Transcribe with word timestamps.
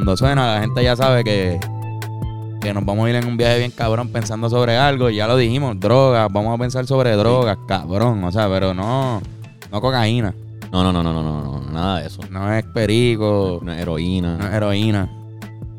cuando, 0.00 0.16
suena 0.16 0.54
la 0.54 0.60
gente 0.62 0.82
ya 0.82 0.96
sabe 0.96 1.22
que, 1.24 1.58
que 2.60 2.72
nos 2.74 2.84
vamos 2.84 3.06
a 3.06 3.10
ir 3.10 3.16
en 3.16 3.26
un 3.26 3.36
viaje 3.36 3.58
bien 3.58 3.70
cabrón 3.70 4.08
pensando 4.08 4.48
sobre 4.48 4.76
algo. 4.76 5.10
Ya 5.10 5.26
lo 5.26 5.36
dijimos, 5.36 5.78
drogas, 5.78 6.28
vamos 6.32 6.54
a 6.54 6.58
pensar 6.58 6.86
sobre 6.86 7.16
drogas, 7.16 7.58
cabrón. 7.68 8.22
O 8.24 8.32
sea, 8.32 8.48
pero 8.48 8.74
no, 8.74 9.20
no 9.70 9.80
cocaína. 9.80 10.34
No, 10.72 10.82
no, 10.84 10.92
no, 10.92 11.02
no, 11.02 11.12
no, 11.12 11.22
no, 11.22 11.42
no, 11.60 11.70
nada 11.72 12.00
de 12.00 12.06
eso. 12.06 12.20
No 12.30 12.52
es 12.54 12.64
perico, 12.64 13.60
No 13.62 13.72
es 13.72 13.80
heroína. 13.80 14.36
no 14.36 14.46
es 14.46 14.54
heroína. 14.54 15.08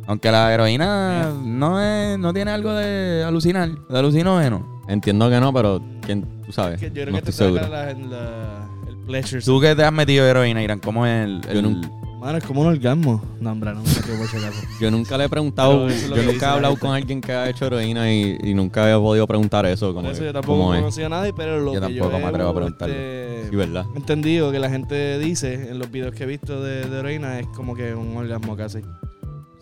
Aunque 0.08 0.30
la 0.32 0.54
heroína 0.54 1.32
no 1.44 1.80
es, 1.82 2.20
no 2.20 2.34
tiene 2.34 2.52
algo 2.52 2.74
de 2.74 3.24
alucinar, 3.24 3.70
de 3.88 3.98
alucinógeno. 4.00 4.82
Entiendo 4.90 5.30
que 5.30 5.40
no, 5.40 5.54
pero 5.54 5.82
¿quién, 6.06 6.26
tú 6.46 6.52
sabes? 6.52 6.80
Que 6.80 6.88
yo 6.88 6.94
creo 6.94 7.06
no 7.12 7.16
que 7.18 7.22
te 7.22 7.30
estoy 7.30 7.46
seguro. 7.48 7.64
saca 7.64 7.76
la, 7.76 7.94
la- 7.94 8.68
el 8.90 8.98
pleasure. 9.06 9.42
Tú 9.42 9.62
que 9.62 9.74
te 9.76 9.84
has 9.86 9.94
metido 9.94 10.26
heroína, 10.28 10.62
Irán, 10.62 10.80
¿cómo 10.80 11.06
es 11.06 11.24
el, 11.26 11.42
Yo 11.44 11.50
el- 11.52 11.62
nunca- 11.64 11.90
Mano, 12.22 12.38
es 12.38 12.44
como 12.44 12.62
un 12.62 12.68
orgasmo. 12.68 13.20
No, 13.40 13.52
hombre, 13.52 13.74
no 13.74 13.82
me 13.82 13.90
meto 13.90 14.02
por 14.16 14.28
si 14.28 14.38
acaso. 14.38 14.62
Yo 14.80 14.92
nunca 14.92 15.18
le 15.18 15.26
he 15.26 15.30
preguntado, 15.30 15.72
Pero 15.72 15.88
eso 15.90 16.04
es 16.06 16.10
lo 16.12 16.16
yo 16.18 16.22
que 16.22 16.28
nunca 16.34 16.46
he 16.46 16.50
la 16.50 16.54
hablado 16.54 16.74
gente. 16.76 16.86
con 16.86 16.96
alguien 16.96 17.20
que 17.22 17.32
ha 17.34 17.50
hecho 17.50 17.66
heroína 17.66 18.14
y, 18.14 18.38
y 18.44 18.54
nunca 18.54 18.90
he 18.92 18.96
podido 18.96 19.26
preguntar 19.26 19.66
eso. 19.66 19.88
Por 19.88 19.96
Como 19.96 20.12
eso 20.12 20.20
que, 20.20 20.26
yo 20.28 20.34
tampoco 20.34 20.60
¿cómo 20.60 20.74
es? 20.76 20.80
conocía 20.82 21.06
a 21.08 21.10
nadie, 21.10 21.34
pero 21.36 21.60
lo 21.60 21.74
Yo 21.74 21.80
que 21.82 21.88
tampoco 21.88 22.12
yo 22.12 22.20
me 22.20 22.26
atrevo 22.28 22.50
a 22.50 22.52
he, 22.52 22.56
preguntarle. 22.56 23.36
este, 23.40 23.50
Sí, 23.50 23.56
¿verdad? 23.56 23.86
entendido 23.96 24.52
que 24.52 24.60
la 24.60 24.70
gente 24.70 25.18
dice 25.18 25.72
en 25.72 25.80
los 25.80 25.92
videos 25.92 26.14
que 26.14 26.24
he 26.24 26.28
visto 26.28 26.62
de, 26.64 26.86
de 26.88 27.00
heroína 27.00 27.40
es 27.40 27.48
como 27.48 27.76
que 27.76 27.96
un 27.96 28.16
orgasmo 28.16 28.56
casi. 28.56 28.82
Sí, 28.82 28.88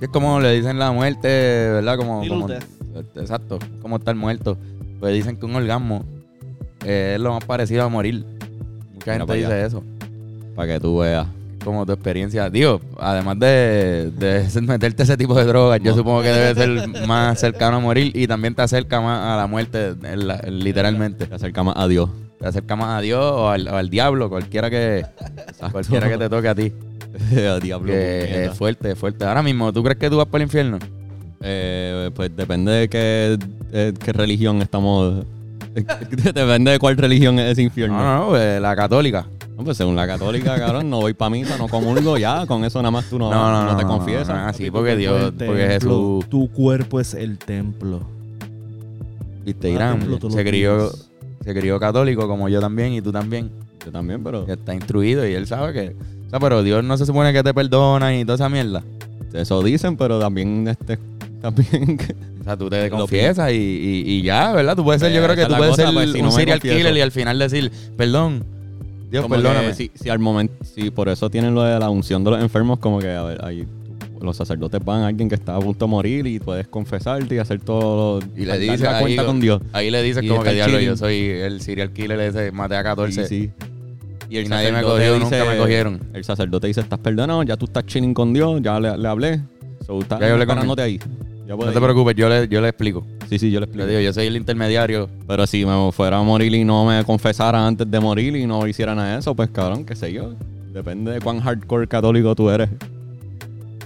es 0.01 0.09
como 0.09 0.41
le 0.41 0.51
dicen 0.53 0.77
la 0.77 0.91
muerte, 0.91 1.27
¿verdad? 1.27 1.95
Como, 1.97 2.27
como- 2.27 2.49
exacto, 3.15 3.57
como 3.81 3.95
estar 3.95 4.13
muerto. 4.15 4.57
Pues 4.99 5.13
dicen 5.13 5.37
que 5.37 5.45
un 5.45 5.55
orgasmo 5.55 6.03
eh, 6.83 7.13
es 7.15 7.21
lo 7.21 7.31
más 7.31 7.45
parecido 7.45 7.83
a 7.83 7.87
morir. 7.89 8.25
Mucha 8.93 9.13
Mira 9.13 9.17
gente 9.25 9.33
dice 9.33 9.65
eso. 9.65 9.81
Para 10.57 10.73
que 10.73 10.79
tú 10.81 10.97
veas. 10.97 11.25
Como 11.63 11.85
tu 11.85 11.91
experiencia. 11.91 12.49
Digo, 12.49 12.81
además 12.99 13.39
de, 13.39 14.11
de 14.17 14.61
meterte 14.61 15.03
ese 15.03 15.17
tipo 15.17 15.35
de 15.35 15.45
drogas, 15.45 15.79
yo 15.83 15.95
supongo 15.95 16.21
que 16.21 16.29
debe 16.29 16.55
ser 16.55 17.07
más 17.07 17.39
cercano 17.39 17.77
a 17.77 17.79
morir 17.79 18.11
y 18.15 18.27
también 18.27 18.55
te 18.55 18.61
acerca 18.61 19.01
más 19.01 19.33
a 19.33 19.37
la 19.37 19.47
muerte, 19.47 19.95
literalmente. 20.47 21.25
Te 21.25 21.35
acerca 21.35 21.63
más 21.63 21.75
a 21.77 21.87
Dios. 21.87 22.09
Te 22.39 22.47
acerca 22.47 22.75
más 22.75 22.97
a 22.97 23.01
Dios 23.01 23.21
o 23.21 23.49
al, 23.49 23.67
o 23.67 23.75
al 23.75 23.89
diablo, 23.89 24.29
cualquiera 24.29 24.69
que, 24.69 25.05
cualquiera 25.71 26.09
que 26.09 26.17
te 26.17 26.29
toque 26.29 26.47
a 26.47 26.55
ti. 26.55 26.73
A 27.35 27.59
Diablo. 27.59 27.91
Que 27.91 28.45
es 28.45 28.53
fuerte, 28.53 28.91
es 28.91 28.97
fuerte. 28.97 29.25
Ahora 29.25 29.41
mismo, 29.41 29.73
¿tú 29.73 29.83
crees 29.83 29.97
que 29.97 30.09
tú 30.09 30.17
vas 30.17 30.27
para 30.27 30.43
el 30.43 30.47
infierno? 30.47 30.77
Eh, 31.41 32.11
pues 32.13 32.35
depende 32.35 32.71
de 32.71 32.89
qué, 32.89 33.37
eh, 33.71 33.93
qué 34.03 34.13
religión 34.13 34.61
estamos. 34.61 35.25
depende 36.33 36.71
de 36.71 36.79
cuál 36.79 36.97
religión 36.97 37.39
es 37.39 37.53
ese 37.53 37.63
infierno. 37.63 37.97
No, 37.97 38.03
no, 38.03 38.19
no, 38.19 38.29
pues, 38.29 38.61
la 38.61 38.75
católica. 38.75 39.25
No, 39.59 39.65
pues 39.65 39.75
según 39.75 39.95
la 39.97 40.07
católica, 40.07 40.57
cabrón, 40.57 40.89
no 40.89 41.01
voy 41.01 41.13
para 41.13 41.29
misa, 41.31 41.57
no 41.57 41.67
comulgo, 41.67 42.17
ya, 42.17 42.45
con 42.45 42.63
eso 42.63 42.79
nada 42.79 42.91
más 42.91 43.09
tú 43.09 43.19
no, 43.19 43.29
no, 43.29 43.75
te 43.75 43.83
confiesas. 43.83 44.29
no, 44.29 44.35
no, 44.43 44.47
así 44.47 44.63
Papi, 44.63 44.71
porque 44.71 44.91
tu 44.93 44.97
Dios, 44.99 45.33
porque. 45.45 45.67
Jesús, 45.67 46.29
Tu 46.29 46.49
cuerpo 46.53 46.99
es 47.01 47.13
el 47.13 47.37
templo. 47.37 47.99
viste, 49.45 49.67
Ah, 49.67 49.71
Irán, 49.71 50.19
se 50.29 50.45
crió, 50.45 50.89
se 51.43 51.53
crió 51.53 51.77
católico 51.79 52.25
como 52.27 52.47
yo 52.47 52.61
también 52.61 52.93
y 52.93 53.01
tú 53.01 53.11
también. 53.11 53.51
Yo 53.85 53.91
también, 53.91 54.23
pero 54.23 54.45
está 54.47 54.73
instruido 54.73 55.27
y 55.27 55.33
él 55.33 55.45
sabe 55.45 55.73
que. 55.73 55.95
O 56.27 56.29
sea, 56.29 56.39
pero 56.39 56.63
Dios 56.63 56.81
no 56.83 56.95
se 56.97 57.05
supone 57.05 57.33
que 57.33 57.43
te 57.43 57.53
perdona 57.53 58.15
y 58.15 58.23
toda 58.23 58.35
esa 58.35 58.47
mierda. 58.49 58.81
eso 59.33 59.61
dicen, 59.61 59.97
pero 59.97 60.19
también 60.19 60.67
este 60.69 60.97
también 61.41 61.97
que- 61.97 62.15
O 62.39 62.43
sea, 62.45 62.55
tú 62.55 62.69
te 62.69 62.89
confiesas 62.89 63.51
y, 63.51 63.55
y, 63.55 64.03
y 64.05 64.21
ya, 64.21 64.53
¿verdad? 64.53 64.75
Tú 64.75 64.83
puedes 64.85 65.01
ser, 65.01 65.11
yo 65.11 65.19
Pues, 65.21 65.33
creo 65.33 65.45
que 65.47 65.51
tú 65.53 65.57
puedes 65.57 65.71
cosa, 65.75 65.85
ser 65.87 65.93
pues, 65.93 66.11
si 66.13 66.21
no 66.21 66.29
un 66.29 66.33
me 66.35 66.39
serial 66.39 66.59
confieso. 66.59 66.77
killer 66.77 66.97
y 66.97 67.01
al 67.01 67.11
final 67.11 67.37
decir, 67.39 67.71
perdón, 67.97 68.43
Dios, 69.09 69.23
como 69.23 69.35
perdóname. 69.35 69.73
si, 69.73 69.91
si 69.95 70.09
al 70.09 70.19
momento, 70.19 70.53
si 70.63 70.91
por 70.91 71.09
eso 71.09 71.29
tienen 71.29 71.55
lo 71.55 71.63
de 71.63 71.79
la 71.79 71.89
unción 71.89 72.23
de 72.23 72.31
los 72.31 72.41
enfermos, 72.41 72.79
como 72.79 72.99
que 72.99 73.11
a 73.11 73.23
ver, 73.23 73.43
ahí 73.43 73.65
los 74.21 74.37
sacerdotes 74.37 74.83
van 74.83 75.01
a 75.01 75.07
alguien 75.07 75.29
que 75.29 75.35
está 75.35 75.55
a 75.55 75.59
punto 75.59 75.85
de 75.85 75.89
morir 75.91 76.27
y 76.27 76.39
puedes 76.39 76.67
confesarte 76.67 77.35
y 77.35 77.37
hacer 77.37 77.61
todo 77.61 78.19
Y 78.35 78.45
le 78.45 78.59
dices 78.59 78.81
la 78.81 78.97
ahí, 78.97 79.03
cuenta 79.03 79.25
con 79.25 79.39
Dios. 79.39 79.61
Ahí 79.73 79.89
le 79.89 80.03
dices 80.03 80.27
como 80.27 80.43
que 80.43 80.53
diablo, 80.53 80.79
yo 80.79 80.97
soy 80.97 81.29
el 81.29 81.61
serial 81.61 81.91
killer 81.91 82.19
ese, 82.19 82.51
maté 82.51 82.75
a 82.75 82.83
14. 82.83 83.27
Sí, 83.27 83.27
sí. 83.27 83.51
Y 84.29 84.39
Y 84.39 84.45
nadie 84.45 84.71
me 84.71 84.83
cogió, 84.83 85.17
nunca 85.17 85.43
me 85.45 85.57
cogieron. 85.57 85.99
El 86.13 86.23
sacerdote 86.23 86.67
dice, 86.67 86.81
estás 86.81 86.99
perdonado, 86.99 87.41
ya 87.43 87.57
tú 87.57 87.65
estás 87.65 87.85
chilling 87.85 88.13
con 88.13 88.33
Dios, 88.33 88.61
ya 88.61 88.79
le, 88.79 88.97
le 88.97 89.07
hablé. 89.07 89.41
So, 89.85 89.99
estás 89.99 90.19
Ya 90.19 90.27
yo 91.57 91.65
No 91.65 91.71
te 91.71 91.77
ir. 91.77 91.83
preocupes, 91.83 92.15
yo 92.15 92.29
le, 92.29 92.47
yo 92.47 92.61
le 92.61 92.69
explico. 92.69 93.05
Sí, 93.27 93.39
sí, 93.39 93.51
yo 93.51 93.59
le 93.59 93.65
Le 93.65 93.69
explico. 93.71 93.87
digo, 93.87 93.99
yo 94.01 94.13
soy 94.13 94.27
el 94.27 94.35
intermediario. 94.37 95.09
Pero 95.27 95.45
si 95.47 95.65
me 95.65 95.91
fuera 95.91 96.17
a 96.19 96.23
morir 96.23 96.53
y 96.53 96.63
no 96.63 96.85
me 96.85 97.03
confesara 97.03 97.65
antes 97.65 97.89
de 97.89 97.99
morir 97.99 98.35
y 98.35 98.45
no 98.45 98.65
hiciera 98.67 98.95
nada 98.95 99.13
de 99.13 99.19
eso, 99.19 99.35
pues 99.35 99.49
cabrón, 99.49 99.83
qué 99.85 99.95
sé 99.95 100.11
yo. 100.13 100.33
Depende 100.73 101.11
de 101.11 101.19
cuán 101.21 101.39
hardcore 101.39 101.87
católico 101.87 102.33
tú 102.35 102.49
eres. 102.49 102.69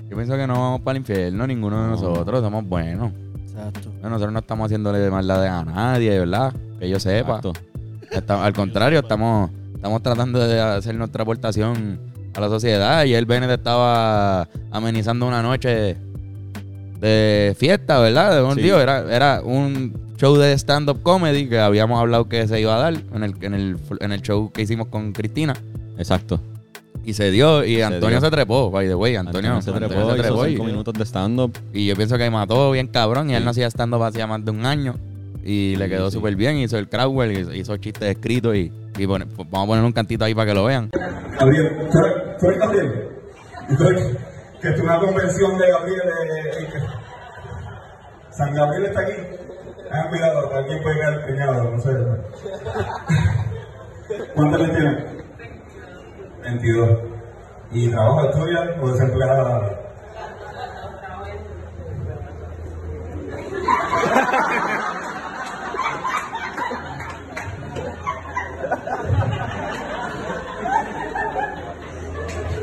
Yo 0.10 0.16
pienso 0.18 0.36
que 0.36 0.46
no 0.46 0.54
vamos 0.54 0.82
para 0.82 0.98
el 0.98 1.02
infierno, 1.02 1.48
ninguno 1.48 1.78
de 1.82 1.88
No. 1.88 1.96
nosotros, 1.96 2.42
somos 2.42 2.66
buenos. 2.68 3.12
Exacto. 3.50 3.90
Nosotros 4.04 4.32
no 4.34 4.40
estamos 4.40 4.66
haciéndole 4.66 5.10
maldades 5.10 5.50
a 5.50 5.64
nadie, 5.64 6.20
¿verdad? 6.20 6.54
Que 6.80 6.90
yo 6.90 7.00
sepa. 7.00 7.38
Exacto. 7.38 7.54
Está- 8.12 8.44
al 8.46 8.54
contrario, 8.54 9.00
estamos, 9.00 9.50
estamos 9.74 10.04
tratando 10.04 10.40
de 10.46 10.60
hacer 10.60 10.94
nuestra 10.96 11.24
aportación 11.24 12.00
a 12.36 12.40
la 12.42 12.50
sociedad. 12.50 13.06
Y 13.06 13.14
el 13.16 13.26
Bennett 13.26 13.52
estaba 13.52 14.48
amenizando 14.72 15.28
una 15.28 15.42
noche 15.42 15.96
de 17.04 17.56
fiesta, 17.58 18.00
¿verdad? 18.00 18.36
De 18.36 18.42
un 18.44 18.56
Sí. 18.56 18.62
tío. 18.62 18.80
Era, 18.82 19.14
era 19.14 19.42
un 19.44 19.94
show 20.18 20.36
de 20.38 20.54
stand-up 20.58 21.02
comedy 21.04 21.48
que 21.50 21.60
habíamos 21.60 22.00
hablado 22.00 22.30
que 22.30 22.48
se 22.48 22.60
iba 22.62 22.76
a 22.76 22.80
dar 22.80 22.94
en 23.14 23.24
el, 23.24 23.34
en 23.42 23.54
el, 23.54 23.78
en 24.00 24.12
el 24.12 24.22
show 24.22 24.52
que 24.52 24.62
hicimos 24.62 24.88
con 24.88 25.12
Cristina. 25.12 25.54
Exacto. 25.98 26.40
Y 27.06 27.14
se 27.14 27.30
dio. 27.32 27.66
Y 27.66 27.82
Antonio 27.82 28.20
dio. 28.20 28.22
se 28.22 28.32
trepó, 28.32 28.72
by 28.72 28.88
the 28.88 28.96
way. 28.96 29.16
Antonio, 29.18 29.62
se 29.62 29.70
Antonio 29.72 29.90
trepó, 29.90 30.06
se 30.10 30.14
hizo 30.16 30.22
trepó 30.24 30.48
y- 30.48 30.52
cinco 30.52 30.64
minutos 30.64 30.94
de 30.94 31.04
stand-up. 31.06 31.52
y 31.74 31.86
yo 31.88 31.96
pienso 31.98 32.18
que 32.18 32.30
mató 32.30 32.72
bien 32.72 32.88
cabrón. 32.88 33.30
Y 33.30 33.34
él 33.34 33.40
Sí. 33.40 33.46
no 33.46 33.52
hacía 33.52 33.68
stand-up 33.70 34.02
hacía 34.04 34.26
más 34.26 34.44
de 34.46 34.52
un 34.52 34.66
año. 34.66 34.96
Y 35.44 35.76
le 35.76 35.86
Sí, 35.86 35.92
quedó 35.92 36.10
sí. 36.10 36.16
súper 36.16 36.38
bien. 36.38 36.58
Hizo 36.60 36.78
el 36.78 36.88
crowdwell, 36.88 37.38
hizo, 37.38 37.54
hizo 37.54 37.76
chistes 37.76 38.10
escritos. 38.16 38.56
Y, 38.56 38.72
y 38.98 39.06
pone- 39.08 39.26
pues 39.26 39.46
vamos 39.52 39.66
a 39.66 39.68
poner 39.72 39.84
un 39.84 39.92
cantito 39.92 40.24
ahí 40.24 40.34
para 40.34 40.48
que 40.52 40.54
lo 40.56 40.64
vean. 40.64 40.90
Gabriel, 41.38 41.70
Gabriel. 42.60 44.18
Que 44.64 44.70
es 44.70 44.80
una 44.80 44.98
convención 44.98 45.58
de 45.58 45.70
Gabriel. 45.70 46.02
eh, 46.08 46.62
eh, 46.62 46.68
San 48.32 48.56
Gabriel 48.56 48.86
está 48.86 49.02
aquí. 49.02 49.12
Tengan 49.12 50.08
cuidado, 50.08 50.56
alguien 50.56 50.82
puede 50.82 50.96
quedar 50.96 51.26
preñado, 51.26 51.70
no 51.70 51.78
sé. 51.82 51.92
¿Cuántos 54.34 54.62
le 54.62 54.70
tienen? 54.70 55.26
22. 56.44 56.90
¿Y 57.72 57.92
trabaja, 57.92 58.30
estudia 58.30 58.74
o 58.82 58.90
desempleada? 58.90 59.80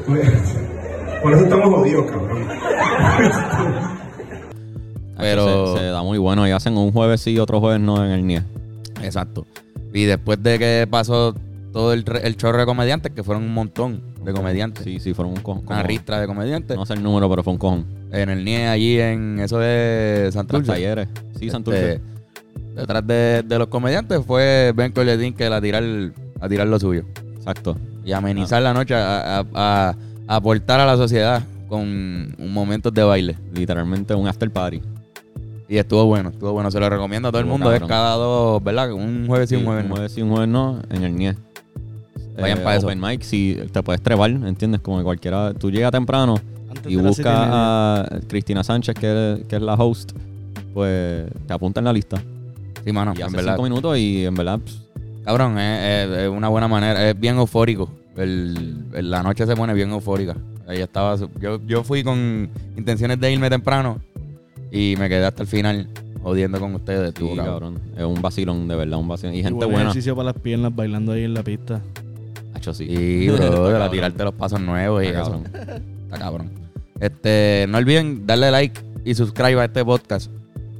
Por 1.22 1.34
eso 1.34 1.44
estamos 1.44 1.68
jodidos, 1.74 2.10
cabrón. 2.10 2.48
Pero- 5.18 5.74
Se, 5.76 5.80
se 5.82 5.84
da 5.86 6.02
muy 6.02 6.18
bueno 6.18 6.46
y 6.48 6.50
hacen 6.50 6.76
un 6.76 6.92
jueves 6.92 7.20
sí, 7.20 7.38
otro 7.38 7.60
jueves 7.60 7.80
no 7.80 8.04
en 8.04 8.10
el 8.10 8.26
NIE. 8.26 8.42
Exacto. 9.02 9.46
Y 9.92 10.04
después 10.04 10.42
de 10.42 10.58
que 10.58 10.86
pasó 10.90 11.34
todo 11.72 11.92
el, 11.92 12.04
chorro 12.36 12.58
de 12.58 12.66
comediantes, 12.66 13.12
que 13.12 13.22
fueron 13.22 13.44
un 13.44 13.52
montón 13.54 14.02
de 14.24 14.32
comediantes, 14.32 14.84
Sí, 14.84 14.98
sí, 14.98 15.12
fueron 15.14 15.34
un 15.34 15.40
cojón. 15.42 15.64
una 15.66 15.82
ristra 15.82 16.20
de 16.20 16.26
comediantes, 16.26 16.76
No 16.76 16.86
sé 16.86 16.94
el 16.94 17.02
número, 17.02 17.28
pero 17.28 17.42
fue 17.42 17.52
un 17.52 17.58
cojón. 17.58 17.86
en 18.12 18.30
el 18.30 18.44
NIE 18.44 18.66
allí 18.66 18.98
en 19.00 19.38
eso 19.40 19.58
de 19.58 20.30
Santa 20.32 20.56
Los 20.58 20.66
talleres. 20.66 21.08
Sí, 21.38 21.50
Santurce. 21.50 21.92
Este, 21.94 22.02
detrás 22.76 23.06
de, 23.06 23.42
de 23.46 23.58
los 23.58 23.68
comediantes 23.68 24.20
fue 24.26 24.72
Ben 24.74 24.92
Coletín 24.92 25.34
que 25.34 25.46
a 25.46 25.60
tirar, 25.60 25.82
a 26.40 26.48
tirar 26.48 26.66
lo 26.66 26.78
suyo. 26.78 27.04
Exacto. 27.36 27.76
Y 28.04 28.12
amenizar 28.12 28.62
la 28.62 28.72
noche, 28.74 28.94
a, 28.94 29.38
a- 29.40 29.44
a- 29.54 29.90
a 29.90 29.96
aportar 30.36 30.78
a 30.80 30.86
la 30.86 30.96
sociedad 30.96 31.42
con 31.68 31.80
un 31.82 32.52
momentos 32.52 32.92
de 32.94 33.02
baile. 33.02 33.36
Literalmente 33.52 34.14
un 34.14 34.28
after 34.28 34.50
party. 34.50 34.80
Y 35.68 35.76
estuvo 35.76 36.04
bueno, 36.06 36.30
estuvo 36.30 36.52
bueno. 36.52 36.70
Se 36.70 36.80
lo 36.80 36.88
recomiendo 36.88 37.28
a 37.28 37.30
todo 37.32 37.40
el 37.40 37.46
mundo. 37.46 37.66
Es 37.72 37.80
cabrón. 37.80 37.88
cada 37.88 38.14
dos, 38.14 38.62
¿verdad? 38.62 38.92
Un 38.92 39.26
jueves 39.26 39.48
sí, 39.48 39.56
Sí, 39.56 39.60
un 39.60 39.66
jueves 39.66 39.84
un 39.84 39.88
no. 39.88 39.94
jueves 39.96 40.12
sí, 40.12 40.22
un 40.22 40.30
jueves 40.30 40.48
no, 40.48 40.80
en 40.90 41.02
el 41.04 41.16
NIE. 41.16 41.34
Vayan 42.40 42.60
pa' 42.62 42.76
eso. 42.76 42.86
Open 42.86 43.00
mic, 43.00 43.22
si 43.22 43.56
te 43.72 43.82
puedes 43.82 44.00
trebar, 44.02 44.30
¿entiendes? 44.30 44.80
Como 44.80 44.98
que 44.98 45.04
cualquiera. 45.04 45.52
Tú 45.54 45.70
llegas 45.70 45.92
temprano 45.92 46.36
Antes 46.70 46.90
y 46.90 46.94
y 46.94 46.96
buscas 46.96 47.26
a 47.36 48.08
Cristina 48.28 48.64
Sánchez, 48.64 48.94
que 48.94 49.32
es, 49.34 49.46
que 49.46 49.56
es 49.56 49.62
la 49.62 49.74
host, 49.74 50.12
pues 50.72 51.26
te 51.46 51.52
apunta 51.52 51.80
en 51.80 51.84
la 51.84 51.92
lista. 51.92 52.20
Sí, 52.84 52.92
mano, 52.92 53.12
y 53.16 53.20
en 53.20 53.26
hace 53.26 53.36
verdad. 53.36 53.52
cinco 53.54 53.62
minutos 53.64 53.98
y 53.98 54.24
en 54.24 54.34
verdad, 54.34 54.58
pues, 54.60 54.80
Cabrón, 55.30 55.58
es, 55.58 56.08
es- 56.10 56.18
es 56.24 56.28
una 56.28 56.48
buena 56.48 56.68
manera. 56.68 57.08
Es 57.10 57.18
bien 57.18 57.36
eufórico. 57.36 57.88
El- 58.16 58.84
el- 58.94 59.10
la 59.10 59.22
noche 59.22 59.46
se 59.46 59.54
pone 59.56 59.72
bien 59.74 59.90
eufórica. 59.90 60.36
Ahí 60.66 60.80
estaba. 60.80 61.16
Yo, 61.40 61.60
yo 61.66 61.82
fui 61.84 62.02
con 62.04 62.48
intenciones 62.76 63.18
de 63.20 63.32
irme 63.32 63.48
temprano 63.50 63.98
y 64.70 64.94
me 64.98 65.08
quedé 65.08 65.24
hasta 65.26 65.42
el 65.42 65.48
final 65.48 65.88
jodiendo 66.22 66.58
con 66.60 66.74
ustedes. 66.74 67.02
sí, 67.16 67.24
Estuvo 67.24 67.36
cabrón. 67.36 67.74
cabrón. 67.76 67.98
Es 67.98 68.04
un 68.16 68.22
vacilón, 68.22 68.68
de 68.68 68.76
verdad, 68.76 68.98
un 68.98 69.08
vacilón. 69.08 69.34
Y 69.34 69.42
gente 69.42 69.56
Buen 69.56 69.70
buena. 69.70 69.82
ejercicio 69.90 70.14
para 70.16 70.32
las 70.32 70.40
piernas 70.42 70.74
bailando 70.74 71.12
ahí 71.12 71.24
en 71.24 71.34
la 71.34 71.42
pista. 71.42 71.80
Hacho, 72.54 72.74
sí. 72.74 72.86
Sí, 72.88 73.28
bro, 73.28 73.38
cabrón. 73.70 73.90
tirarte 73.90 74.24
los 74.24 74.34
pasos 74.34 74.60
nuevos 74.60 75.02
y 75.02 75.06
Está 75.06 75.22
eso. 75.22 75.30
cabrón. 75.30 75.82
Está 76.04 76.18
cabrón. 76.18 76.50
Este, 77.00 77.66
no 77.68 77.78
olviden 77.78 78.26
darle 78.26 78.50
like 78.50 78.80
y 79.04 79.14
subscribe 79.14 79.60
a 79.60 79.64
este 79.64 79.84
podcast. 79.84 80.30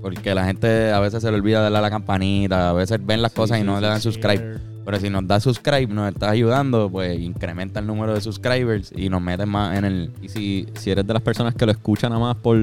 Porque 0.02 0.35
la 0.35 0.47
gente 0.47 0.93
a 0.93 1.00
veces 1.00 1.23
se 1.23 1.31
le 1.31 1.37
olvida 1.37 1.61
darle 1.61 1.79
a 1.79 1.82
la 1.82 1.91
campanita, 1.91 2.70
a 2.70 2.73
veces 2.73 2.99
ven 3.05 3.20
las 3.23 3.32
cosas 3.32 3.61
y 3.61 3.64
no 3.64 3.81
le 3.81 3.87
dan 3.87 4.00
subscribe. 4.00 4.58
Pero 4.85 4.99
si 4.99 5.11
nos 5.11 5.26
da 5.26 5.38
subscribe, 5.41 5.87
nos 5.88 6.12
está 6.12 6.31
ayudando, 6.31 6.88
pues 6.91 7.19
incrementa 7.20 7.81
el 7.81 7.87
número 7.87 8.14
de 8.14 8.20
subscribers 8.20 8.93
y 8.97 9.08
nos 9.08 9.20
meten 9.20 9.49
más 9.49 9.76
en 9.76 9.85
el. 9.85 10.11
Y 10.23 10.29
si, 10.29 10.67
si 10.75 10.91
eres 10.91 11.06
de 11.06 11.12
las 11.12 11.23
personas 11.23 11.55
que 11.55 11.67
lo 11.67 11.73
escuchan 11.73 12.11
nada 12.11 12.20
más 12.20 12.37
por, 12.37 12.56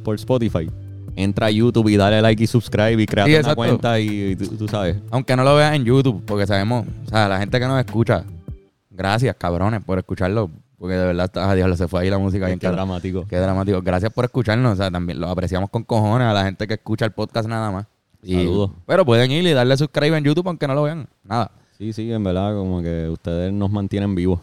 por 0.00 0.14
Spotify, 0.16 0.70
entra 1.16 1.46
a 1.46 1.50
YouTube 1.50 1.88
y 1.88 1.96
dale 1.96 2.20
like 2.20 2.44
y 2.44 2.46
subscribe 2.46 3.02
y 3.02 3.06
crea 3.06 3.24
Sí, 3.24 3.34
una 3.34 3.54
cuenta 3.54 3.98
y, 3.98 4.32
y 4.32 4.36
tú, 4.36 4.46
tú 4.56 4.68
sabes. 4.68 4.96
Aunque 5.10 5.34
no 5.34 5.44
lo 5.44 5.56
veas 5.56 5.74
en 5.74 5.84
YouTube, 5.84 6.22
porque 6.26 6.46
sabemos, 6.46 6.86
o 7.06 7.08
sea, 7.08 7.28
la 7.28 7.38
gente 7.38 7.58
que 7.58 7.66
nos 7.66 7.84
escucha, 7.84 8.24
gracias, 8.90 9.34
cabrones, 9.36 9.82
por 9.82 9.98
escucharlo. 9.98 10.50
Porque 10.82 10.96
de 10.96 11.06
verdad, 11.14 11.54
diablo, 11.54 11.76
se 11.76 11.86
fue 11.86 12.00
ahí 12.00 12.10
la 12.10 12.18
música 12.18 12.48
Qué 12.58 12.68
dramático. 12.68 13.24
Qué 13.28 13.36
dramático. 13.36 13.80
Gracias 13.82 14.12
por 14.12 14.24
escucharnos. 14.24 14.72
O 14.72 14.76
sea, 14.76 14.90
también 14.90 15.20
lo 15.20 15.28
apreciamos 15.28 15.70
con 15.70 15.84
cojones 15.84 16.26
a 16.26 16.32
la 16.32 16.42
gente 16.42 16.66
que 16.66 16.74
escucha 16.74 17.04
el 17.04 17.12
podcast 17.12 17.48
nada 17.48 17.70
más. 17.70 17.86
Y- 18.20 18.34
Saludos. 18.34 18.72
Pero 18.84 19.06
pueden 19.06 19.30
ir 19.30 19.46
y 19.46 19.52
darle 19.52 19.76
subscribe 19.76 20.16
en 20.16 20.24
YouTube 20.24 20.48
aunque 20.48 20.66
no 20.66 20.74
lo 20.74 20.82
vean. 20.82 21.06
Nada. 21.22 21.52
Sí, 21.78 21.92
sí, 21.92 22.12
en 22.12 22.24
verdad, 22.24 22.56
como 22.56 22.82
que 22.82 23.08
ustedes 23.08 23.52
nos 23.52 23.70
mantienen 23.70 24.16
vivos. 24.16 24.40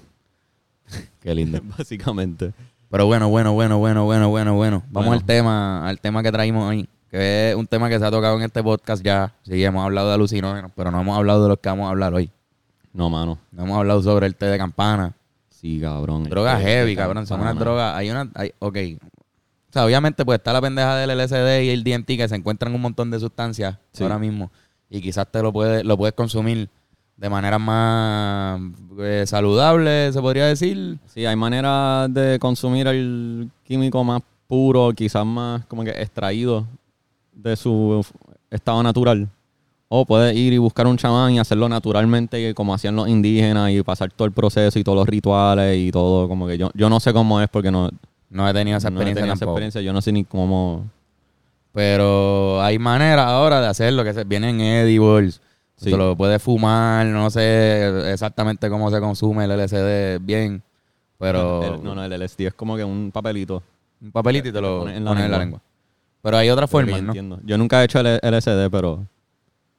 Qué 1.22 1.36
lindo. 1.36 1.60
Básicamente. 1.78 2.54
Pero 2.90 3.06
bueno, 3.06 3.28
bueno, 3.28 3.52
bueno, 3.52 3.78
bueno, 3.78 4.06
bueno, 4.06 4.30
bueno, 4.30 4.56
bueno. 4.56 4.84
Vamos 4.92 5.08
Bueno. 5.08 5.12
al 5.20 5.26
tema, 5.26 5.90
al 5.90 6.00
tema 6.00 6.24
que 6.24 6.32
traímos 6.32 6.70
hoy. 6.70 6.88
Que 7.12 7.50
es 7.50 7.56
un 7.58 7.68
tema 7.68 7.90
que 7.90 8.00
se 8.00 8.06
ha 8.06 8.12
tocado 8.12 8.38
en 8.38 8.44
este 8.44 8.64
podcast 8.64 9.04
ya. 9.04 9.34
Sí, 9.44 9.62
hemos 9.62 9.84
hablado 9.84 10.08
de 10.08 10.14
alucinógenos, 10.14 10.72
pero 10.74 10.90
no 10.90 11.02
hemos 11.02 11.18
hablado 11.18 11.44
de 11.44 11.50
lo 11.50 11.58
que 11.60 11.68
vamos 11.68 11.88
a 11.88 11.90
hablar 11.90 12.14
hoy. 12.14 12.32
No, 12.94 13.10
mano. 13.10 13.40
No 13.52 13.64
hemos 13.66 13.78
hablado 13.78 14.02
sobre 14.02 14.26
el 14.26 14.36
té 14.36 14.46
de 14.46 14.58
campana. 14.58 15.14
Sí, 15.60 15.80
cabrón. 15.82 16.24
Drogas 16.26 16.62
heavy, 16.62 16.92
es 16.92 16.98
que 16.98 17.02
cabrón. 17.02 17.28
Son 17.28 17.42
unas 17.42 17.58
drogas. 17.58 17.96
Hay 17.96 18.10
una. 18.10 18.30
Hay, 18.36 18.52
ok. 18.60 18.78
O 19.02 19.72
sea, 19.74 19.86
obviamente, 19.86 20.24
pues 20.26 20.38
está 20.40 20.54
la 20.54 20.62
pendeja 20.62 20.96
del 20.96 21.10
LSD 21.18 21.64
y 21.66 21.70
el 21.70 21.84
DMT 21.84 22.08
que 22.18 22.28
se 22.28 22.36
encuentran 22.36 22.74
un 22.74 22.82
montón 22.82 23.12
de 23.12 23.20
sustancias 23.20 23.78
Sí. 23.92 24.04
ahora 24.04 24.18
mismo. 24.18 24.52
Y 24.90 25.02
quizás 25.02 25.28
te 25.32 25.42
lo 25.44 25.52
puedes, 25.54 25.84
lo 25.84 25.98
puedes 25.98 26.16
consumir 26.16 26.70
de 27.18 27.30
manera 27.30 27.60
más 27.60 28.60
eh, 29.00 29.26
saludable, 29.28 30.12
se 30.14 30.22
podría 30.22 30.46
decir. 30.46 30.98
Sí, 31.08 31.26
hay 31.26 31.36
maneras 31.36 32.12
de 32.14 32.40
consumir 32.40 32.88
el 32.88 33.50
químico 33.66 34.04
más 34.04 34.22
puro, 34.48 34.92
quizás 34.96 35.26
más 35.26 35.66
como 35.66 35.84
que 35.84 35.92
extraído 35.92 36.66
de 37.34 37.56
su 37.56 38.04
estado 38.50 38.82
natural. 38.82 39.28
O 39.92 40.06
puedes 40.06 40.36
ir 40.36 40.54
y 40.54 40.58
buscar 40.60 40.86
un 40.86 40.98
chamán 40.98 41.34
y 41.34 41.40
hacerlo 41.40 41.68
naturalmente 41.68 42.54
como 42.54 42.76
hacían 42.76 42.96
los 42.96 43.10
indígenas 43.10 43.72
y 43.72 43.82
pasar 43.82 44.12
todo 44.12 44.28
el 44.28 44.32
proceso 44.32 44.78
y 44.78 44.84
todos 44.84 44.96
los 44.96 45.08
rituales 45.08 45.78
y 45.78 45.92
todo. 45.92 46.28
Como 46.28 46.46
que 46.48 46.58
yo, 46.60 46.70
yo 46.76 46.90
no 46.90 47.00
sé 47.00 47.12
cómo 47.12 47.42
es 47.42 47.50
porque 47.50 47.72
no, 47.72 47.90
No 48.30 48.48
he 48.48 48.54
tenido 48.54 48.78
esa 48.78 48.92
no 48.92 49.00
he 49.00 49.02
experiencia 49.02 49.22
tenido 49.22 49.34
esa 49.34 49.46
experiencia. 49.46 49.82
Yo 49.82 49.92
no 49.92 50.02
sé 50.02 50.12
ni 50.12 50.24
cómo... 50.24 50.86
Pero 51.74 52.62
hay 52.62 52.78
maneras 52.80 53.26
ahora 53.28 53.62
de 53.62 53.68
hacerlo, 53.68 54.04
que 54.04 54.14
se, 54.14 54.24
vienen 54.24 54.60
edibles. 54.62 55.42
Sí. 55.76 55.92
Te 55.92 55.98
lo 55.98 56.16
puedes 56.16 56.42
fumar, 56.42 57.06
no 57.06 57.30
sé 57.30 58.12
exactamente 58.12 58.70
cómo 58.70 58.92
se 58.92 59.00
consume 59.00 59.46
el 59.46 59.52
LSD 59.52 60.20
bien. 60.24 60.62
Pero 61.18 61.64
El- 61.64 61.84
no, 61.84 61.96
no, 61.96 62.04
el 62.04 62.12
LSD 62.12 62.42
es 62.48 62.54
como 62.54 62.76
que 62.76 62.84
un 62.84 63.12
papelito. 63.12 63.64
un 64.02 64.12
papelito 64.12 64.50
y 64.50 64.52
te 64.52 64.62
lo 64.62 64.80
pones 64.80 64.98
en 64.98 65.06
la 65.06 65.26
en 65.26 65.32
la 65.32 65.38
lengua. 65.40 65.62
Pero 66.22 66.38
hay 66.38 66.50
otras 66.50 66.70
formas, 66.70 67.02
¿no? 67.02 67.08
entiendo. 67.10 67.40
Yo 67.44 67.58
nunca 67.58 67.82
he 67.82 67.86
hecho 67.86 68.00
el 68.00 68.20
LSD, 68.22 68.70
pero 68.70 69.06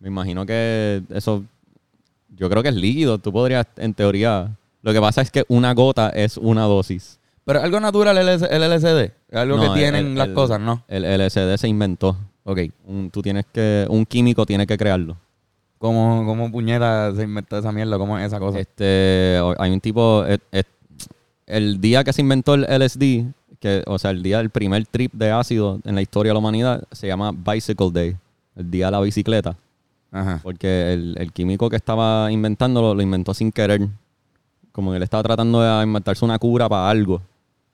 me 0.00 0.08
imagino 0.08 0.44
que 0.46 1.02
eso, 1.10 1.44
yo 2.36 2.48
creo 2.50 2.62
que 2.62 2.70
es 2.70 2.74
líquido. 2.74 3.18
Tú 3.18 3.32
podrías, 3.32 3.66
en 3.76 3.94
teoría, 3.94 4.50
lo 4.82 4.92
que 4.92 5.00
pasa 5.00 5.22
es 5.22 5.30
que 5.30 5.44
una 5.48 5.72
gota 5.74 6.08
es 6.10 6.36
una 6.36 6.64
dosis. 6.64 7.18
Pero 7.44 7.62
algo 7.62 7.80
natural 7.80 8.16
el, 8.18 8.26
LS 8.26 8.42
el 8.50 8.62
LSD. 8.62 9.12
Es 9.28 9.36
algo 9.36 9.56
No, 9.56 9.72
que 9.74 9.78
tienen 9.80 10.06
el- 10.08 10.14
las 10.16 10.28
el- 10.28 10.34
cosas, 10.34 10.60
¿no? 10.60 10.82
El 10.88 11.04
LSD 11.04 11.56
se 11.58 11.68
inventó. 11.68 12.16
Ok. 12.44 12.60
Un, 12.86 13.10
tú 13.10 13.22
tienes 13.22 13.44
que, 13.52 13.86
un 13.88 14.04
químico 14.06 14.44
tiene 14.46 14.66
que 14.66 14.76
crearlo. 14.76 15.16
¿Cómo, 15.78 16.24
cómo 16.26 16.50
puñeta 16.52 17.14
se 17.14 17.22
inventó 17.22 17.56
esa 17.58 17.72
mierda? 17.72 17.96
¿Cómo 17.98 18.18
es 18.18 18.26
esa 18.26 18.38
cosa? 18.38 18.58
Este, 18.58 19.40
hay 19.58 19.70
un 19.70 19.80
tipo, 19.80 20.24
eh, 20.26 20.38
eh, 20.52 20.62
el 21.46 21.80
día 21.80 22.04
que 22.04 22.12
se 22.12 22.20
inventó 22.20 22.54
el 22.54 22.64
LSD, 22.68 23.24
que, 23.60 23.82
o 23.86 23.98
sea, 23.98 24.10
el 24.10 24.22
día 24.22 24.38
del 24.38 24.50
primer 24.50 24.86
trip 24.86 25.12
de 25.14 25.30
ácido 25.30 25.80
en 25.84 25.94
la 25.94 26.02
historia 26.02 26.30
de 26.30 26.34
la 26.34 26.38
humanidad, 26.38 26.84
se 26.92 27.06
llama 27.06 27.32
Bicycle 27.32 27.90
Day, 27.92 28.16
el 28.56 28.70
día 28.70 28.86
de 28.86 28.92
la 28.92 29.00
bicicleta. 29.00 29.56
Ajá. 30.12 30.40
Porque 30.42 30.92
el, 30.92 31.14
el 31.18 31.32
químico 31.32 31.70
que 31.70 31.76
estaba 31.76 32.30
inventándolo 32.32 32.94
lo 32.94 33.02
inventó 33.02 33.34
sin 33.34 33.52
querer. 33.52 33.88
Como 34.72 34.90
que 34.90 34.98
él 34.98 35.02
estaba 35.02 35.22
tratando 35.22 35.60
de 35.60 35.82
inventarse 35.84 36.24
una 36.24 36.38
cura 36.38 36.68
para 36.68 36.88
algo. 36.88 37.22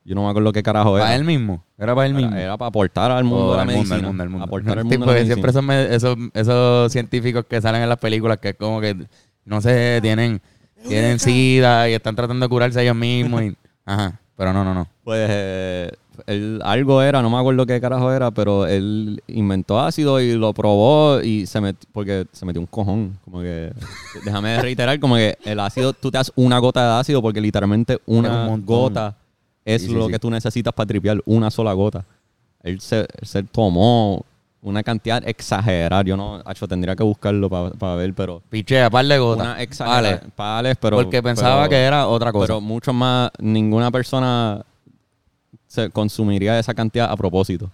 Yo 0.07 0.15
no 0.15 0.23
me 0.23 0.29
acuerdo 0.29 0.53
qué 0.53 0.63
carajo 0.63 0.95
era. 0.95 1.05
¿Para 1.05 1.15
él 1.17 1.25
mismo? 1.25 1.61
¿Era 1.77 1.93
para 1.93 2.07
él 2.07 2.13
mismo? 2.13 2.31
Era, 2.31 2.41
era 2.41 2.57
para 2.57 2.69
aportar 2.69 3.11
al 3.11 3.25
mundo 3.25 3.47
Oh, 3.47 3.51
de 3.51 3.57
la 3.57 3.61
al 3.63 3.67
mundo, 3.67 3.95
al 3.95 4.03
mundo, 4.03 4.23
al 4.23 4.29
mundo. 4.29 4.45
Aportar 4.45 4.79
al 4.79 4.87
de 4.89 4.97
la 4.97 5.25
siempre 5.25 5.51
son 5.51 5.69
esos, 5.69 6.17
esos 6.33 6.91
científicos 6.93 7.45
que 7.45 7.61
salen 7.61 7.81
en 7.81 7.89
las 7.89 7.97
películas 7.97 8.37
que 8.37 8.49
es 8.49 8.55
como 8.55 8.79
que, 8.79 8.95
no 9.43 9.59
sé, 9.59 9.99
tienen, 10.01 10.41
tienen 10.87 11.19
sida 11.19 11.89
y 11.89 11.93
están 11.93 12.15
tratando 12.15 12.45
de 12.45 12.49
curarse 12.49 12.81
ellos 12.81 12.95
mismos. 12.95 13.43
Y, 13.43 13.57
ajá, 13.85 14.17
pero 14.37 14.53
no, 14.53 14.63
no, 14.63 14.73
no. 14.73 14.87
Pues 15.03 15.27
eh, 15.29 15.91
él- 16.27 16.61
algo 16.63 17.01
era, 17.01 17.21
no 17.23 17.29
me 17.31 17.37
acuerdo 17.37 17.65
qué 17.65 17.81
carajo 17.81 18.11
era, 18.11 18.29
pero 18.31 18.67
él 18.67 19.21
inventó 19.27 19.79
ácido 19.79 20.19
y 20.21 20.33
lo 20.35 20.53
probó 20.53 21.21
y 21.21 21.45
se 21.47 21.59
metió, 21.61 21.89
porque 21.93 22.25
se 22.31 22.45
metió 22.45 22.61
un 22.61 22.67
cojón. 22.67 23.17
Como 23.25 23.41
que, 23.41 23.71
déjame 24.25 24.61
reiterar, 24.61 24.99
como 24.99 25.15
que 25.15 25.37
el 25.43 25.59
ácido, 25.59 25.93
tú 25.93 26.11
te 26.11 26.17
das 26.19 26.31
una 26.35 26.59
gota 26.59 26.83
de 26.95 26.99
ácido 26.99 27.21
porque 27.21 27.41
literalmente 27.41 27.99
un 28.05 28.19
una 28.25 28.55
gota 28.63 29.15
es 29.65 29.81
Sí, 29.81 29.87
sí, 29.89 29.93
lo 29.95 30.05
sí. 30.05 30.11
que 30.13 30.19
tú 30.19 30.29
necesitas 30.29 30.73
para 30.73 30.87
tripear, 30.87 31.19
una 31.25 31.49
sola 31.49 31.73
gota. 31.73 32.05
Él 32.63 32.79
se, 32.81 33.05
se 33.21 33.43
tomó 33.43 34.23
una 34.61 34.81
cantidad 34.83 35.25
exagerada. 35.27 36.01
Yo 36.03 36.17
no, 36.17 36.41
Hacho, 36.45 36.67
tendría 36.67 36.95
que 36.95 37.03
buscarlo 37.03 37.49
para 37.49 37.95
ver, 37.95 38.13
pero 38.13 38.41
Pichea, 38.49 38.89
par 38.89 39.05
de 39.05 39.17
gotas. 39.17 39.45
una 39.45 39.61
exagerada. 39.61 40.21
Pales, 40.35 40.75
pero. 40.79 40.97
porque 40.97 41.21
pensaba 41.23 41.61
pero- 41.61 41.69
que 41.69 41.75
era 41.83 42.07
otra 42.07 42.31
cosa. 42.33 42.47
pero 42.47 42.59
mucho 42.61 42.91
más, 42.91 43.29
ninguna 43.39 43.91
persona 43.91 44.61
se 45.67 45.89
consumiría 45.89 46.57
esa 46.59 46.73
cantidad 46.73 47.11
a 47.11 47.15
propósito. 47.15 47.69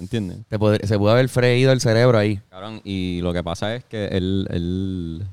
¿Entiendes? 0.00 0.38
Te 0.48 0.58
pod- 0.58 0.80
se 0.84 0.96
pudo 0.98 1.10
haber 1.10 1.28
freído 1.28 1.72
el 1.72 1.80
cerebro 1.80 2.18
ahí. 2.18 2.40
Cabrón, 2.50 2.80
y 2.84 3.20
lo 3.20 3.32
que 3.32 3.42
pasa 3.42 3.74
es 3.74 3.84
que 3.84 4.06
él, 4.06 4.46
él, 4.50 5.26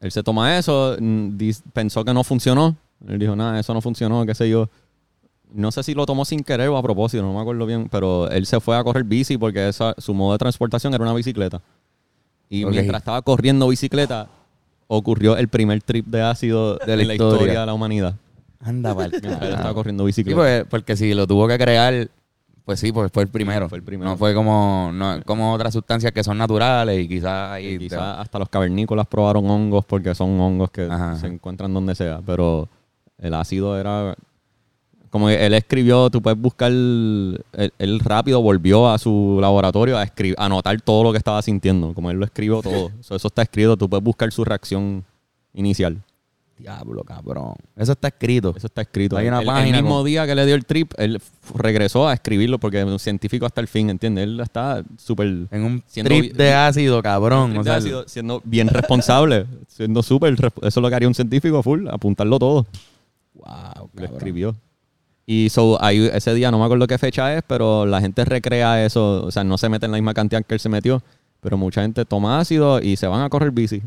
él 0.00 0.12
se 0.12 0.22
toma 0.22 0.56
eso, 0.56 0.96
mm, 1.00 1.36
dis- 1.36 1.62
pensó 1.72 2.04
que 2.04 2.14
no 2.14 2.22
funcionó. 2.22 2.76
Él 3.08 3.18
dijo, 3.18 3.34
nada, 3.34 3.58
eso 3.58 3.74
no 3.74 3.80
funcionó, 3.80 4.24
qué 4.24 4.34
sé 4.34 4.48
yo. 4.48 4.68
No 5.52 5.70
sé 5.72 5.82
si 5.82 5.94
lo 5.94 6.06
tomó 6.06 6.24
sin 6.24 6.42
querer 6.44 6.68
o 6.68 6.76
a 6.76 6.82
propósito, 6.82 7.22
no 7.22 7.32
me 7.34 7.40
acuerdo 7.40 7.66
bien, 7.66 7.88
pero 7.90 8.28
él 8.30 8.46
se 8.46 8.60
fue 8.60 8.76
a 8.76 8.84
correr 8.84 9.04
bici 9.04 9.36
porque 9.38 9.68
esa, 9.68 9.94
su 9.98 10.12
modo 10.14 10.32
de 10.32 10.38
transportación 10.38 10.92
era 10.94 11.02
una 11.02 11.14
bicicleta. 11.14 11.60
Y 12.48 12.64
mientras 12.64 13.00
estaba 13.00 13.20
corriendo 13.22 13.66
bicicleta, 13.68 14.28
ocurrió 14.86 15.36
el 15.36 15.48
primer 15.48 15.82
trip 15.82 16.06
de 16.06 16.22
ácido 16.22 16.76
De 16.78 16.96
la 16.96 17.02
en 17.02 17.08
la 17.08 17.14
historia. 17.14 17.34
historia 17.38 17.60
de 17.60 17.66
la 17.66 17.74
humanidad. 17.74 18.14
Anda, 18.60 18.94
pa'l 18.94 19.14
estaba 19.14 19.74
corriendo 19.74 20.04
Sí, 20.04 20.06
bicicleta. 20.06 20.36
pues, 20.36 20.64
porque 20.68 20.96
si 20.96 21.14
lo 21.14 21.26
tuvo 21.26 21.46
que 21.48 21.58
crear, 21.58 22.08
pues 22.64 22.80
sí, 22.80 22.90
pues 22.90 23.12
fue 23.12 23.22
el 23.22 23.28
primero. 23.28 23.68
Fue 23.68 23.78
el 23.78 23.84
primero. 23.84 24.10
No 24.10 24.16
fue 24.16 24.34
como, 24.34 24.90
no, 24.92 25.22
como 25.24 25.52
otras 25.52 25.72
sustancias 25.72 26.12
que 26.12 26.24
son 26.24 26.36
naturales 26.38 26.98
y 26.98 27.06
quizás 27.08 27.52
ahí. 27.52 27.74
Y 27.74 27.78
quizás 27.78 28.18
hasta 28.18 28.38
los 28.38 28.48
cavernícolas 28.48 29.06
probaron 29.06 29.48
hongos 29.48 29.84
porque 29.84 30.14
son 30.14 30.40
hongos 30.40 30.70
que 30.70 30.82
Ajá, 30.82 31.16
se 31.16 31.28
encuentran 31.28 31.72
donde 31.72 31.94
sea. 31.94 32.20
Pero 32.26 32.68
el 33.18 33.34
ácido 33.34 33.78
era. 33.78 34.16
Como 35.10 35.30
él 35.30 35.54
escribió, 35.54 36.10
tú 36.10 36.20
puedes 36.20 36.38
buscar. 36.38 36.72
Él, 36.72 37.40
él 37.78 38.00
rápido 38.00 38.42
volvió 38.42 38.90
a 38.90 38.98
su 38.98 39.38
laboratorio 39.40 39.96
a 39.96 40.02
escribir, 40.02 40.34
a 40.36 40.46
anotar 40.46 40.78
todo 40.80 41.04
lo 41.04 41.12
que 41.12 41.18
estaba 41.18 41.40
sintiendo. 41.42 41.94
Como 41.94 42.10
él 42.10 42.18
lo 42.18 42.24
escribió 42.24 42.62
todo. 42.62 42.90
So, 43.00 43.14
eso 43.14 43.28
está 43.28 43.42
escrito, 43.42 43.76
tú 43.76 43.88
puedes 43.88 44.02
buscar 44.02 44.32
su 44.32 44.44
reacción 44.44 45.04
inicial. 45.54 46.02
Diablo, 46.58 47.04
cabrón. 47.04 47.54
Eso 47.76 47.92
está 47.92 48.08
escrito. 48.08 48.54
Eso 48.56 48.66
está 48.66 48.80
escrito. 48.82 49.16
Hay 49.16 49.28
una 49.28 49.38
El- 49.38 49.42
el, 49.42 49.46
página 49.46 49.76
mismo 49.82 49.96
con- 49.98 50.06
día 50.06 50.26
que 50.26 50.34
le 50.34 50.46
dio 50.46 50.54
el 50.54 50.64
trip, 50.64 50.92
él 50.96 51.20
regresó 51.54 52.08
a 52.08 52.14
escribirlo 52.14 52.58
porque 52.58 52.80
es 52.80 52.86
un 52.86 52.98
científico 52.98 53.44
hasta 53.44 53.60
el 53.60 53.68
fin, 53.68 53.90
¿entiendes? 53.90 54.24
Él 54.24 54.40
está 54.40 54.82
súper. 54.96 55.26
En 55.50 55.64
un 55.64 55.82
trip 55.82 56.34
de 56.34 56.54
ácido, 56.54 57.02
cabrón. 57.02 57.50
Trip 57.50 57.60
o 57.60 57.64
de 57.64 57.70
sea, 57.70 57.76
ácido, 57.76 58.08
siendo 58.08 58.40
bien 58.44 58.68
responsable, 58.68 59.46
siendo 59.68 60.02
súper. 60.02 60.32
Eso 60.34 60.50
es 60.62 60.76
lo 60.76 60.88
que 60.88 60.94
haría 60.94 61.08
un 61.08 61.14
científico 61.14 61.62
full, 61.62 61.88
apuntarlo 61.88 62.38
todo. 62.38 62.66
wow, 63.34 63.90
Lo 63.94 64.04
escribió. 64.04 64.56
Y 65.26 65.48
so, 65.50 65.76
ahí, 65.82 66.08
ese 66.12 66.32
día, 66.34 66.50
no 66.52 66.58
me 66.58 66.64
acuerdo 66.64 66.86
qué 66.86 66.98
fecha 66.98 67.34
es, 67.36 67.42
pero 67.46 67.84
la 67.84 68.00
gente 68.00 68.24
recrea 68.24 68.84
eso. 68.84 69.24
O 69.24 69.30
sea, 69.30 69.42
no 69.44 69.58
se 69.58 69.68
mete 69.68 69.86
en 69.86 69.92
la 69.92 69.98
misma 69.98 70.14
cantidad 70.14 70.42
que 70.44 70.54
él 70.54 70.60
se 70.60 70.68
metió. 70.68 71.02
Pero 71.40 71.56
mucha 71.58 71.82
gente 71.82 72.04
toma 72.04 72.38
ácido 72.40 72.80
y 72.80 72.96
se 72.96 73.06
van 73.06 73.22
a 73.22 73.28
correr 73.28 73.50
bici. 73.50 73.82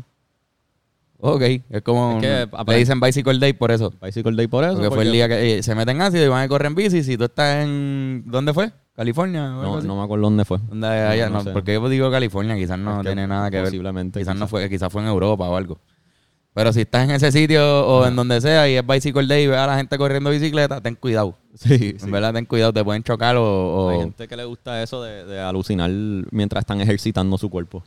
Ok, 1.20 1.42
es 1.42 1.82
como. 1.82 2.18
Es 2.20 2.46
que, 2.46 2.48
le 2.72 2.76
dicen 2.78 3.00
Bicycle 3.00 3.38
Day 3.38 3.52
por 3.52 3.70
eso. 3.70 3.92
Bicycle 4.02 4.34
Day 4.36 4.46
por 4.46 4.64
eso. 4.64 4.74
Porque 4.74 4.90
fue 4.90 5.04
el 5.04 5.12
día 5.12 5.28
que 5.28 5.58
eh, 5.58 5.62
se 5.62 5.74
meten 5.74 6.00
ácido 6.00 6.24
y 6.24 6.28
van 6.28 6.42
a 6.44 6.48
correr 6.48 6.66
en 6.68 6.74
bici. 6.74 7.02
Si 7.02 7.16
tú 7.16 7.24
estás 7.24 7.64
en. 7.64 8.24
¿Dónde 8.26 8.52
fue? 8.54 8.72
¿California? 8.96 9.48
No, 9.48 9.80
no 9.80 9.96
me 9.96 10.02
acuerdo 10.02 10.24
dónde 10.24 10.44
fue. 10.44 10.58
¿Dónde 10.68 10.86
allá? 10.86 11.30
no 11.30 11.42
porque 11.52 11.74
yo 11.74 11.88
digo 11.88 12.10
California, 12.10 12.54
quizás 12.56 12.78
no 12.78 13.02
tiene 13.02 13.26
nada 13.26 13.50
que 13.50 13.56
ver. 13.56 13.66
posiblemente, 13.66 14.18
Quizás 14.18 14.36
no 14.36 14.46
fue, 14.46 14.68
quizás 14.68 14.92
fue 14.92 15.02
en 15.02 15.08
Europa 15.08 15.48
o 15.48 15.56
algo. 15.56 15.78
Pero 16.52 16.72
si 16.72 16.80
estás 16.80 17.04
en 17.04 17.12
ese 17.12 17.30
sitio 17.30 17.86
o 17.86 18.04
en 18.06 18.16
donde 18.16 18.40
sea 18.40 18.68
y 18.68 18.74
es 18.74 18.84
Bicycle 18.86 19.26
Day 19.28 19.44
y 19.44 19.46
ves 19.46 19.56
a 19.58 19.68
la 19.68 19.76
gente 19.76 19.96
corriendo 19.96 20.30
bicicleta, 20.30 20.80
ten 20.80 20.96
cuidado. 20.96 21.36
Sí, 21.54 21.94
En 22.02 22.10
verdad, 22.10 22.32
ten 22.34 22.44
cuidado, 22.44 22.72
te 22.72 22.82
pueden 22.84 23.02
chocar 23.04 23.36
o... 23.36 23.42
o- 23.44 23.90
Hay 23.90 23.98
gente 24.00 24.26
que 24.28 24.36
le 24.36 24.44
gusta 24.44 24.82
eso 24.82 25.02
de, 25.02 25.24
de 25.26 25.40
alucinar 25.40 25.90
mientras 26.32 26.62
están 26.62 26.80
ejercitando 26.80 27.38
su 27.38 27.48
cuerpo. 27.50 27.84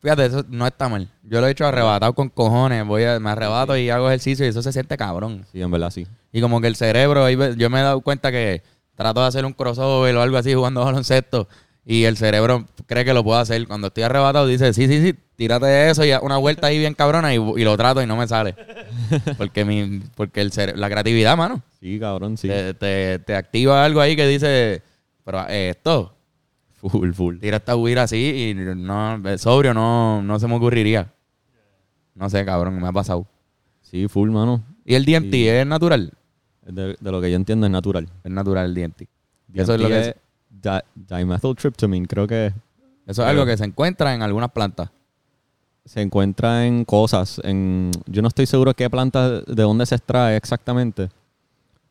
Fíjate, 0.00 0.26
eso 0.26 0.44
no 0.48 0.66
está 0.66 0.88
mal. 0.88 1.08
Yo 1.24 1.40
lo 1.40 1.46
he 1.48 1.50
hecho 1.50 1.66
arrebatado 1.66 2.12
con 2.14 2.28
cojones. 2.28 2.86
Voy 2.86 3.04
a, 3.04 3.18
me 3.18 3.30
arrebato 3.30 3.76
y 3.76 3.90
hago 3.90 4.08
ejercicio 4.08 4.46
y 4.46 4.48
eso 4.50 4.62
se 4.62 4.72
siente 4.72 4.96
cabrón. 4.96 5.44
Sí, 5.52 5.60
en 5.60 5.70
verdad 5.70 5.90
sí. 5.90 6.06
Y 6.32 6.40
como 6.40 6.60
que 6.60 6.68
el 6.68 6.76
cerebro, 6.76 7.24
ahí 7.24 7.34
ve- 7.34 7.54
yo 7.56 7.68
me 7.68 7.80
he 7.80 7.82
dado 7.82 8.00
cuenta 8.00 8.30
que 8.30 8.62
trato 8.94 9.20
de 9.22 9.26
hacer 9.26 9.44
un 9.44 9.52
crossover 9.52 10.14
o 10.16 10.22
algo 10.22 10.36
así 10.36 10.54
jugando 10.54 10.84
baloncesto 10.84 11.48
y 11.84 12.04
el 12.04 12.16
cerebro 12.16 12.66
cree 12.86 13.04
que 13.04 13.12
lo 13.14 13.24
puedo 13.24 13.38
hacer. 13.40 13.66
Cuando 13.66 13.88
estoy 13.88 14.04
arrebatado 14.04 14.46
dice, 14.46 14.72
sí, 14.72 14.86
sí, 14.86 15.00
sí, 15.02 15.14
tírate 15.36 15.90
eso 15.90 16.04
y 16.04 16.12
haz 16.12 16.22
una 16.22 16.36
vuelta 16.36 16.68
ahí 16.68 16.78
bien 16.78 16.94
cabrona 16.94 17.34
y, 17.34 17.38
y 17.38 17.64
lo 17.64 17.76
trato 17.76 18.00
y 18.02 18.06
no 18.06 18.16
me 18.16 18.28
sale. 18.28 18.54
Porque 19.38 19.64
mi, 19.64 20.00
porque 20.16 20.40
el 20.42 20.50
cere- 20.52 20.74
la 20.76 20.88
creatividad, 20.90 21.36
mano, 21.36 21.62
Sí, 21.80 21.98
cabrón, 21.98 22.36
sí. 22.36 22.46
te, 22.48 22.74
te- 22.74 23.18
te 23.20 23.34
activa 23.34 23.84
algo 23.84 24.00
ahí 24.00 24.14
que 24.16 24.26
dice, 24.26 24.82
pero 25.24 25.48
eh, 25.48 25.70
esto, 25.70 26.14
Full, 26.80 27.12
full. 27.12 27.38
tira 27.38 27.56
esta 27.58 27.74
huira 27.76 28.04
así 28.04 28.50
y 28.50 28.54
no, 28.54 29.16
eh, 29.28 29.36
sobrio 29.38 29.74
no, 29.74 30.22
no 30.22 30.38
se 30.38 30.46
me 30.46 30.54
ocurriría. 30.56 31.12
No 32.14 32.28
sé, 32.30 32.44
cabrón, 32.44 32.80
me 32.80 32.86
ha 32.88 32.92
pasado. 32.92 33.26
Sí, 33.82 34.06
full, 34.08 34.30
mano. 34.30 34.62
¿Y 34.84 34.94
el 34.94 35.04
DMT 35.04 35.32
Sí. 35.32 35.48
es 35.48 35.66
natural? 35.66 36.12
De, 36.64 36.96
de 37.00 37.10
lo 37.12 37.20
que 37.20 37.30
yo 37.30 37.36
entiendo 37.36 37.66
es 37.66 37.72
natural. 37.72 38.08
Es 38.22 38.30
natural 38.30 38.66
el 38.66 38.74
DMT. 38.74 39.02
Eso 39.54 39.74
es 39.74 39.80
lo 39.80 39.88
que 39.88 40.00
es. 40.00 40.14
di- 40.50 41.14
dimethyltryptamine, 41.16 42.06
creo 42.06 42.26
que 42.26 42.52
Eso 43.06 43.22
es 43.22 43.28
algo 43.28 43.44
que 43.46 43.56
se 43.56 43.64
encuentra 43.64 44.14
en 44.14 44.22
algunas 44.22 44.50
plantas. 44.52 44.90
se 45.84 46.02
encuentra 46.02 46.66
en 46.66 46.84
cosas. 46.84 47.40
En, 47.44 47.90
yo 48.06 48.20
no 48.22 48.28
estoy 48.28 48.44
seguro 48.46 48.74
qué 48.74 48.90
planta, 48.90 49.40
de 49.40 49.62
dónde 49.62 49.86
se 49.86 49.94
extrae 49.94 50.36
exactamente. 50.36 51.08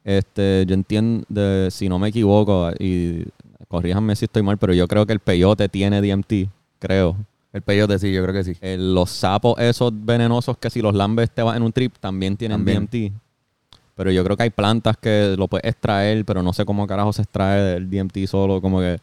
Este, 0.04 0.66
yo 0.68 0.76
entiendo, 0.76 1.26
de- 1.30 1.70
si 1.72 1.90
no 1.90 1.98
me 2.00 2.10
equivoco, 2.10 2.70
y 2.80 3.26
corríjanme 3.68 4.16
si 4.16 4.26
estoy 4.26 4.44
mal, 4.44 4.58
pero 4.58 4.74
yo 4.74 4.88
creo 4.88 5.06
que 5.06 5.14
el 5.14 5.20
peyote 5.20 5.70
tiene 5.70 6.02
DMT, 6.02 6.50
creo. 6.80 7.16
El 7.54 7.62
peyote 7.62 7.98
sí, 8.00 8.12
yo 8.14 8.22
creo 8.24 8.34
que 8.36 8.44
sí. 8.44 8.54
El- 8.62 8.94
los 8.94 9.10
sapos 9.10 9.58
esos 9.60 9.92
venenosos 9.94 10.58
que 10.58 10.70
si 10.70 10.82
los 10.82 10.94
lambes 10.94 11.32
te 11.32 11.42
vas 11.42 11.58
en 11.58 11.64
un 11.64 11.72
trip 11.72 11.96
también 12.00 12.38
tienen 12.38 12.60
También. 12.60 12.88
DMT. 12.92 13.14
Pero 13.96 14.12
yo 14.12 14.24
creo 14.24 14.38
que 14.38 14.44
hay 14.44 14.50
plantas 14.52 14.96
que 14.98 15.34
lo 15.38 15.48
puedes 15.48 15.66
extraer, 15.68 16.24
pero 16.24 16.44
no 16.44 16.54
sé 16.54 16.66
cómo 16.66 16.86
carajo 16.86 17.12
se 17.14 17.24
extrae 17.24 17.62
del 17.62 17.90
DMT 17.90 18.28
solo. 18.28 18.62
Como 18.62 18.80
que, 18.80 19.00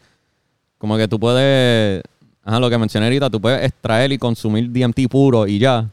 como 0.79 0.97
que 0.97 1.09
tú 1.09 1.19
puedes, 1.19 2.01
ajá, 2.45 2.61
lo 2.61 2.71
que 2.71 2.79
mencioné 2.79 3.07
ahorita, 3.07 3.29
tú 3.29 3.41
puedes 3.41 3.65
extraer 3.65 4.13
y 4.13 4.19
consumir 4.19 4.71
DMT 4.71 5.09
puro 5.11 5.49
y 5.49 5.59
ya. 5.59 5.89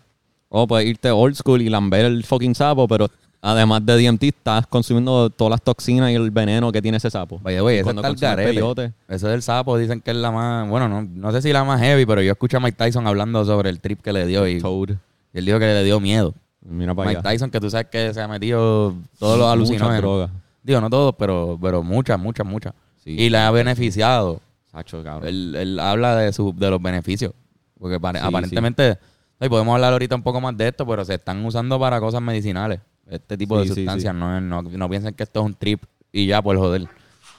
O 0.49 0.67
puedes 0.67 0.87
irte 0.87 1.09
old 1.09 1.33
school 1.35 1.61
y 1.63 1.69
lamber 1.69 2.05
el 2.05 2.23
fucking 2.23 2.53
sapo, 2.53 2.87
pero 2.87 3.09
además 3.41 3.85
de 3.85 3.97
DMT 4.07 4.23
estás 4.23 4.67
consumiendo 4.67 5.29
todas 5.29 5.51
las 5.51 5.61
toxinas 5.61 6.11
y 6.11 6.15
el 6.15 6.29
veneno 6.31 6.71
que 6.71 6.81
tiene 6.81 6.97
ese 6.97 7.09
sapo. 7.09 7.39
Vaya, 7.41 7.61
güey, 7.61 7.81
cuando 7.83 8.01
está 8.01 8.09
el 8.13 8.15
garete. 8.37 8.53
peyote, 8.53 8.93
del 9.07 9.41
sapo 9.41 9.77
dicen 9.77 9.99
que 10.01 10.11
es 10.11 10.17
la 10.17 10.31
más... 10.31 10.69
Bueno, 10.69 10.87
no, 10.87 11.01
no 11.01 11.31
sé 11.31 11.41
si 11.41 11.51
la 11.51 11.63
más 11.63 11.79
heavy, 11.81 12.05
pero 12.05 12.21
yo 12.21 12.31
escuché 12.31 12.57
a 12.57 12.59
Mike 12.59 12.77
Tyson 12.77 13.07
hablando 13.07 13.43
sobre 13.45 13.69
el 13.69 13.79
trip 13.79 14.01
que 14.01 14.13
le 14.13 14.25
dio 14.27 14.47
y, 14.47 14.53
y 14.53 14.59
Toad. 14.61 14.91
él 15.33 15.45
dijo 15.45 15.57
que 15.59 15.65
le 15.65 15.83
dio 15.83 15.99
miedo. 15.99 16.33
Mira 16.63 16.93
para 16.93 17.09
Mike 17.09 17.19
allá. 17.21 17.31
Tyson, 17.31 17.49
que 17.49 17.59
tú 17.59 17.69
sabes 17.69 17.87
que 17.87 18.13
se 18.13 18.21
ha 18.21 18.27
metido 18.27 18.93
todos 19.17 19.37
los 19.39 19.47
alucinógenos. 19.47 20.01
drogas. 20.01 20.29
Digo, 20.63 20.79
no 20.79 20.89
todos, 20.91 21.15
pero, 21.17 21.57
pero 21.59 21.81
muchas, 21.81 22.19
muchas, 22.19 22.45
muchas. 22.45 22.73
Sí. 23.03 23.15
Y 23.19 23.29
le 23.31 23.39
ha 23.39 23.49
beneficiado. 23.49 24.39
Sacho, 24.71 25.03
cabrón. 25.03 25.27
Él, 25.27 25.55
él 25.55 25.79
habla 25.79 26.15
de, 26.17 26.31
su, 26.31 26.53
de 26.55 26.69
los 26.69 26.79
beneficios. 26.79 27.33
Porque 27.79 27.99
pare- 27.99 28.19
Sí, 28.19 28.25
aparentemente, 28.27 28.99
y 29.41 29.49
podemos 29.49 29.73
hablar 29.73 29.93
ahorita 29.93 30.13
un 30.15 30.21
poco 30.21 30.39
más 30.39 30.55
de 30.55 30.67
esto, 30.67 30.85
pero 30.85 31.03
se 31.03 31.15
están 31.15 31.43
usando 31.43 31.79
para 31.79 31.99
cosas 31.99 32.21
medicinales. 32.21 32.79
Este 33.11 33.37
tipo 33.37 33.57
de 33.59 33.63
Sí, 33.67 33.69
sí, 33.73 33.75
sustancias. 33.75 34.15
No, 34.15 34.39
no, 34.41 34.61
no 34.63 34.89
piensen 34.89 35.13
que 35.13 35.23
esto 35.23 35.41
es 35.41 35.45
un 35.45 35.53
trip 35.53 35.83
y 36.11 36.25
ya 36.27 36.41
por 36.41 36.57
joder. 36.57 36.87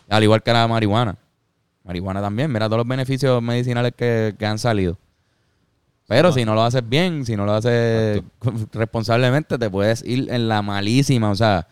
Al 0.08 0.22
igual 0.22 0.42
que 0.42 0.52
la 0.52 0.68
marihuana. 0.68 1.16
Marihuana 1.84 2.20
también. 2.20 2.52
Mira 2.52 2.66
todos 2.66 2.78
los 2.78 2.86
beneficios 2.86 3.42
medicinales 3.42 3.92
que, 3.96 4.34
que 4.38 4.46
han 4.46 4.58
salido. 4.58 4.96
Pero 6.06 6.30
si 6.30 6.44
no 6.44 6.54
lo 6.54 6.62
haces 6.62 6.86
bien, 6.86 7.24
si 7.24 7.36
no 7.36 7.46
lo 7.46 7.54
haces 7.54 8.22
responsablemente, 8.72 9.56
te 9.56 9.70
puedes 9.70 10.04
ir 10.04 10.30
en 10.30 10.46
la 10.46 10.60
malísima, 10.60 11.30
o 11.30 11.34
sea, 11.34 11.66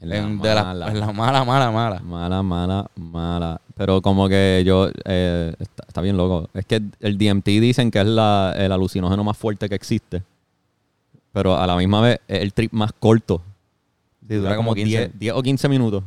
En 0.00 0.08
la 0.08 0.16
en, 0.16 0.38
de 0.40 0.54
la, 0.54 0.64
mala. 0.64 0.88
en 0.88 1.00
la 1.00 1.12
mala, 1.12 1.44
mala, 1.44 1.70
mala. 1.70 2.00
Mala, 2.00 2.42
mala, 2.42 2.90
mala. 2.96 3.60
Pero 3.76 4.00
como 4.00 4.28
que 4.28 4.62
yo... 4.64 4.88
eh, 5.04 5.52
está, 5.58 5.84
está 5.86 6.00
bien 6.00 6.16
loco. 6.16 6.48
Es 6.54 6.64
que 6.64 6.80
el 7.00 7.18
DMT 7.18 7.44
dicen 7.46 7.90
que 7.90 8.00
es 8.00 8.06
la, 8.06 8.54
el 8.56 8.72
alucinógeno 8.72 9.22
más 9.22 9.36
fuerte 9.36 9.68
que 9.68 9.74
existe. 9.74 10.22
Pero 11.36 11.54
a 11.54 11.66
la 11.66 11.76
misma 11.76 12.00
vez 12.00 12.18
es 12.26 12.40
el 12.40 12.54
trip 12.54 12.72
más 12.72 12.92
corto. 12.98 13.42
Sí, 14.26 14.36
dura 14.36 14.56
como 14.56 14.74
15. 14.74 14.88
10, 14.88 15.10
10 15.18 15.34
o 15.34 15.42
15 15.42 15.68
minutos. 15.68 16.02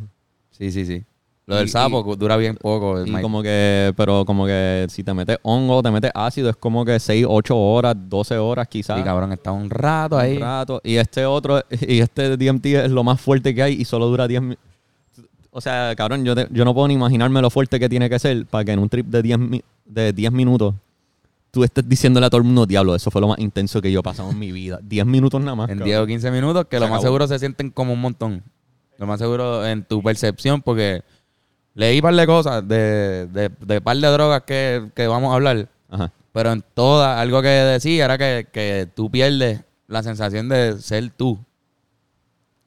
Sí, 0.50 0.72
sí, 0.72 0.88
sí. 0.88 1.04
Lo 1.46 1.56
del 1.56 1.68
Y- 1.68 1.70
sapo 1.70 2.16
dura 2.16 2.36
bien 2.36 2.56
poco. 2.56 3.06
Y 3.06 3.12
como 3.22 3.44
que... 3.44 3.94
Pero 3.96 4.26
como 4.26 4.48
que 4.48 4.88
si 4.90 5.04
te 5.04 5.14
metes 5.14 5.38
hongo, 5.44 5.84
te 5.84 5.92
metes 5.92 6.10
ácido, 6.16 6.50
es 6.50 6.56
como 6.56 6.84
que 6.84 7.00
6, 7.00 7.28
8 7.30 7.56
horas, 7.56 7.96
12 8.10 8.40
horas 8.40 8.68
quizás. 8.68 8.98
Sí, 8.98 9.04
cabrón, 9.04 9.32
está 9.32 9.52
un 9.52 9.70
rato 9.70 10.16
un 10.16 10.22
ahí. 10.22 10.38
rato. 10.40 10.82
Y 10.84 10.96
este 10.96 11.26
otro, 11.28 11.62
y 11.82 12.00
este 12.00 12.36
DMT 12.36 12.66
es 12.66 12.90
lo 12.92 13.04
más 13.04 13.22
fuerte 13.22 13.54
que 13.54 13.62
hay 13.62 13.74
y 13.80 13.86
solo 13.86 14.08
dura 14.08 14.28
10 14.28 14.42
minutos. 14.42 14.64
O 15.52 15.62
sea, 15.62 15.94
cabrón, 15.96 16.26
yo, 16.26 16.34
te- 16.36 16.48
yo 16.50 16.66
no 16.66 16.74
puedo 16.74 16.88
ni 16.88 16.96
imaginarme 16.96 17.40
lo 17.42 17.52
fuerte 17.52 17.80
que 17.80 17.88
tiene 17.88 18.10
que 18.10 18.18
ser 18.18 18.48
para 18.48 18.66
que 18.66 18.72
en 18.72 18.80
un 18.80 18.90
trip 18.90 19.06
de 19.06 19.22
10, 19.22 19.38
mi- 19.38 19.64
de 19.86 20.12
10 20.12 20.32
minutos 20.32 20.74
tú 21.52 21.64
estés 21.64 21.88
diciéndole 21.88 22.26
a 22.26 22.30
todo 22.30 22.40
el 22.40 22.44
mundo, 22.46 22.66
diablo, 22.66 22.96
eso 22.96 23.10
fue 23.12 23.22
lo 23.22 23.28
más 23.30 23.40
intenso 23.40 23.82
que 23.82 23.92
yo 23.92 24.00
he 24.02 24.04
pasado 24.04 24.30
en 24.32 24.40
mi 24.40 24.52
vida. 24.52 24.80
10 24.84 25.06
minutos 25.06 25.40
nada 25.42 25.56
más. 25.56 25.70
En 25.70 25.78
cabrón. 25.80 25.86
10 25.88 26.00
o 26.00 26.06
15 26.08 26.32
minutos, 26.32 26.66
que 26.70 26.78
Se 26.78 26.80
lo 26.82 26.88
más 26.90 27.02
seguro 27.02 27.28
se 27.28 27.40
sienten 27.40 27.70
como 27.72 27.94
un 27.94 28.02
montón. 28.02 28.44
Lo 28.98 29.08
más 29.08 29.20
seguro 29.20 29.66
en 29.66 29.84
tu 29.84 30.04
percepción, 30.04 30.62
porque 30.62 31.04
leí 31.74 32.02
par 32.02 32.14
de 32.16 32.26
cosas 32.28 32.68
de, 32.68 33.28
de, 33.28 33.50
de 33.66 33.82
par 33.82 33.96
de 33.98 34.08
drogas 34.08 34.44
que, 34.44 34.90
que 34.94 35.08
vamos 35.08 35.32
a 35.32 35.36
hablar, 35.36 35.70
Ajá. 35.90 36.12
pero 36.34 36.52
en 36.52 36.64
todas, 36.74 37.18
algo 37.18 37.42
que 37.42 37.48
decía 37.48 38.06
era 38.06 38.18
que, 38.18 38.48
que 38.52 38.88
tú 38.94 39.10
pierdes 39.10 39.62
la 39.88 40.04
sensación 40.04 40.50
de 40.50 40.78
ser 40.80 41.10
tú. 41.12 41.40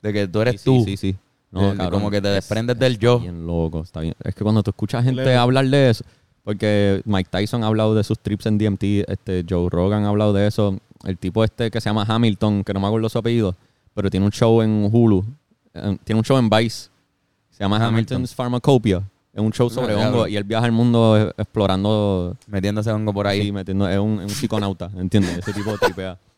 De 0.01 0.13
que 0.13 0.27
tú 0.27 0.41
eres 0.41 0.61
Sí, 0.61 0.65
tú. 0.65 0.83
Sí, 0.85 0.97
sí, 0.97 1.13
sí. 1.13 1.17
No, 1.51 1.71
De- 1.73 1.77
cabrón, 1.77 2.01
como 2.01 2.11
que 2.11 2.21
te 2.21 2.29
es- 2.29 2.35
desprendes 2.37 2.79
del 2.79 2.99
yo. 2.99 3.21
Bien 3.21 3.47
loco, 3.47 3.83
está 3.83 4.01
bien. 4.01 4.15
Es 4.25 4.35
que 4.35 4.43
cuando 4.43 4.63
tú 4.63 4.71
escuchas 4.71 5.05
gente 5.05 5.35
hablar 5.37 5.67
de 5.67 5.91
eso, 5.91 6.05
porque 6.45 7.03
Mike 7.05 7.29
Tyson 7.31 7.63
ha 7.65 7.69
hablado 7.69 7.95
de 7.95 8.05
sus 8.05 8.19
trips 8.19 8.47
en 8.47 8.59
DMT, 8.59 8.83
este 9.09 9.45
Joe 9.49 9.69
Rogan 9.71 10.05
ha 10.05 10.09
hablado 10.09 10.33
de 10.33 10.47
eso, 10.47 10.79
el 11.05 11.19
tipo 11.19 11.45
este 11.45 11.71
que 11.71 11.81
se 11.81 11.89
llama 11.89 12.05
Hamilton, 12.07 12.65
que 12.65 12.73
no 12.75 12.81
me 12.81 12.87
acuerdo 12.87 13.09
su 13.09 13.19
apellido, 13.19 13.55
pero 13.95 14.11
tiene 14.11 14.27
un 14.27 14.33
show 14.33 14.63
en 14.63 14.89
Hulu, 14.93 15.25
eh, 15.75 15.99
tiene 16.05 16.19
un 16.19 16.25
show 16.25 16.39
en 16.39 16.49
Vice, 16.51 16.89
se 17.51 17.63
llama 17.65 17.77
Hamilton. 17.77 18.17
Hamilton's 18.17 18.35
Pharmacopoeia, 18.35 19.03
es 19.33 19.41
un 19.41 19.53
show 19.53 19.71
sobre 19.71 19.95
Ah, 19.95 20.09
hongo 20.09 20.27
y 20.29 20.37
él 20.37 20.45
viaja 20.45 20.67
el 20.67 20.73
mundo 20.73 21.33
explorando, 21.37 22.37
Metiéndose 22.49 22.91
hongo 22.91 23.13
por 23.15 23.27
ahí. 23.27 23.43
sí, 23.43 23.53
metiendo, 23.53 23.89
es 23.89 23.99
un, 23.99 24.21
es 24.21 24.25
un 24.25 24.31
psiconauta, 24.31 24.91
¿entiendes? 24.97 25.39
Ese 25.39 25.53
tipo 25.53 25.71
de 25.73 25.79
tripea. 25.79 26.19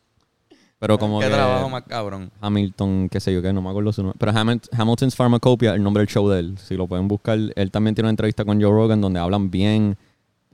Pero 0.79 0.99
como 0.99 1.19
Qué 1.21 1.27
que 1.27 1.33
trabajo 1.33 1.69
más 1.71 1.83
cabrón. 1.85 2.31
Hamilton, 2.41 3.09
qué 3.09 3.21
sé 3.21 3.33
yo, 3.33 3.41
que 3.41 3.53
no 3.53 3.63
me 3.63 3.71
acuerdo 3.71 3.93
su 3.93 4.03
nombre. 4.03 4.19
Pero 4.19 4.33
Hamil- 4.33 4.69
Hamilton's 4.77 5.15
Pharmacopoeia, 5.17 5.75
el 5.75 5.83
nombre 5.83 6.03
del 6.03 6.09
show 6.09 6.29
de 6.29 6.41
él. 6.41 6.59
Si 6.59 6.75
lo 6.77 6.87
pueden 6.87 7.09
buscar, 7.09 7.39
él 7.55 7.71
también 7.71 7.95
tiene 7.95 8.07
una 8.07 8.11
entrevista 8.11 8.45
con 8.45 8.61
Joe 8.61 8.71
Rogan 8.71 9.01
donde 9.01 9.19
hablan 9.21 9.51
bien 9.51 9.97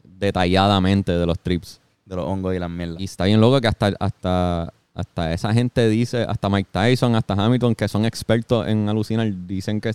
detalladamente 0.05 1.13
de 1.13 1.27
los 1.27 1.39
trips. 1.39 1.81
De 2.05 2.17
los 2.17 2.27
hongos 2.27 2.55
y 2.55 2.59
las 2.59 2.71
mierdas. 2.71 3.01
Y 3.01 3.05
está 3.05 3.25
bien 3.25 3.41
loco 3.41 3.61
que 3.61 3.69
hasta, 3.69 3.93
hasta, 3.99 4.73
hasta 4.95 5.33
esa 5.33 5.53
gente 5.53 5.89
dice, 5.89 6.25
hasta 6.29 6.49
Mike 6.49 6.69
Tyson, 6.73 7.15
hasta 7.15 7.35
Hamilton, 7.35 7.75
que 7.75 7.89
son 7.89 8.05
expertos 8.05 8.67
en 8.69 8.89
alucinar, 8.89 9.31
dicen 9.47 9.81
que 9.81 9.93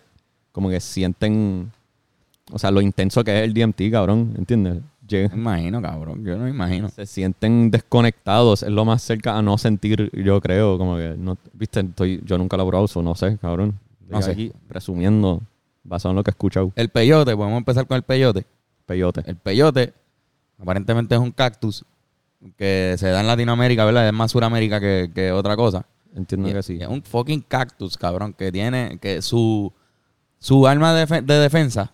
como 0.51 0.69
que 0.69 0.79
sienten, 0.79 1.71
o 2.51 2.57
sea, 2.57 2.71
lo 2.71 2.81
intenso 2.81 3.23
que 3.23 3.37
es 3.37 3.43
el 3.43 3.53
DMT, 3.53 3.91
cabrón, 3.91 4.33
¿entiendes? 4.37 4.77
Llega- 5.07 5.29
Me 5.29 5.35
imagino, 5.41 5.81
cabrón. 5.81 6.23
Yo 6.25 6.35
no 6.37 6.45
me 6.45 6.49
imagino. 6.49 6.89
se 6.89 7.05
sienten 7.05 7.69
desconectados, 7.71 8.63
es 8.63 8.69
lo 8.69 8.85
más 8.85 9.01
cerca 9.03 9.37
a 9.37 9.41
no 9.41 9.57
sentir, 9.57 10.09
yo 10.13 10.41
creo, 10.41 10.77
como 10.77 10.97
que, 10.97 11.15
no, 11.17 11.37
viste, 11.53 11.81
estoy, 11.81 12.21
yo 12.25 12.37
nunca 12.37 12.57
lo 12.57 12.63
he 12.63 12.67
probado, 12.67 12.87
so 12.87 13.01
no 13.01 13.13
sé, 13.15 13.37
cabrón. 13.37 13.79
No 14.07 14.21
sé. 14.21 14.31
aquí 14.31 14.51
presumiendo, 14.67 15.41
basado 15.83 16.11
en 16.11 16.15
lo 16.17 16.23
que 16.23 16.29
he 16.29 16.33
escuchado, 16.33 16.71
El 16.75 16.89
peyote, 16.89 17.35
podemos 17.35 17.57
empezar 17.57 17.85
con 17.87 17.97
el 17.97 18.03
peyote. 18.03 18.45
peyote. 18.85 19.21
El 19.25 19.35
peyote, 19.35 19.93
aparentemente 20.59 21.15
es 21.15 21.21
un 21.21 21.31
cactus 21.31 21.83
que 22.57 22.95
se 22.97 23.07
da 23.09 23.21
en 23.21 23.27
Latinoamérica, 23.27 23.83
¿verdad? 23.85 24.07
Es 24.07 24.13
más 24.13 24.31
Suramérica 24.31 24.79
que, 24.79 25.09
que 25.13 25.31
otra 25.31 25.55
cosa. 25.55 25.85
Entiendo 26.15 26.49
Y- 26.49 26.53
que 26.53 26.63
sí. 26.63 26.77
Es 26.81 26.87
un 26.87 27.01
fucking 27.03 27.41
cactus, 27.41 27.97
cabrón, 27.97 28.33
que 28.33 28.51
tiene 28.51 28.97
que 29.01 29.21
su, 29.21 29.71
su 30.39 30.65
arma 30.67 30.93
de, 30.93 31.21
de 31.21 31.33
defensa 31.39 31.91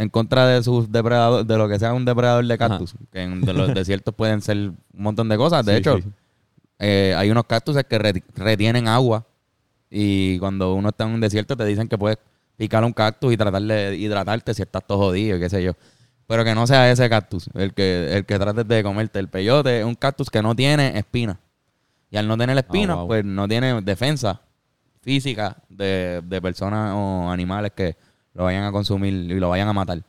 en 0.00 0.08
contra 0.08 0.46
de 0.46 0.62
sus 0.62 0.90
depredadores, 0.90 1.46
de 1.46 1.58
lo 1.58 1.68
que 1.68 1.78
sea 1.78 1.92
un 1.92 2.04
depredador 2.04 2.46
de 2.46 2.56
cactus, 2.56 2.94
que 3.12 3.22
en 3.22 3.42
de 3.42 3.52
los 3.52 3.74
desiertos 3.74 4.14
pueden 4.14 4.40
ser 4.40 4.56
un 4.56 4.76
montón 4.92 5.28
de 5.28 5.36
cosas. 5.36 5.64
De 5.66 5.72
Sí, 5.74 5.78
hecho, 5.78 5.98
sí. 5.98 6.04
eh, 6.78 7.14
hay 7.16 7.30
unos 7.30 7.44
cactuses 7.44 7.84
que 7.84 7.98
re- 7.98 8.24
retienen 8.34 8.88
agua 8.88 9.26
y 9.90 10.38
cuando 10.38 10.74
uno 10.74 10.88
está 10.88 11.04
en 11.04 11.10
un 11.10 11.20
desierto 11.20 11.56
te 11.56 11.64
dicen 11.64 11.86
que 11.88 11.98
puedes 11.98 12.16
picar 12.56 12.84
un 12.84 12.92
cactus 12.92 13.32
y 13.32 13.36
tratar 13.36 13.60
de 13.62 13.96
hidratarte 13.96 14.54
si 14.54 14.62
estás 14.62 14.86
todo 14.86 14.98
jodido, 14.98 15.38
qué 15.38 15.50
sé 15.50 15.62
yo. 15.62 15.72
Pero 16.26 16.44
que 16.44 16.54
no 16.54 16.66
sea 16.66 16.90
ese 16.90 17.08
cactus, 17.10 17.50
el 17.54 17.74
que, 17.74 18.16
el 18.16 18.24
que 18.24 18.38
trates 18.38 18.66
de 18.68 18.82
comerte. 18.82 19.18
El 19.18 19.28
peyote 19.28 19.80
es 19.80 19.84
un 19.84 19.96
cactus 19.96 20.30
que 20.30 20.40
no 20.42 20.54
tiene 20.54 20.96
espina. 20.96 21.40
Y 22.10 22.16
al 22.16 22.26
no 22.28 22.38
tener 22.38 22.56
espinas, 22.56 22.96
wow. 22.98 23.06
pues 23.08 23.24
no 23.24 23.46
tiene 23.48 23.82
defensa 23.82 24.40
física 25.02 25.56
de, 25.68 26.22
de 26.24 26.40
personas 26.40 26.92
o 26.94 27.30
animales 27.30 27.72
que 27.74 27.96
lo 28.34 28.44
vayan 28.44 28.64
a 28.64 28.72
consumir 28.72 29.12
y 29.12 29.40
lo 29.40 29.48
vayan 29.48 29.68
a 29.68 29.72
matar. 29.72 30.02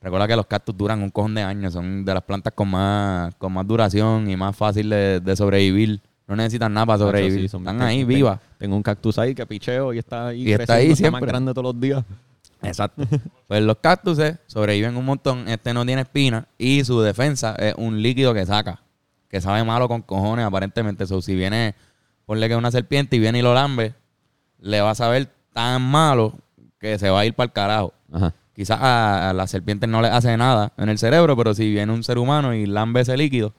Recuerda 0.00 0.26
que 0.26 0.36
los 0.36 0.46
cactus 0.46 0.76
duran 0.76 1.02
un 1.02 1.10
cojón 1.10 1.34
de 1.34 1.42
años, 1.42 1.72
son 1.72 2.04
de 2.04 2.12
las 2.12 2.22
plantas 2.24 2.52
con 2.54 2.68
más, 2.68 3.34
con 3.36 3.52
más 3.52 3.66
duración 3.66 4.28
y 4.28 4.36
más 4.36 4.56
fácil 4.56 4.90
de, 4.90 5.20
de 5.20 5.36
sobrevivir. 5.36 6.00
No 6.26 6.36
necesitan 6.36 6.72
nada 6.72 6.86
para 6.86 6.98
sobrevivir. 6.98 7.48
Sí, 7.48 7.56
Están 7.56 7.82
ahí 7.82 8.04
vivas. 8.04 8.40
Tengo 8.58 8.74
un 8.74 8.82
cactus 8.82 9.18
ahí 9.18 9.34
que 9.34 9.46
picheo 9.46 9.92
y 9.92 9.98
está 9.98 10.28
ahí. 10.28 10.48
Y 10.48 10.52
está 10.52 10.74
ahí 10.74 10.90
más 10.90 10.98
siempre. 10.98 11.26
grande 11.26 11.52
todos 11.52 11.74
los 11.74 11.80
días. 11.80 12.04
Exacto. 12.62 13.04
pues 13.48 13.62
los 13.62 13.76
cactuses 13.78 14.38
sobreviven 14.46 14.96
un 14.96 15.04
montón. 15.04 15.48
Este 15.48 15.74
no 15.74 15.84
tiene 15.84 16.02
espina 16.02 16.46
y 16.58 16.84
su 16.84 17.00
defensa 17.00 17.54
es 17.56 17.74
un 17.76 18.02
líquido 18.02 18.34
que 18.34 18.46
saca. 18.46 18.80
Que 19.28 19.40
sabe 19.40 19.62
malo 19.64 19.88
con 19.88 20.02
cojones, 20.02 20.44
aparentemente. 20.44 21.06
So, 21.06 21.22
si 21.22 21.34
viene, 21.34 21.74
ponle 22.26 22.48
que 22.48 22.54
es 22.54 22.58
una 22.58 22.70
serpiente 22.70 23.16
y 23.16 23.18
viene 23.18 23.38
y 23.38 23.42
lo 23.42 23.54
lambe, 23.54 23.94
le 24.60 24.80
va 24.80 24.90
a 24.90 24.94
saber 24.94 25.28
tan 25.52 25.82
malo 25.82 26.38
que 26.82 26.98
se 26.98 27.08
va 27.08 27.20
a 27.20 27.24
ir 27.24 27.32
para 27.32 27.46
el 27.46 27.52
carajo. 27.52 27.94
Ajá. 28.12 28.34
Quizás 28.54 28.78
a, 28.82 29.30
a 29.30 29.32
las 29.32 29.50
serpientes 29.50 29.88
no 29.88 30.02
le 30.02 30.08
hace 30.08 30.36
nada 30.36 30.72
en 30.76 30.90
el 30.90 30.98
cerebro, 30.98 31.34
pero 31.36 31.54
si 31.54 31.70
viene 31.72 31.90
un 31.92 32.04
ser 32.04 32.18
humano 32.18 32.52
y 32.52 32.66
lambe 32.66 33.00
ese 33.00 33.16
líquido, 33.16 33.54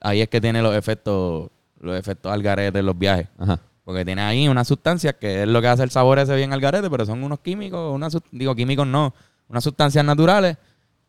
ahí 0.00 0.20
es 0.20 0.28
que 0.28 0.40
tiene 0.40 0.60
los 0.60 0.74
efectos, 0.76 1.48
los 1.80 1.98
efectos 1.98 2.30
al 2.30 2.42
garete 2.42 2.80
en 2.80 2.86
los 2.86 2.98
viajes. 2.98 3.28
Ajá. 3.38 3.58
Porque 3.84 4.04
tiene 4.04 4.20
ahí 4.20 4.48
una 4.48 4.64
sustancia 4.64 5.14
que 5.14 5.44
es 5.44 5.48
lo 5.48 5.62
que 5.62 5.68
hace 5.68 5.82
el 5.82 5.90
sabor 5.90 6.18
ese 6.18 6.36
bien 6.36 6.52
al 6.52 6.60
garete, 6.60 6.90
pero 6.90 7.06
son 7.06 7.22
unos 7.24 7.38
químicos, 7.40 7.94
una 7.94 8.08
digo 8.32 8.54
químicos 8.54 8.86
no, 8.86 9.14
unas 9.48 9.64
sustancias 9.64 10.04
naturales 10.04 10.58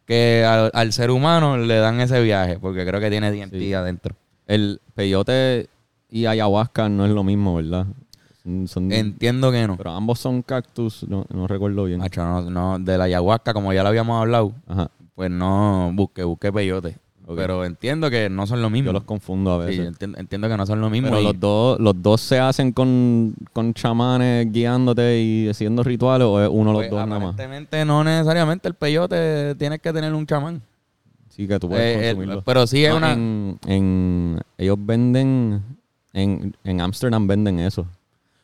que 0.06 0.46
al, 0.48 0.72
al 0.74 0.94
ser 0.94 1.12
humano 1.12 1.58
le 1.58 1.76
dan 1.78 2.00
ese 2.00 2.22
viaje, 2.22 2.58
porque 2.58 2.86
creo 2.86 3.02
que 3.02 3.10
tiene 3.10 3.32
DMT 3.32 3.54
Sí. 3.54 3.74
adentro. 3.74 4.16
El 4.48 4.80
peyote 4.96 5.68
y 6.10 6.26
ayahuasca 6.26 6.88
no 6.88 7.06
es 7.06 7.12
lo 7.12 7.24
mismo, 7.26 7.56
¿verdad? 7.56 7.86
Son, 8.50 8.68
son- 8.68 8.92
Entiendo 8.92 9.52
que 9.52 9.68
no. 9.68 9.78
pero 9.78 9.92
ambos 9.92 10.20
son 10.20 10.42
cactus, 10.42 11.06
no, 11.08 11.26
no 11.32 11.46
recuerdo 11.48 11.84
bien. 11.86 12.00
Macho, 12.00 12.24
no, 12.24 12.50
no, 12.50 12.80
de 12.80 12.98
la 12.98 13.04
ayahuasca, 13.04 13.54
como 13.54 13.72
ya 13.74 13.84
lo 13.84 13.90
habíamos 13.90 14.20
hablado, 14.20 14.54
Ajá. 14.68 14.90
pues 15.14 15.30
no 15.30 15.92
busque, 15.94 16.24
busque 16.24 16.52
peyote. 16.52 16.98
Ok. 17.28 17.36
Pero 17.36 17.64
entiendo 17.64 18.10
que 18.10 18.28
no 18.28 18.48
son 18.48 18.60
lo 18.64 18.72
mismo. 18.72 18.88
Yo 18.88 18.94
los 18.94 19.04
confundo 19.04 19.54
a 19.54 19.66
Sí, 19.66 19.70
veces. 19.78 19.88
entiendo, 19.90 20.18
entiendo 20.18 20.50
que 20.50 20.58
no 20.58 20.66
son 20.66 20.82
lo 20.82 20.90
mismo. 20.90 21.10
Pero 21.10 21.22
y- 21.22 21.26
los 21.26 21.40
dos, 21.40 21.80
los 21.80 22.02
dos 22.02 22.22
se 22.22 22.40
hacen 22.40 22.72
con, 22.72 23.36
con 23.54 23.72
chamanes 23.76 24.52
guiándote 24.52 25.22
y 25.22 25.48
haciendo 25.48 25.84
rituales 25.84 26.26
o 26.26 26.42
es 26.44 26.50
uno 26.52 26.72
de 26.72 26.74
los 26.74 26.82
pues, 26.82 26.90
dos 26.90 27.08
nada 27.08 27.20
más. 27.20 27.34
aparentemente 27.36 27.86
no 27.86 28.04
necesariamente 28.04 28.68
el 28.68 28.74
peyote 28.74 29.54
tienes 29.60 29.80
que 29.80 29.94
tener 29.94 30.12
un 30.12 30.26
chamán. 30.26 30.60
Sí, 31.30 31.48
que 31.48 31.60
tú 31.60 31.70
puedes 31.70 31.86
Eh, 31.98 32.10
el- 32.10 32.16
consumirlo. 32.16 32.42
pero 32.44 32.66
sí 32.66 32.84
es 32.84 32.92
Ah, 32.92 32.96
una... 32.98 33.14
En, 33.14 33.60
en- 33.68 34.40
ellos 34.58 34.78
venden, 34.80 35.62
en, 36.14 36.56
en 36.64 36.82
Amsterdam 36.82 37.28
venden 37.28 37.60
eso. 37.60 37.86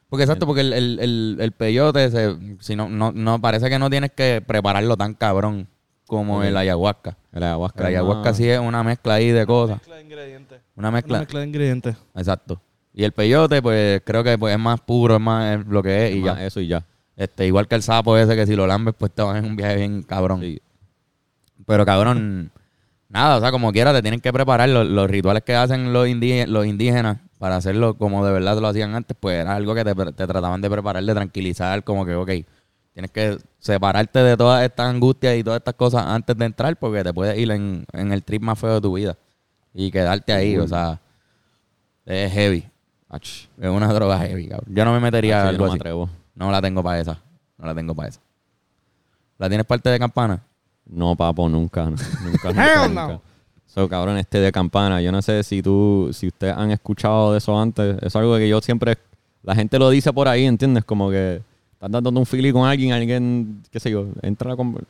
Porque 0.10 0.24
exacto, 0.24 0.46
porque 0.46 0.62
el, 0.62 0.74
el, 0.74 1.00
el, 1.00 1.38
el 1.40 1.52
peyote, 1.52 2.10
se, 2.12 2.36
si 2.60 2.76
no, 2.76 2.88
no, 2.90 3.12
no, 3.12 3.42
parece 3.42 3.70
que 3.70 3.80
no 3.80 3.90
tienes 3.90 4.12
que 4.12 4.42
prepararlo 4.46 4.96
tan 4.96 5.14
cabrón 5.14 5.68
como 6.08 6.44
el 6.44 6.56
ayahuasca. 6.56 7.18
El 7.34 7.44
ayahuasca. 7.44 7.80
El 7.82 7.88
ayahuasca 7.88 8.30
más- 8.30 8.38
sí 8.38 8.48
es 8.48 8.60
una 8.60 8.84
mezcla 8.84 9.16
ahí 9.16 9.30
de 9.32 9.46
cosas. 9.46 9.78
Mezcla 9.78 9.96
de 9.96 10.02
ingredientes. 10.04 10.60
Una 10.76 10.88
Una 10.90 10.92
mezcla. 10.92 11.20
mezcla 11.20 11.40
de 11.40 11.46
ingredientes. 11.48 11.96
Exacto. 12.16 12.62
Y 12.94 13.04
el 13.04 13.12
peyote, 13.12 13.62
pues 13.62 14.02
creo 14.06 14.24
que 14.24 14.38
pues, 14.38 14.54
es 14.54 14.60
más 14.60 14.80
puro, 14.80 15.16
es 15.16 15.22
más 15.22 15.60
es 15.60 15.66
lo 15.68 15.82
que 15.84 16.08
es 16.08 16.16
y 16.16 16.22
ya. 16.24 16.46
Eso 16.46 16.60
y 16.62 16.68
ya. 16.68 16.86
Este, 17.18 17.48
igual 17.48 17.68
que 17.68 17.76
el 17.76 17.82
sapo 17.82 18.16
ese, 18.18 18.36
que 18.36 18.46
si 18.46 18.56
lo 18.56 18.68
lambes, 18.68 18.94
pues 18.98 19.12
te 19.12 19.22
vas 19.22 19.38
en 19.38 19.46
un 19.46 19.56
viaje 19.56 19.78
bien 19.78 20.04
cabrón. 20.04 20.40
Sí. 20.42 20.62
Pero 21.66 21.86
cabrón, 21.86 22.52
nada, 23.10 23.38
o 23.38 23.40
sea, 23.42 23.52
como 23.52 23.72
quiera, 23.72 23.92
te 23.94 24.02
tienen 24.02 24.20
que 24.22 24.32
preparar 24.32 24.70
los, 24.70 24.86
los 24.88 25.10
rituales 25.10 25.44
que 25.44 25.56
hacen 25.56 25.92
los, 25.94 26.08
indí- 26.08 26.46
los 26.46 26.66
indígenas 26.66 27.18
para 27.40 27.58
hacerlo 27.58 27.98
como 27.98 28.26
de 28.26 28.32
verdad 28.32 28.58
lo 28.60 28.68
hacían 28.68 28.96
antes, 28.96 29.16
pues 29.20 29.40
era 29.40 29.56
algo 29.56 29.76
que 29.76 29.84
te, 29.84 29.94
te 29.94 30.28
trataban 30.28 30.62
de 30.62 30.70
preparar, 30.70 31.04
de 31.04 31.14
tranquilizar, 31.14 31.84
como 31.84 32.06
que, 32.06 32.16
ok, 32.16 32.30
tienes 32.94 33.12
que 33.12 33.38
separarte 33.60 34.20
de 34.20 34.38
todas 34.38 34.64
estas 34.64 34.88
angustias 34.88 35.36
y 35.36 35.44
todas 35.44 35.58
estas 35.60 35.74
cosas 35.76 36.06
antes 36.06 36.38
de 36.38 36.46
entrar 36.46 36.78
porque 36.78 37.04
te 37.04 37.14
puedes 37.14 37.38
ir 37.38 37.52
en, 37.52 37.86
en 37.92 38.12
el 38.14 38.24
trip 38.24 38.42
más 38.42 38.58
feo 38.58 38.76
de 38.76 38.82
tu 38.82 38.94
vida 38.94 39.18
y 39.74 39.92
quedarte 39.92 40.32
ahí, 40.34 40.58
o 40.58 40.68
sea, 40.68 41.00
es 42.06 42.32
heavy, 42.32 42.70
Ach, 43.10 43.24
es 43.60 43.70
una 43.70 43.92
droga 43.94 44.18
heavy, 44.20 44.48
cabrón. 44.48 44.74
Yo 44.74 44.84
no 44.86 44.94
me 44.94 45.00
metería 45.00 45.40
ach, 45.40 45.44
yo 45.44 45.50
algo 45.50 45.66
no 45.66 45.72
me 45.72 45.74
así. 45.74 45.80
atrevo. 45.80 46.10
No 46.36 46.52
la 46.52 46.62
tengo 46.62 46.84
para 46.84 47.00
esa, 47.00 47.20
no 47.58 47.66
la 47.66 47.76
tengo 47.76 47.94
para 47.96 48.10
esa. 48.10 48.20
¿La 49.38 49.48
tienes 49.50 49.66
parte 49.66 49.90
de 49.90 50.00
campana? 50.00 50.42
No, 50.86 51.16
papo, 51.16 51.50
nunca. 51.50 51.84
Nunca, 51.90 52.50
nunca, 52.50 52.84
Hell 52.86 52.94
nunca. 52.94 53.20
So, 53.76 53.90
cabrón, 53.90 54.18
este 54.18 54.40
de 54.40 54.52
campana. 54.54 55.02
Yo 55.02 55.12
no 55.12 55.22
sé 55.22 55.44
si 55.44 55.62
tú, 55.62 56.10
si 56.14 56.28
ustedes 56.28 56.56
han 56.56 56.72
escuchado 56.72 57.34
de 57.34 57.40
eso 57.40 57.60
antes. 57.60 57.98
Es 58.02 58.16
algo 58.16 58.38
que 58.38 58.48
yo 58.48 58.62
siempre, 58.62 58.98
la 59.44 59.54
gente 59.54 59.78
lo 59.78 59.90
dice 59.90 60.14
por 60.14 60.30
ahí, 60.30 60.46
¿entiendes? 60.46 60.86
Como 60.86 61.10
que 61.10 61.42
estás 61.74 61.92
dando 61.92 62.10
un 62.12 62.26
feeling 62.26 62.54
con 62.54 62.66
alguien, 62.66 62.94
alguien, 62.94 63.62
qué 63.70 63.80
sé 63.82 63.92
yo, 63.92 64.06
entra 64.22 64.54
a 64.54 64.56
conver- 64.56 64.86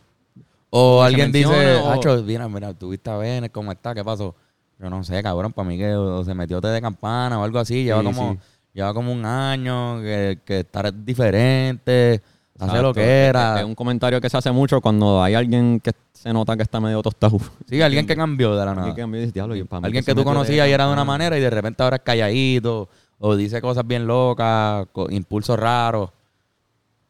O 0.70 1.02
alguien 1.02 1.32
dice, 1.32 1.80
Hacho, 1.90 2.22
mira, 2.24 2.48
mira, 2.48 2.74
tuviste 2.76 3.10
a 3.10 3.18
Bennett, 3.18 3.52
¿cómo 3.52 3.72
está? 3.72 3.96
¿Qué 3.96 4.04
pasó? 4.04 4.36
Yo 4.80 4.90
no 4.90 5.04
sé, 5.04 5.24
cabrón, 5.24 5.52
para 5.52 5.68
mí 5.68 5.78
que 5.78 5.96
o 5.96 6.24
se 6.24 6.36
metió 6.36 6.62
té 6.62 6.68
de 6.68 6.82
campana 6.82 7.40
o 7.40 7.44
algo 7.44 7.58
así. 7.60 7.86
Lleva 7.86 8.02
Sí, 8.02 8.06
como 8.06 8.34
sí. 8.34 8.40
lleva 8.74 8.94
como 8.94 9.12
un 9.12 9.26
año, 9.26 10.00
que, 10.02 10.38
que 10.46 10.60
está 10.60 10.92
diferente, 10.92 12.22
hace 12.60 12.82
lo 12.84 12.94
que 12.94 13.02
era. 13.26 13.60
Es 13.62 13.66
un 13.66 13.74
comentario 13.74 14.22
que 14.22 14.30
se 14.30 14.38
hace 14.38 14.52
mucho 14.52 14.80
cuando 14.82 15.24
hay 15.24 15.34
alguien 15.34 15.80
que 15.80 15.92
se 16.26 16.34
nota 16.34 16.58
que 16.58 16.64
está 16.64 16.80
medio 16.80 17.04
tostado. 17.04 17.38
Sí, 17.70 17.80
alguien 17.84 18.08
que 18.08 18.16
cambió 18.16 18.56
de 18.56 18.66
la 18.66 18.74
nada. 18.74 18.88
Alguien 18.88 19.12
que 19.12 19.18
dice, 19.20 19.32
"Diablo, 19.32 19.56
yo, 19.56 19.68
para 19.68 19.86
Alguien 19.86 20.04
que 20.04 20.16
tú 20.16 20.24
conocías 20.24 20.68
y 20.68 20.72
era 20.72 20.86
de 20.86 20.90
una 20.92 21.02
campana". 21.02 21.18
manera 21.20 21.38
y 21.38 21.42
de 21.42 21.50
repente 21.52 21.84
ahora 21.84 21.98
es 21.98 22.02
calladito 22.02 22.90
o 23.20 23.36
dice 23.36 23.62
cosas 23.62 23.86
bien 23.86 24.08
locas, 24.08 24.88
impulsos 25.12 25.60
raros. 25.60 26.10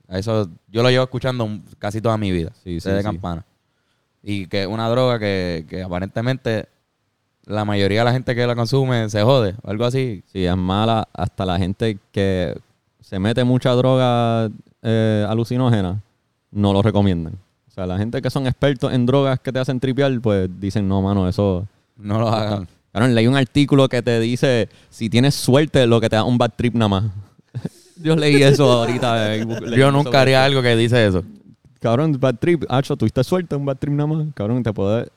Eso 0.10 0.50
yo 0.68 0.84
lo 0.84 0.90
llevo 0.90 1.06
escuchando 1.06 1.48
casi 1.80 2.02
toda 2.02 2.18
mi 2.18 2.32
vida, 2.32 2.52
Sí, 2.64 2.80
sí, 2.82 2.90
de 2.90 2.98
sí. 2.98 3.04
campana. 3.04 3.46
Y 4.22 4.48
que 4.48 4.64
es 4.64 4.68
una 4.68 4.90
droga 4.90 5.18
que, 5.18 5.66
que 5.70 5.82
aparentemente 5.82 6.68
la 7.46 7.64
mayoría 7.64 8.00
de 8.00 8.06
la 8.06 8.12
gente 8.12 8.36
que 8.36 8.46
la 8.46 8.56
consume 8.56 9.10
se 9.10 9.22
jode, 9.24 9.56
o 9.64 9.70
algo 9.72 9.86
así. 9.86 10.24
Sí, 10.32 10.46
es 10.46 10.58
mala 10.58 11.08
hasta 11.14 11.46
la 11.46 11.58
gente 11.58 11.98
que 12.12 12.56
se 13.00 13.18
mete 13.20 13.44
mucha 13.46 13.72
droga 13.72 14.50
eh, 14.82 15.26
alucinógena, 15.30 16.02
no 16.52 16.74
lo 16.74 16.82
recomiendan. 16.82 17.34
O 17.76 17.78
sea, 17.78 17.86
la 17.86 17.98
gente 17.98 18.22
que 18.22 18.30
son 18.30 18.48
expertos 18.48 18.94
en 18.94 19.06
drogas 19.06 19.38
que 19.42 19.52
te 19.52 19.60
hacen 19.60 19.82
tripear, 19.82 20.18
pues 20.22 20.50
dicen, 20.62 20.88
no, 20.88 21.02
mano, 21.02 21.28
eso... 21.28 21.68
No 21.98 22.20
lo 22.20 22.30
hagan. 22.30 22.70
Claro, 22.94 23.08
leí 23.10 23.28
un 23.28 23.36
artículo 23.36 23.90
que 23.90 24.02
te 24.02 24.18
dice, 24.22 24.70
si 24.90 25.10
tienes 25.10 25.36
suerte, 25.36 25.86
lo 25.86 26.00
que 26.00 26.08
te 26.10 26.16
da 26.16 26.24
un 26.24 26.38
bad 26.38 26.52
trip 26.56 26.74
nada 26.74 26.88
más. 26.88 27.04
Yo 28.02 28.16
leí 28.16 28.42
eso 28.42 28.72
ahorita. 28.72 29.36
eh, 29.36 29.46
Yo 29.78 29.92
nunca 29.92 30.22
haría 30.22 30.46
algo 30.46 30.62
que 30.62 30.74
dice 30.78 31.06
eso. 31.06 31.24
Cabrón, 31.82 32.18
bad 32.18 32.36
trip. 32.36 32.64
Hacho, 32.70 32.96
tuviste 32.96 33.22
suerte, 33.26 33.58
un 33.58 33.66
bad 33.66 33.76
trip 33.76 33.94
nada 33.94 34.08
más. 34.08 34.26
Cabrón, 34.34 34.64
te 34.64 34.72
puede... 34.72 35.10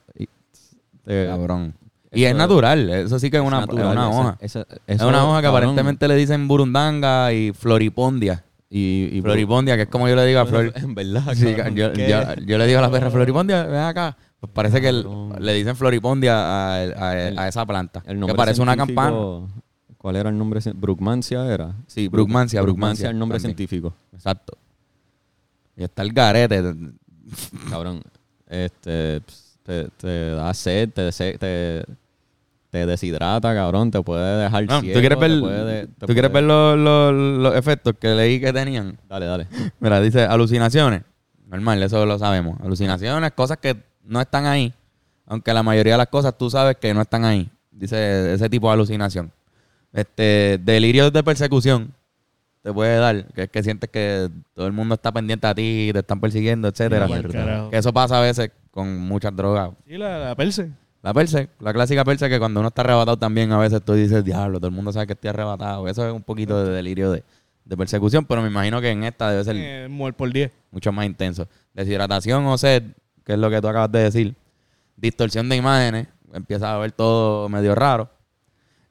te- 1.05 1.27
Cabrón. 1.27 1.75
Y 2.13 2.25
Eso- 2.25 2.31
es 2.33 2.37
natural, 2.37 2.91
eso 2.91 3.19
sí 3.21 3.31
que 3.31 3.37
es 3.37 3.43
una, 3.43 3.61
natural, 3.61 3.87
es 3.87 3.93
una 3.93 4.09
hoja. 4.09 4.37
ese- 4.41 4.61
es 4.87 4.97
eso, 4.97 5.07
una 5.09 5.25
hoja 5.29 5.39
que 5.39 5.43
cabrón, 5.43 5.63
aparentemente 5.63 6.09
le 6.09 6.17
dicen 6.17 6.49
burundanga 6.49 7.33
y 7.33 7.53
floripondia. 7.53 8.43
Y, 8.71 9.09
y 9.17 9.23
Floripondia, 9.23 9.77
que 9.77 9.83
es 9.83 9.89
como 9.89 10.09
yo 10.09 10.15
le 10.17 10.27
digo 10.27 10.41
a 10.41 10.47
Flor. 10.47 10.73
En 10.77 10.95
verdad, 10.95 11.35
Sí, 11.35 11.55
yo, 11.75 11.93
¿qué? 11.93 12.09
yo, 12.09 12.35
yo 12.45 12.59
le 12.59 12.67
digo 12.67 12.79
a 12.81 12.83
la 12.83 12.91
perra 12.91 13.11
Floripondia, 13.11 13.65
ven 13.65 13.81
acá. 13.81 14.17
Pues 14.41 14.53
parece 14.53 14.81
que 14.81 14.89
el- 14.91 15.07
le 15.41 15.55
dicen 15.55 15.75
Floripondia 15.75 16.35
a, 16.37 16.75
a- 16.77 17.11
a 17.43 17.49
esa 17.49 17.65
planta. 17.67 18.01
El 18.05 18.15
que 18.15 18.21
nombre 18.21 18.37
parece 18.37 18.61
una 18.63 18.77
campana. 18.77 19.17
¿Cuál 19.97 20.17
era 20.17 20.29
el 20.31 20.39
nombre? 20.39 20.61
Bruckmansia 20.75 21.45
era. 21.53 21.75
Sí, 21.87 22.09
Bruckmansia 22.09 22.63
Bruckmansia. 22.63 23.07
es 23.07 23.11
el 23.13 23.19
nombre 23.19 23.39
también. 23.39 23.57
científico. 23.57 23.95
Exacto. 24.13 24.57
Y 25.77 25.83
está 25.85 26.03
el 26.03 26.13
garete. 26.13 26.63
Cabrón, 27.71 28.03
este, 28.49 29.21
ps, 29.23 29.59
te, 29.65 29.89
te 29.97 30.31
da 30.31 30.55
sed, 30.55 30.91
te, 30.91 31.03
dese- 31.03 31.39
te, 31.39 31.85
te 32.71 32.85
deshidrata, 32.87 33.55
cabrón, 33.55 33.91
te 33.91 34.03
puede 34.03 34.43
dejar 34.43 34.65
No, 34.67 34.81
ciego. 34.81 34.95
¿Tú 34.95 35.01
quieres 35.01 35.19
ver, 35.19 35.31
te 35.33 35.41
puede- 35.41 35.87
te 35.87 36.07
¿tú 36.07 36.13
quieres 36.13 36.33
ver 36.33 36.45
los, 36.45 36.79
los- 36.79 37.13
los 37.15 37.55
efectos 37.57 37.95
que 37.99 38.09
leí 38.09 38.41
que 38.41 38.53
tenían? 38.53 38.99
Dale, 39.09 39.27
dale. 39.27 39.47
Mira, 39.81 40.01
dice 40.01 40.23
alucinaciones. 40.23 41.03
Normal, 41.47 41.83
eso 41.83 42.05
lo 42.05 42.19
sabemos. 42.19 42.61
Alucinaciones, 42.61 43.33
cosas 43.33 43.57
que 43.59 43.77
no 44.05 44.21
están 44.21 44.45
ahí. 44.47 44.75
Aunque 45.27 45.53
la 45.55 45.63
mayoría 45.63 45.95
de 45.95 45.99
las 45.99 46.09
cosas 46.09 46.37
tú 46.37 46.51
sabes 46.51 46.77
que 46.77 46.93
no 46.93 47.01
están 47.01 47.25
ahí. 47.25 47.51
Dice 47.71 48.35
ese 48.35 48.49
tipo 48.51 48.67
de 48.69 48.75
alucinación. 48.75 49.31
Este, 49.93 50.59
delirios 50.63 51.13
de 51.13 51.23
persecución 51.23 51.95
te 52.63 52.73
puede 52.73 52.99
dar, 52.99 53.25
que 53.33 53.45
es 53.45 53.49
que 53.49 53.63
sientes 53.63 53.89
que 53.89 54.29
todo 54.53 54.67
el 54.67 54.73
mundo 54.73 54.95
está 54.97 55.11
pendiente 55.13 55.47
a 55.47 55.55
ti, 55.55 55.91
te 55.93 56.01
están 56.01 56.21
persiguiendo, 56.21 56.69
etcétera. 56.69 57.07
Que 57.71 57.79
eso 57.79 57.93
pasa 57.93 58.19
a 58.19 58.23
veces 58.23 58.51
con 58.71 58.99
muchas 58.99 59.35
drogas. 59.35 59.71
Sí, 59.87 59.97
la, 59.97 60.19
la 60.19 60.35
perse. 60.35 60.71
La 61.03 61.15
perse, 61.15 61.49
la 61.61 61.73
clásica 61.73 62.05
perse 62.05 62.29
que 62.29 62.39
cuando 62.39 62.61
uno 62.61 62.69
está 62.69 62.83
arrebatado 62.83 63.17
también 63.17 63.53
a 63.53 63.59
veces 63.59 63.83
tú 63.85 63.93
dices, 63.95 64.25
diablo, 64.25 64.59
todo 64.59 64.69
el 64.69 64.75
mundo 64.75 64.93
sabe 64.93 65.07
que 65.07 65.13
estoy 65.13 65.31
arrebatado. 65.31 65.87
Eso 65.89 66.07
es 66.07 66.13
un 66.13 66.23
poquito 66.23 66.65
de 66.65 66.73
delirio 66.73 67.11
de, 67.13 67.23
de 67.65 67.77
persecución, 67.77 68.25
pero 68.25 68.43
me 68.43 68.49
imagino 68.49 68.81
que 68.81 68.91
en 68.91 69.05
esta 69.05 69.31
debe 69.31 69.45
ser 69.45 69.57
Eh, 69.57 69.87
muer 69.89 70.15
por 70.15 70.33
10. 70.33 70.51
mucho 70.73 70.91
más 70.93 71.07
intenso. 71.07 71.47
Deshidratación 71.75 72.45
o 72.47 72.59
sed, 72.59 72.83
que 73.25 73.35
es 73.35 73.39
lo 73.39 73.49
que 73.49 73.61
tú 73.61 73.69
acabas 73.69 73.93
de 73.93 74.01
decir. 74.01 74.35
Distorsión 74.97 75.49
de 75.49 75.55
imágenes, 75.57 76.09
empiezas 76.33 76.69
a 76.71 76.79
ver 76.79 76.91
todo 76.93 77.49
medio 77.49 77.75
raro. 77.77 78.11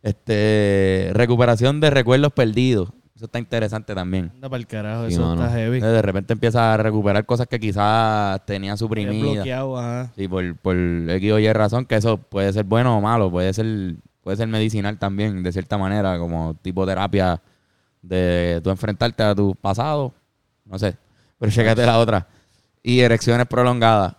Este, 0.01 1.09
recuperación 1.13 1.81
de 1.81 1.89
recuerdos 1.89 2.31
perdidos. 2.31 2.89
Eso 3.17 3.25
está 3.25 3.39
interesante 3.39 3.95
también. 3.95 4.29
Anda 4.35 4.47
para 4.47 4.59
el 4.59 4.67
carajo, 4.67 5.07
Sí, 5.07 5.15
eso 5.15 5.23
mano. 5.27 5.43
está 5.43 5.57
heavy. 5.57 5.79
De 5.79 6.01
repente 6.03 6.33
empieza 6.33 6.75
a 6.75 6.77
recuperar 6.77 7.25
cosas 7.25 7.47
que 7.47 7.59
quizás 7.59 8.45
tenía 8.45 8.77
suprimidas. 8.77 9.33
bloqueado, 9.33 9.75
ajá. 9.79 10.11
Sí, 10.15 10.27
por, 10.27 10.55
por 10.57 10.75
X 10.77 11.31
o 11.31 11.39
Y 11.39 11.51
razón, 11.51 11.85
que 11.87 11.95
eso 11.95 12.17
puede 12.17 12.53
ser 12.53 12.63
bueno 12.65 12.95
o 12.95 13.01
malo, 13.01 13.31
puede 13.31 13.51
ser, 13.53 13.95
puede 14.21 14.37
ser 14.37 14.47
medicinal 14.47 14.99
también, 14.99 15.41
de 15.41 15.51
cierta 15.51 15.79
manera, 15.79 16.19
como 16.19 16.53
tipo 16.61 16.85
terapia 16.85 17.41
de 18.03 18.61
tú 18.63 18.69
enfrentarte 18.69 19.23
a 19.23 19.33
tu 19.33 19.55
pasado. 19.55 20.13
No 20.65 20.77
sé. 20.77 20.95
Pero 21.39 21.51
chécate 21.51 21.87
la 21.87 21.97
otra. 21.97 22.27
Y 22.83 22.99
erecciones 22.99 23.47
prolongadas. 23.47 24.13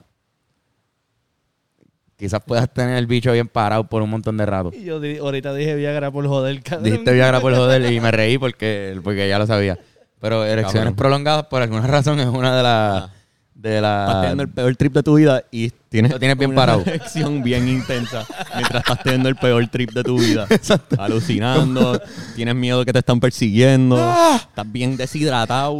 Quizás 2.18 2.42
puedas 2.44 2.68
tener 2.72 2.98
el 2.98 3.06
bicho 3.06 3.30
bien 3.32 3.46
parado 3.46 3.84
por 3.84 4.02
un 4.02 4.10
montón 4.10 4.36
de 4.36 4.44
rato. 4.44 4.72
Y 4.74 4.84
yo 4.84 4.98
di- 4.98 5.18
ahorita 5.18 5.54
dije 5.54 5.76
Viagra 5.76 6.10
por 6.10 6.26
joder, 6.26 6.60
cabrón. 6.62 6.84
Dijiste 6.84 7.12
Viagra 7.12 7.40
por 7.40 7.54
joder 7.54 7.92
y 7.92 8.00
me 8.00 8.10
reí 8.10 8.38
porque, 8.38 8.98
porque 9.04 9.28
ya 9.28 9.38
lo 9.38 9.46
sabía. 9.46 9.78
Pero 10.20 10.44
erecciones 10.44 10.80
Cabrón. 10.80 10.96
prolongadas, 10.96 11.46
por 11.46 11.62
alguna 11.62 11.86
razón, 11.86 12.18
es 12.18 12.26
una 12.26 12.56
de 12.56 12.62
las. 12.64 13.10
De 13.54 13.76
Estás 13.76 14.08
las. 14.08 14.20
teniendo 14.20 14.42
el 14.44 14.48
peor 14.50 14.76
trip 14.76 14.92
de 14.94 15.02
tu 15.02 15.14
vida 15.16 15.42
y 15.50 15.70
tienes, 15.88 16.12
Lo 16.12 16.18
tienes 16.20 16.36
bien 16.38 16.50
una 16.50 16.56
parado. 16.60 16.82
erección 16.86 17.42
bien 17.42 17.68
intensa 17.68 18.24
mientras 18.54 18.82
estás 18.82 19.02
teniendo 19.02 19.28
el 19.28 19.34
peor 19.36 19.66
trip 19.68 19.90
de 19.92 20.02
tu 20.04 20.18
vida. 20.18 20.46
Alucinando, 20.98 22.00
tienes 22.36 22.54
miedo 22.54 22.84
que 22.84 22.92
te 22.92 23.00
están 23.00 23.18
persiguiendo, 23.20 23.96
estás 24.36 24.72
bien 24.72 24.96
deshidratado. 24.96 25.78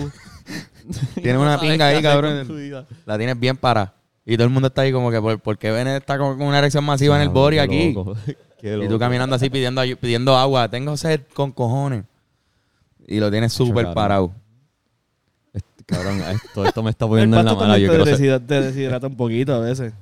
Tienes 1.14 1.34
No 1.34 1.42
una 1.42 1.60
pinga 1.60 1.86
ahí, 1.88 2.02
cabrón. 2.02 2.48
La 3.06 3.16
tienes 3.18 3.38
bien 3.38 3.56
parada. 3.56 3.94
Y 4.30 4.36
todo 4.36 4.44
el 4.46 4.52
mundo 4.52 4.68
está 4.68 4.82
ahí 4.82 4.92
como 4.92 5.10
que, 5.10 5.22
¿por, 5.22 5.40
por 5.40 5.56
qué 5.56 5.70
Bennett 5.70 6.02
está 6.02 6.18
con 6.18 6.36
con 6.36 6.46
una 6.46 6.58
erección 6.58 6.84
masiva 6.84 7.16
en 7.16 7.22
el 7.22 7.30
body 7.30 7.56
qué 7.56 7.60
aquí? 7.62 7.92
loco, 7.94 8.14
qué 8.60 8.78
Y 8.84 8.86
tú 8.86 8.98
caminando 8.98 9.34
así 9.34 9.48
pidiendo, 9.48 9.80
pidiendo 9.98 10.36
agua. 10.36 10.68
Tengo 10.68 10.98
sed 10.98 11.22
con 11.32 11.50
cojones. 11.50 12.04
Y 13.06 13.20
lo 13.20 13.30
tienes 13.30 13.54
súper 13.54 13.94
parado. 13.94 14.32
Este, 15.54 15.82
Cabrón, 15.86 16.20
esto, 16.30 16.66
esto 16.66 16.82
me 16.82 16.90
está 16.90 17.06
poniendo 17.06 17.40
en 17.40 17.46
la 17.46 17.54
mala. 17.54 17.78
Yo 17.78 18.04
te, 18.04 18.40
te 18.40 18.60
deshidrata 18.60 19.06
un 19.06 19.16
poquito 19.16 19.54
a 19.54 19.60
veces. 19.60 19.94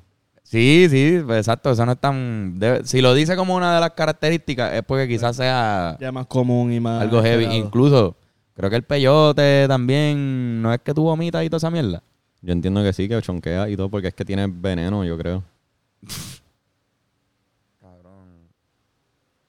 Sí, 0.43 0.89
sí, 0.91 1.23
pues 1.25 1.39
exacto. 1.39 1.71
Eso 1.71 1.87
no 1.87 1.93
es 1.93 1.99
tan... 1.99 2.59
debe- 2.59 2.85
si 2.85 3.01
lo 3.01 3.15
dice 3.15 3.37
como 3.37 3.55
una 3.55 3.77
de 3.77 3.81
las 3.81 3.91
características 3.93 4.75
es 4.75 4.83
porque 4.83 5.07
quizás 5.07 5.37
sea 5.37 5.97
Ya 6.01 6.11
más 6.11 6.27
común 6.27 6.73
y 6.73 6.81
más... 6.81 7.01
algo 7.01 7.23
heavy. 7.23 7.45
Incluso, 7.45 8.17
creo 8.55 8.71
que 8.71 8.77
el 8.77 8.83
peyote 8.83 9.67
también... 9.69 10.61
No 10.63 10.75
es 10.75 10.81
que 10.81 10.93
tú 10.93 11.05
vomitas 11.05 11.45
y 11.45 11.49
toda 11.49 11.59
esa 11.59 11.71
mierda. 11.71 12.03
Yo 12.43 12.53
entiendo 12.53 12.83
que 12.83 12.93
sí, 12.93 13.09
que 13.09 13.21
chonquea 13.21 13.69
y 13.69 13.77
todo, 13.77 13.89
porque 13.89 14.09
es 14.09 14.15
que 14.15 14.25
tiene 14.25 14.47
veneno, 14.47 15.05
yo 15.05 15.17
creo. 15.19 15.43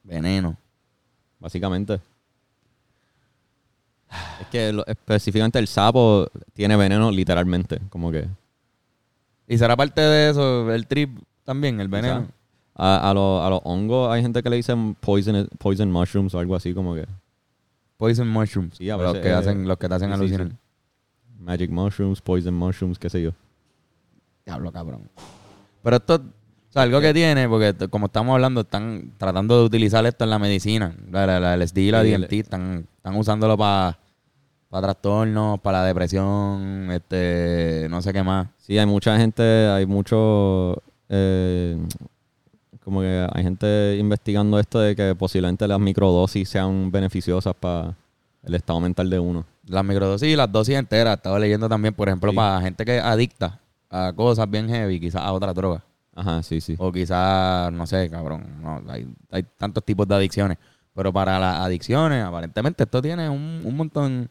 Veneno. 0.03 0.55
Básicamente. 1.39 1.99
Es 4.41 4.47
que 4.49 4.71
lo- 4.71 4.85
específicamente 4.87 5.59
el 5.59 5.67
sapo 5.67 6.27
tiene 6.53 6.75
veneno 6.77 7.11
literalmente, 7.11 7.79
como 7.89 8.11
que... 8.11 8.27
Y 9.47 9.57
será 9.57 9.75
parte 9.75 10.01
de 10.01 10.29
eso, 10.29 10.71
el 10.73 10.87
trip 10.87 11.19
también, 11.43 11.79
el 11.81 11.87
veneno. 11.89 12.27
A, 12.75 13.09
a, 13.09 13.13
los- 13.13 13.43
a 13.45 13.49
los 13.49 13.61
hongos 13.63 14.09
hay 14.11 14.21
gente 14.21 14.41
que 14.43 14.49
le 14.49 14.55
dicen 14.57 14.95
poison, 14.95 15.47
poison 15.57 15.91
mushrooms 15.91 16.33
o 16.35 16.39
algo 16.39 16.55
así 16.55 16.73
como 16.73 16.93
que 16.95 17.05
Poison 17.97 18.27
mushrooms. 18.27 18.77
Sí, 18.77 18.89
a 18.89 18.97
los 18.97 19.13
veces, 19.13 19.23
que 19.23 19.29
eh, 19.29 19.33
hacen, 19.33 19.67
los 19.67 19.77
que 19.77 19.89
te 19.89 19.95
hacen 19.95 20.09
sí, 20.09 20.15
sí, 20.15 20.19
alucinar. 20.35 20.47
sí. 20.49 20.53
Magic 21.39 21.69
mushrooms, 21.69 22.21
poison 22.21 22.53
mushrooms, 22.53 22.97
qué 22.99 23.09
sé 23.09 23.21
yo. 23.21 23.31
Diablo, 24.45 24.71
cabrón. 24.71 25.09
Pero 25.83 25.95
esto, 25.97 26.15
o 26.15 26.71
sea, 26.71 26.83
algo 26.83 26.99
que 27.01 27.13
tiene, 27.13 27.47
porque 27.47 27.87
como 27.89 28.07
estamos 28.07 28.33
hablando, 28.33 28.61
están 28.61 29.13
tratando 29.17 29.59
de 29.59 29.65
utilizar 29.65 30.05
esto 30.05 30.23
en 30.23 30.29
la 30.29 30.39
medicina. 30.39 30.95
La, 31.11 31.25
la, 31.25 31.39
la 31.39 31.57
LSD 31.57 31.77
y 31.77 31.91
la 31.91 32.03
Sí, 32.03 32.11
DMT 32.13 32.33
están, 32.33 32.87
están 32.97 33.15
usándolo 33.15 33.57
para 33.57 33.97
trastornos, 34.69 35.59
para 35.59 35.81
la 35.81 35.85
depresión, 35.85 36.89
este, 36.91 37.87
no 37.89 38.01
sé 38.01 38.13
qué 38.13 38.23
más. 38.23 38.47
Sí, 38.57 38.77
hay 38.77 38.85
mucha 38.85 39.17
gente, 39.17 39.43
hay 39.43 39.85
mucho, 39.85 40.81
eh, 41.09 41.77
como 42.83 43.01
que 43.01 43.27
hay 43.31 43.43
gente 43.43 43.97
investigando 43.97 44.59
esto 44.59 44.79
de 44.79 44.95
que 44.95 45.15
posiblemente 45.15 45.67
las 45.67 45.79
microdosis 45.79 46.49
sean 46.49 46.91
beneficiosas 46.91 47.53
para 47.55 47.95
el 48.43 48.55
estado 48.55 48.79
mental 48.79 49.09
de 49.09 49.19
uno. 49.19 49.45
Las 49.67 49.83
microdosis 49.83 50.29
y 50.29 50.35
las 50.35 50.51
dosis 50.51 50.75
enteras. 50.75 51.17
Estaba 51.17 51.37
leyendo 51.39 51.67
también, 51.69 51.93
por 51.93 52.07
ejemplo, 52.07 52.31
Sí. 52.31 52.35
para 52.35 52.61
gente 52.61 52.85
que 52.85 52.97
es 52.97 53.03
adicta 53.03 53.59
a 53.89 54.11
cosas 54.15 54.49
bien 54.49 54.67
heavy, 54.69 54.99
quizás 54.99 55.21
a 55.21 55.31
otras 55.33 55.53
drogas. 55.55 55.81
Ajá, 56.15 56.41
sí, 56.41 56.59
sí. 56.61 56.75
O 56.79 56.91
quizás, 56.91 57.71
no 57.71 57.85
sé, 57.85 58.09
cabrón. 58.09 58.43
No, 58.61 58.81
hay, 58.89 59.07
hay 59.31 59.43
tantos 59.57 59.83
tipos 59.83 60.07
de 60.07 60.15
adicciones. 60.15 60.57
Pero 60.95 61.13
para 61.13 61.37
las 61.37 61.57
adicciones, 61.59 62.23
aparentemente 62.23 62.83
esto 62.83 63.01
tiene 63.01 63.29
un, 63.29 63.61
un 63.63 63.77
montón 63.77 64.29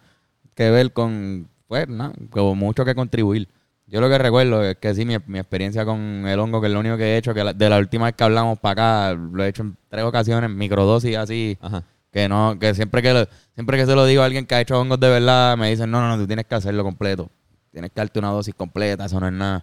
que 0.55 0.71
ver 0.71 0.93
con, 0.93 1.47
pues, 1.69 1.87
nada, 1.89 2.13
con 2.31 2.59
mucho 2.59 2.85
que 2.85 2.95
contribuir. 2.95 3.47
Yo 3.87 4.01
lo 4.01 4.09
que 4.09 4.19
recuerdo 4.19 4.65
es 4.65 4.77
que 4.79 4.93
sí, 4.95 5.05
mi, 5.05 5.15
mi 5.29 5.39
experiencia 5.39 5.85
con 5.85 6.27
el 6.27 6.41
hongo, 6.41 6.61
que 6.61 6.67
es 6.67 6.73
lo 6.73 6.81
único 6.81 6.97
que 6.97 7.05
he 7.15 7.17
hecho, 7.19 7.33
que 7.35 7.45
la- 7.45 7.53
de 7.53 7.69
la 7.71 7.79
última 7.79 8.07
vez 8.07 8.15
que 8.17 8.25
hablamos 8.25 8.59
para 8.59 8.73
acá, 9.13 9.15
lo 9.15 9.45
he 9.45 9.49
hecho 9.49 9.63
en 9.63 9.77
tres 9.89 10.03
ocasiones, 10.03 10.51
microdosis 10.51 11.17
así, 11.17 11.57
Ajá. 11.61 11.85
Que 12.17 12.29
no, 12.31 12.59
que 12.59 12.75
siempre 12.75 13.03
que 13.03 13.13
lo- 13.13 13.27
siempre 13.55 13.77
que 13.77 13.85
se 13.85 13.95
lo 13.95 14.07
digo 14.07 14.23
a 14.23 14.25
alguien 14.25 14.47
que 14.47 14.55
ha 14.55 14.61
hecho 14.63 14.81
hongos 14.81 14.99
de 14.99 15.11
verdad, 15.11 15.55
me 15.59 15.69
dicen, 15.69 15.91
no, 15.91 16.01
no, 16.01 16.09
no, 16.09 16.17
tú 16.17 16.27
tienes 16.27 16.47
que 16.47 16.55
hacerlo 16.55 16.83
completo. 16.83 17.29
Tienes 17.73 17.91
que 17.91 18.01
darte 18.01 18.19
una 18.19 18.31
dosis 18.31 18.55
completa, 18.55 19.05
eso 19.05 19.21
no 19.21 19.27
es 19.27 19.35
nada. 19.35 19.63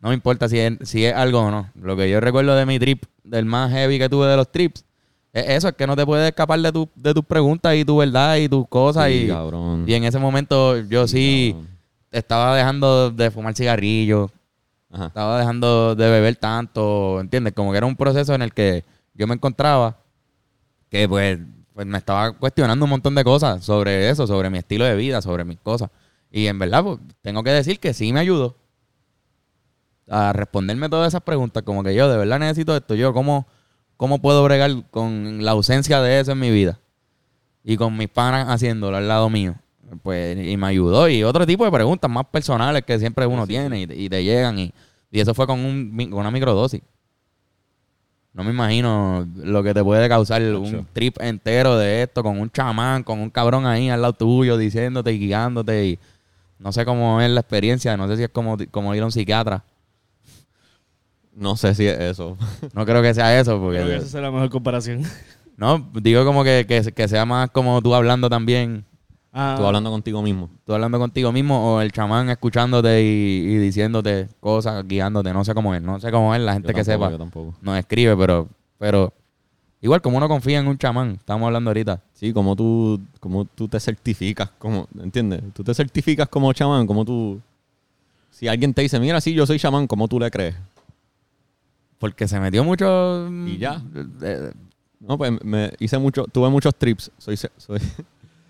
No 0.00 0.10
me 0.10 0.14
importa 0.14 0.48
si 0.48 0.60
es, 0.60 0.74
si 0.82 1.04
es 1.04 1.12
algo 1.12 1.40
o 1.40 1.50
no. 1.50 1.70
Lo 1.74 1.96
que 1.96 2.08
yo 2.08 2.20
recuerdo 2.20 2.54
de 2.54 2.66
mi 2.66 2.78
trip, 2.78 3.02
del 3.24 3.46
más 3.46 3.72
heavy 3.72 3.98
que 3.98 4.08
tuve 4.08 4.28
de 4.28 4.36
los 4.36 4.50
trips, 4.52 4.84
es 5.32 5.48
eso, 5.48 5.68
es 5.68 5.74
que 5.74 5.86
no 5.88 5.96
te 5.96 6.06
puedes 6.06 6.28
escapar 6.28 6.60
de, 6.60 6.70
tu, 6.70 6.88
de 6.94 7.12
tus 7.14 7.24
preguntas 7.24 7.74
y 7.74 7.84
tu 7.84 7.96
verdad 7.96 8.36
y 8.36 8.48
tus 8.48 8.68
cosas. 8.68 9.08
Sí, 9.08 9.24
y, 9.24 9.28
cabrón. 9.28 9.84
y 9.86 9.94
en 9.94 10.04
ese 10.04 10.20
momento 10.20 10.78
yo 10.82 11.08
sí, 11.08 11.56
estaba 12.12 12.54
dejando 12.56 13.10
de 13.10 13.28
fumar 13.32 13.54
cigarrillos, 13.56 14.30
Ajá. 14.88 15.06
estaba 15.06 15.38
dejando 15.40 15.96
de 15.96 16.10
beber 16.10 16.36
tanto, 16.36 17.18
¿entiendes? 17.20 17.54
Como 17.54 17.72
que 17.72 17.78
era 17.78 17.86
un 17.86 17.96
proceso 17.96 18.34
en 18.34 18.42
el 18.42 18.52
que 18.52 18.84
yo 19.14 19.26
me 19.26 19.34
encontraba 19.34 19.96
que 20.90 21.08
pues, 21.08 21.38
pues 21.74 21.86
me 21.86 21.98
estaba 21.98 22.32
cuestionando 22.32 22.84
un 22.84 22.90
montón 22.90 23.14
de 23.14 23.24
cosas 23.24 23.64
sobre 23.64 24.10
eso, 24.10 24.26
sobre 24.26 24.50
mi 24.50 24.58
estilo 24.58 24.84
de 24.84 24.94
vida, 24.94 25.22
sobre 25.22 25.44
mis 25.44 25.58
cosas. 25.58 25.90
Y 26.30 26.46
en 26.46 26.58
verdad, 26.58 26.82
pues, 26.82 26.98
tengo 27.20 27.42
que 27.42 27.50
decir 27.50 27.78
que 27.80 27.94
sí 27.94 28.12
me 28.12 28.20
ayudó 28.20 28.56
a 30.08 30.32
responderme 30.32 30.88
todas 30.88 31.08
esas 31.08 31.22
preguntas, 31.22 31.62
como 31.62 31.82
que 31.82 31.94
yo 31.94 32.10
de 32.10 32.18
verdad 32.18 32.38
necesito 32.38 32.76
esto, 32.76 32.94
yo 32.94 33.12
cómo, 33.12 33.46
cómo 33.96 34.20
puedo 34.20 34.42
bregar 34.44 34.90
con 34.90 35.44
la 35.44 35.52
ausencia 35.52 36.00
de 36.00 36.20
eso 36.20 36.32
en 36.32 36.40
mi 36.40 36.50
vida 36.50 36.80
y 37.64 37.76
con 37.76 37.96
mis 37.96 38.08
panas 38.08 38.48
haciéndolo 38.48 38.96
al 38.96 39.08
lado 39.08 39.30
mío. 39.30 39.54
Pues, 40.02 40.38
y 40.38 40.56
me 40.56 40.66
ayudó. 40.68 41.08
Y 41.08 41.22
otro 41.22 41.46
tipo 41.46 41.64
de 41.64 41.70
preguntas 41.70 42.10
más 42.10 42.24
personales 42.26 42.82
que 42.82 42.98
siempre 42.98 43.26
uno 43.26 43.46
tiene 43.46 43.80
y, 43.80 44.04
y 44.04 44.08
te 44.08 44.24
llegan. 44.24 44.58
Y, 44.58 44.72
y 45.10 45.20
eso 45.20 45.34
fue 45.34 45.46
con, 45.46 45.60
un, 45.60 45.94
con 46.10 46.20
una 46.20 46.30
microdosis. 46.30 46.80
No 48.34 48.44
me 48.44 48.50
imagino 48.50 49.28
lo 49.36 49.62
que 49.62 49.74
te 49.74 49.84
puede 49.84 50.08
causar 50.08 50.42
un 50.42 50.86
trip 50.94 51.20
entero 51.20 51.76
de 51.76 52.02
esto 52.02 52.22
con 52.22 52.40
un 52.40 52.50
chamán, 52.50 53.02
con 53.02 53.20
un 53.20 53.28
cabrón 53.28 53.66
ahí 53.66 53.90
al 53.90 54.00
lado 54.00 54.14
tuyo 54.14 54.56
diciéndote 54.56 55.12
y 55.12 55.18
guiándote. 55.18 55.86
Y 55.86 55.98
no 56.58 56.72
sé 56.72 56.86
cómo 56.86 57.20
es 57.20 57.30
la 57.30 57.40
experiencia. 57.40 57.94
No 57.96 58.08
sé 58.08 58.16
si 58.16 58.22
es 58.22 58.30
como, 58.30 58.56
como 58.70 58.94
ir 58.94 59.02
a 59.02 59.04
un 59.04 59.12
psiquiatra. 59.12 59.64
No 61.34 61.56
sé 61.56 61.74
si 61.74 61.86
es 61.86 61.98
eso. 61.98 62.38
No 62.74 62.86
creo 62.86 63.02
que 63.02 63.12
sea 63.12 63.38
eso. 63.38 63.60
Porque, 63.60 63.78
Creo 63.78 63.88
que 63.88 63.96
esa 63.96 64.18
es 64.18 64.22
la 64.22 64.30
mejor 64.30 64.48
comparación. 64.50 65.02
No, 65.58 65.90
digo 65.94 66.24
como 66.24 66.42
que, 66.42 66.64
que, 66.66 66.92
que 66.92 67.08
sea 67.08 67.26
más 67.26 67.50
como 67.50 67.82
tú 67.82 67.94
hablando 67.94 68.30
también. 68.30 68.86
Ah, 69.32 69.54
Tú 69.58 69.64
hablando 69.64 69.90
contigo 69.90 70.20
mismo. 70.20 70.50
Tú 70.66 70.74
hablando 70.74 70.98
contigo 70.98 71.32
mismo 71.32 71.74
o 71.74 71.80
el 71.80 71.90
chamán 71.90 72.28
escuchándote 72.28 73.02
y, 73.02 73.06
y 73.06 73.56
diciéndote 73.56 74.28
cosas, 74.40 74.86
guiándote. 74.86 75.32
No 75.32 75.42
sé 75.44 75.54
cómo 75.54 75.74
es. 75.74 75.80
No 75.82 75.98
sé 76.00 76.10
cómo 76.10 76.34
es 76.34 76.40
la 76.42 76.52
gente 76.52 76.68
Yo 76.68 76.74
que 76.74 76.84
tampoco, 76.84 77.04
sepa. 77.06 77.10
Yo 77.12 77.18
tampoco. 77.18 77.54
Nos 77.62 77.78
escribe, 77.78 78.14
pero, 78.14 78.46
pero 78.78 79.10
igual 79.80 80.02
como 80.02 80.18
uno 80.18 80.28
confía 80.28 80.58
en 80.58 80.66
un 80.68 80.76
chamán. 80.76 81.12
Estamos 81.12 81.46
hablando 81.46 81.70
ahorita. 81.70 82.02
Sí, 82.12 82.32
como 82.34 82.54
tú, 82.54 83.00
como 83.20 83.46
tú 83.46 83.68
te 83.68 83.80
certificas, 83.80 84.50
como, 84.58 84.86
¿entiendes? 85.02 85.40
Tú 85.54 85.64
te 85.64 85.72
certificas 85.74 86.28
como 86.28 86.52
chamán, 86.52 86.86
como 86.86 87.04
tú... 87.04 87.40
Si 88.30 88.48
alguien 88.48 88.74
te 88.74 88.82
dice, 88.82 89.00
mira, 89.00 89.20
sí, 89.20 89.32
yo 89.32 89.46
soy 89.46 89.58
chamán, 89.58 89.86
¿cómo 89.86 90.08
tú 90.08 90.20
le 90.20 90.30
crees? 90.30 90.54
Porque 91.98 92.28
se 92.28 92.38
metió 92.38 92.64
mucho... 92.64 93.28
Y 93.46 93.56
ya. 93.56 93.82
eh, 94.22 94.52
No, 95.00 95.16
pues 95.16 95.32
me 95.42 95.72
hice 95.78 95.96
mucho, 95.98 96.24
tuve 96.24 96.50
muchos 96.50 96.74
trips. 96.76 97.10
Soy, 97.18 97.36
soy, 97.36 97.50
soy 97.56 97.78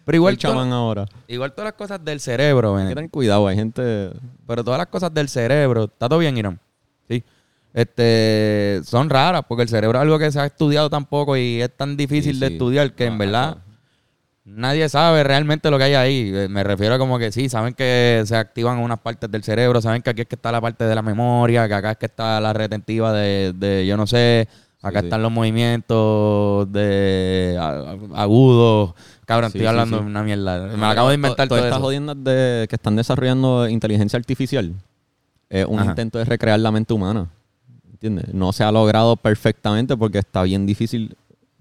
pero 0.05 0.17
igual, 0.17 0.37
chamán 0.37 0.69
to- 0.71 0.75
ahora. 0.75 1.07
igual 1.29 1.53
todas 1.53 1.67
las 1.67 1.75
cosas 1.75 2.05
del 2.05 2.21
cerebro, 2.21 2.71
Hay 2.71 2.77
Benet. 2.77 2.91
que 2.91 2.95
tener 2.97 3.11
cuidado, 3.11 3.47
hay 3.47 3.57
gente... 3.57 4.11
Pero 4.47 4.65
todas 4.65 4.79
las 4.79 4.89
cosas 4.89 5.13
del 5.15 5.29
cerebro, 5.29 5.85
está 5.85 6.09
todo 6.09 6.19
bien, 6.19 6.37
Irán. 6.37 6.59
Sí. 7.09 7.23
Este, 7.75 8.81
son 8.85 9.09
raras 9.09 9.43
porque 9.49 9.63
el 9.63 9.69
cerebro 9.69 9.99
es 9.99 10.03
algo 10.03 10.19
que 10.19 10.31
se 10.31 10.39
ha 10.41 10.45
estudiado 10.47 10.91
tan 10.91 11.07
poco 11.07 11.37
y 11.37 11.63
es 11.63 11.71
tan 11.75 11.97
difícil 11.97 12.35
Sí, 12.35 12.41
de 12.41 12.47
estudiar 12.49 12.93
que 12.95 13.05
Ah, 13.05 13.07
en 13.07 13.19
verdad 13.19 13.57
ah. 13.59 13.63
nadie 14.45 14.89
sabe 14.91 15.23
realmente 15.25 15.71
lo 15.71 15.79
que 15.79 15.85
hay 15.85 15.95
ahí. 15.95 16.33
Eh, 16.35 16.49
Me 16.51 16.65
refiero 16.65 16.95
a 16.97 16.99
como 16.99 17.19
que 17.19 17.33
sí, 17.33 17.49
saben 17.49 17.73
que 17.73 18.23
se 18.27 18.37
activan 18.37 18.79
unas 18.79 18.99
partes 18.99 19.31
del 19.31 19.43
cerebro, 19.43 19.81
saben 19.81 20.03
que 20.03 20.11
aquí 20.11 20.21
es 20.23 20.27
que 20.29 20.35
está 20.35 20.53
la 20.53 20.61
parte 20.61 20.85
de 20.85 20.95
la 20.95 21.01
memoria, 21.03 21.67
que 21.67 21.75
acá 21.75 21.93
es 21.93 21.97
que 21.97 22.07
está 22.07 22.41
la 22.41 22.53
retentiva 22.53 23.13
de, 23.13 23.53
de 23.57 23.87
yo 23.87 23.97
no 23.97 24.07
sé, 24.07 24.49
Acá 24.85 24.99
sí. 24.99 25.07
están 25.07 25.23
los 25.23 25.31
movimientos 25.31 26.71
de 26.73 27.57
agudos. 28.15 28.95
Cabrón, 29.27 29.51
Sí, 29.53 29.59
estoy 29.59 29.67
sí, 29.67 29.67
hablando 29.69 29.99
sí. 29.99 30.03
de 30.05 30.11
una 30.11 30.23
mierda. 30.23 30.77
Me 30.77 30.87
acabo 30.87 31.09
de 31.09 31.15
inventar 31.15 31.47
todo, 31.49 31.59
Todas 31.59 31.65
estas 31.71 31.81
jodiendas 31.81 32.17
de, 32.23 32.67
que 32.69 32.75
están 32.77 32.97
desarrollando 32.97 33.69
inteligencia 33.69 34.17
artificial 34.19 34.75
es 35.49 35.65
un 35.67 35.79
Ajá. 35.79 35.91
intento 35.91 36.19
de 36.19 36.25
recrear 36.25 36.59
la 36.59 36.71
mente 36.73 36.93
humana. 36.93 37.29
¿Entiendes? 37.91 38.35
No 38.35 38.53
se 38.53 38.65
ha 38.65 38.73
logrado 38.73 39.17
perfectamente 39.17 39.97
porque 39.97 40.19
está 40.19 40.43
bien 40.43 40.67
difícil. 40.67 41.17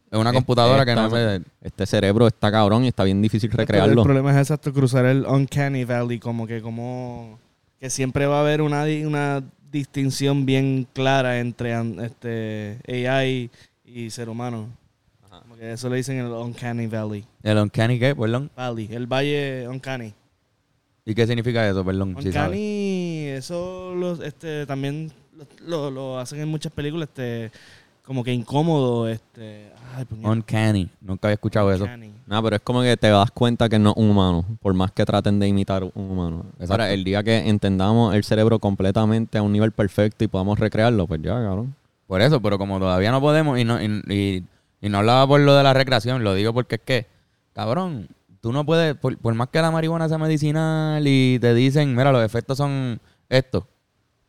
Es 0.09 0.17
una 0.19 0.33
computadora 0.33 0.83
que 0.85 0.91
Esta- 0.91 1.03
no 1.03 1.09
se... 1.11 1.41
Este 1.61 1.85
cerebro 1.85 2.27
está 2.27 2.51
cabrón 2.51 2.83
y 2.83 2.87
está 2.89 3.03
bien 3.03 3.21
difícil 3.21 3.51
recrearlo. 3.51 4.01
El 4.01 4.05
problema 4.05 4.31
es 4.31 4.37
exacto 4.37 4.73
cruzar 4.73 5.05
el 5.05 5.25
uncanny 5.25 5.85
valley, 5.85 6.19
como 6.19 6.47
que 6.47 6.61
como 6.61 7.39
que 7.79 7.89
siempre 7.89 8.25
va 8.25 8.37
a 8.37 8.41
haber 8.41 8.61
una, 8.61 8.83
una 9.05 9.43
distinción 9.71 10.45
bien 10.45 10.87
clara 10.93 11.39
entre 11.39 11.73
este 12.05 12.79
AI 13.07 13.49
y 13.85 14.09
ser 14.09 14.29
humano. 14.29 14.67
Eso 15.61 15.89
le 15.89 15.97
dicen 15.97 16.17
el 16.17 16.25
uncanny 16.31 16.87
valley. 16.87 17.23
¿El 17.43 17.57
uncanny 17.59 17.99
qué? 17.99 18.15
Perdón. 18.15 18.49
Valley, 18.55 18.89
el 18.91 19.05
valle 19.05 19.67
uncanny. 19.67 20.11
¿Y 21.05 21.13
qué 21.13 21.27
significa 21.27 21.67
eso? 21.69 21.85
Perdón. 21.85 22.15
si. 22.19 22.29
Uncanny, 22.29 23.25
eso 23.27 23.93
los, 23.95 24.19
este, 24.21 24.65
también 24.65 25.11
lo, 25.67 25.91
lo- 25.91 26.17
hacen 26.19 26.39
en 26.39 26.47
muchas 26.47 26.71
películas, 26.71 27.09
este, 27.09 27.51
como 28.03 28.23
que 28.23 28.33
incómodo, 28.33 29.07
este, 29.07 29.71
ay, 29.95 30.05
Uncanny. 30.23 30.89
Nunca 30.99 31.27
había 31.27 31.35
escuchado 31.35 31.71
eso. 31.71 31.83
uncanny. 31.83 32.11
No, 32.25 32.41
pero 32.41 32.55
es 32.55 32.61
como 32.63 32.81
que 32.81 32.97
te 32.97 33.09
das 33.09 33.29
cuenta 33.29 33.69
que 33.69 33.77
no 33.77 33.91
es 33.91 33.97
un 33.97 34.09
humano, 34.09 34.43
por 34.63 34.73
más 34.73 34.91
que 34.91 35.05
traten 35.05 35.39
de 35.39 35.47
imitar 35.47 35.83
un 35.83 35.91
humano. 35.95 36.43
Exacto. 36.53 36.73
Ahora, 36.73 36.91
el 36.91 37.03
día 37.03 37.21
que 37.21 37.37
entendamos 37.47 38.15
el 38.15 38.23
cerebro 38.23 38.57
completamente 38.57 39.37
a 39.37 39.43
un 39.43 39.51
nivel 39.51 39.71
perfecto 39.73 40.23
y 40.23 40.27
podamos 40.27 40.57
recrearlo, 40.57 41.05
pues 41.05 41.21
ya, 41.21 41.33
cabrón. 41.35 41.75
Por 42.07 42.19
eso, 42.21 42.41
pero 42.41 42.57
como 42.57 42.79
todavía 42.79 43.11
no 43.11 43.21
podemos 43.21 43.59
y 43.59 43.63
no, 43.63 43.79
y, 43.79 44.01
y- 44.09 44.43
y 44.81 44.89
no 44.89 44.97
hablaba 44.97 45.27
por 45.27 45.39
lo 45.39 45.55
de 45.55 45.63
la 45.63 45.73
recreación, 45.73 46.23
lo 46.23 46.33
digo 46.33 46.53
porque 46.53 46.75
es 46.75 46.81
que, 46.81 47.07
cabrón, 47.53 48.09
tú 48.41 48.51
no 48.51 48.65
puedes, 48.65 48.95
por, 48.95 49.17
por 49.17 49.33
más 49.35 49.49
que 49.49 49.61
la 49.61 49.71
marihuana 49.71 50.09
sea 50.09 50.17
medicinal 50.17 51.07
y 51.07 51.37
te 51.39 51.53
dicen, 51.53 51.95
mira, 51.95 52.11
los 52.11 52.25
efectos 52.25 52.57
son 52.57 52.99
estos, 53.29 53.63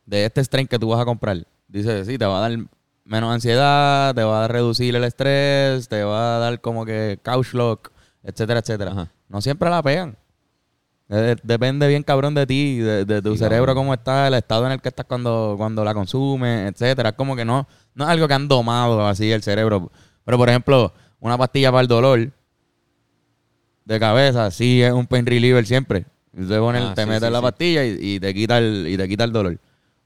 de 0.05 0.25
este 0.25 0.43
strain 0.43 0.67
que 0.67 0.79
tú 0.79 0.89
vas 0.89 1.01
a 1.01 1.05
comprar. 1.05 1.45
Dice, 1.67 2.05
sí, 2.05 2.17
te 2.17 2.25
va 2.25 2.37
a 2.37 2.49
dar 2.49 2.59
menos 3.05 3.33
ansiedad, 3.33 4.13
te 4.13 4.23
va 4.23 4.45
a 4.45 4.47
reducir 4.47 4.95
el 4.95 5.03
estrés, 5.03 5.87
te 5.89 6.03
va 6.03 6.37
a 6.37 6.39
dar 6.39 6.61
como 6.61 6.85
que 6.85 7.19
couch 7.23 7.53
lock, 7.53 7.91
etcétera, 8.23 8.59
etcétera. 8.59 8.91
Ajá. 8.91 9.11
No 9.27 9.41
siempre 9.41 9.69
la 9.69 9.81
pegan. 9.81 10.15
Depende 11.43 11.87
bien 11.87 12.01
cabrón 12.01 12.33
de 12.33 12.47
ti, 12.47 12.77
de, 12.77 13.05
de 13.05 13.21
tu 13.21 13.33
Sí, 13.33 13.39
cerebro, 13.39 13.75
cómo 13.75 13.93
está, 13.93 14.27
el 14.27 14.33
estado 14.35 14.65
en 14.65 14.71
el 14.71 14.81
que 14.81 14.89
estás 14.89 15.05
cuando, 15.05 15.55
cuando 15.57 15.83
la 15.83 15.93
consumes, 15.93 16.71
etcétera. 16.71 17.09
Es 17.09 17.15
como 17.15 17.35
que 17.35 17.45
no, 17.45 17.67
no 17.93 18.03
es 18.05 18.09
algo 18.09 18.27
que 18.27 18.33
han 18.33 18.47
domado 18.47 19.05
así 19.05 19.31
el 19.31 19.43
cerebro. 19.43 19.91
Pero 20.25 20.37
por 20.37 20.49
ejemplo, 20.49 20.93
una 21.19 21.37
pastilla 21.37 21.71
para 21.71 21.81
el 21.81 21.87
dolor 21.87 22.31
de 23.85 23.99
cabeza, 23.99 24.49
sí 24.51 24.81
es 24.81 24.91
un 24.93 25.05
pain 25.07 25.25
reliever 25.25 25.65
siempre. 25.65 26.05
Usted 26.35 26.59
pone 26.59 26.79
el- 26.79 26.85
Ah, 26.85 26.93
te 26.95 27.03
sí, 27.03 27.09
metes 27.09 27.27
sí, 27.27 27.31
la 27.33 27.39
sí. 27.39 27.43
pastilla 27.43 27.85
y, 27.85 27.97
y 28.01 28.19
te 28.19 28.33
quita 28.33 28.57
el, 28.57 28.87
y 28.87 28.97
te 28.97 29.07
quita 29.07 29.23
el 29.25 29.31
dolor. 29.31 29.57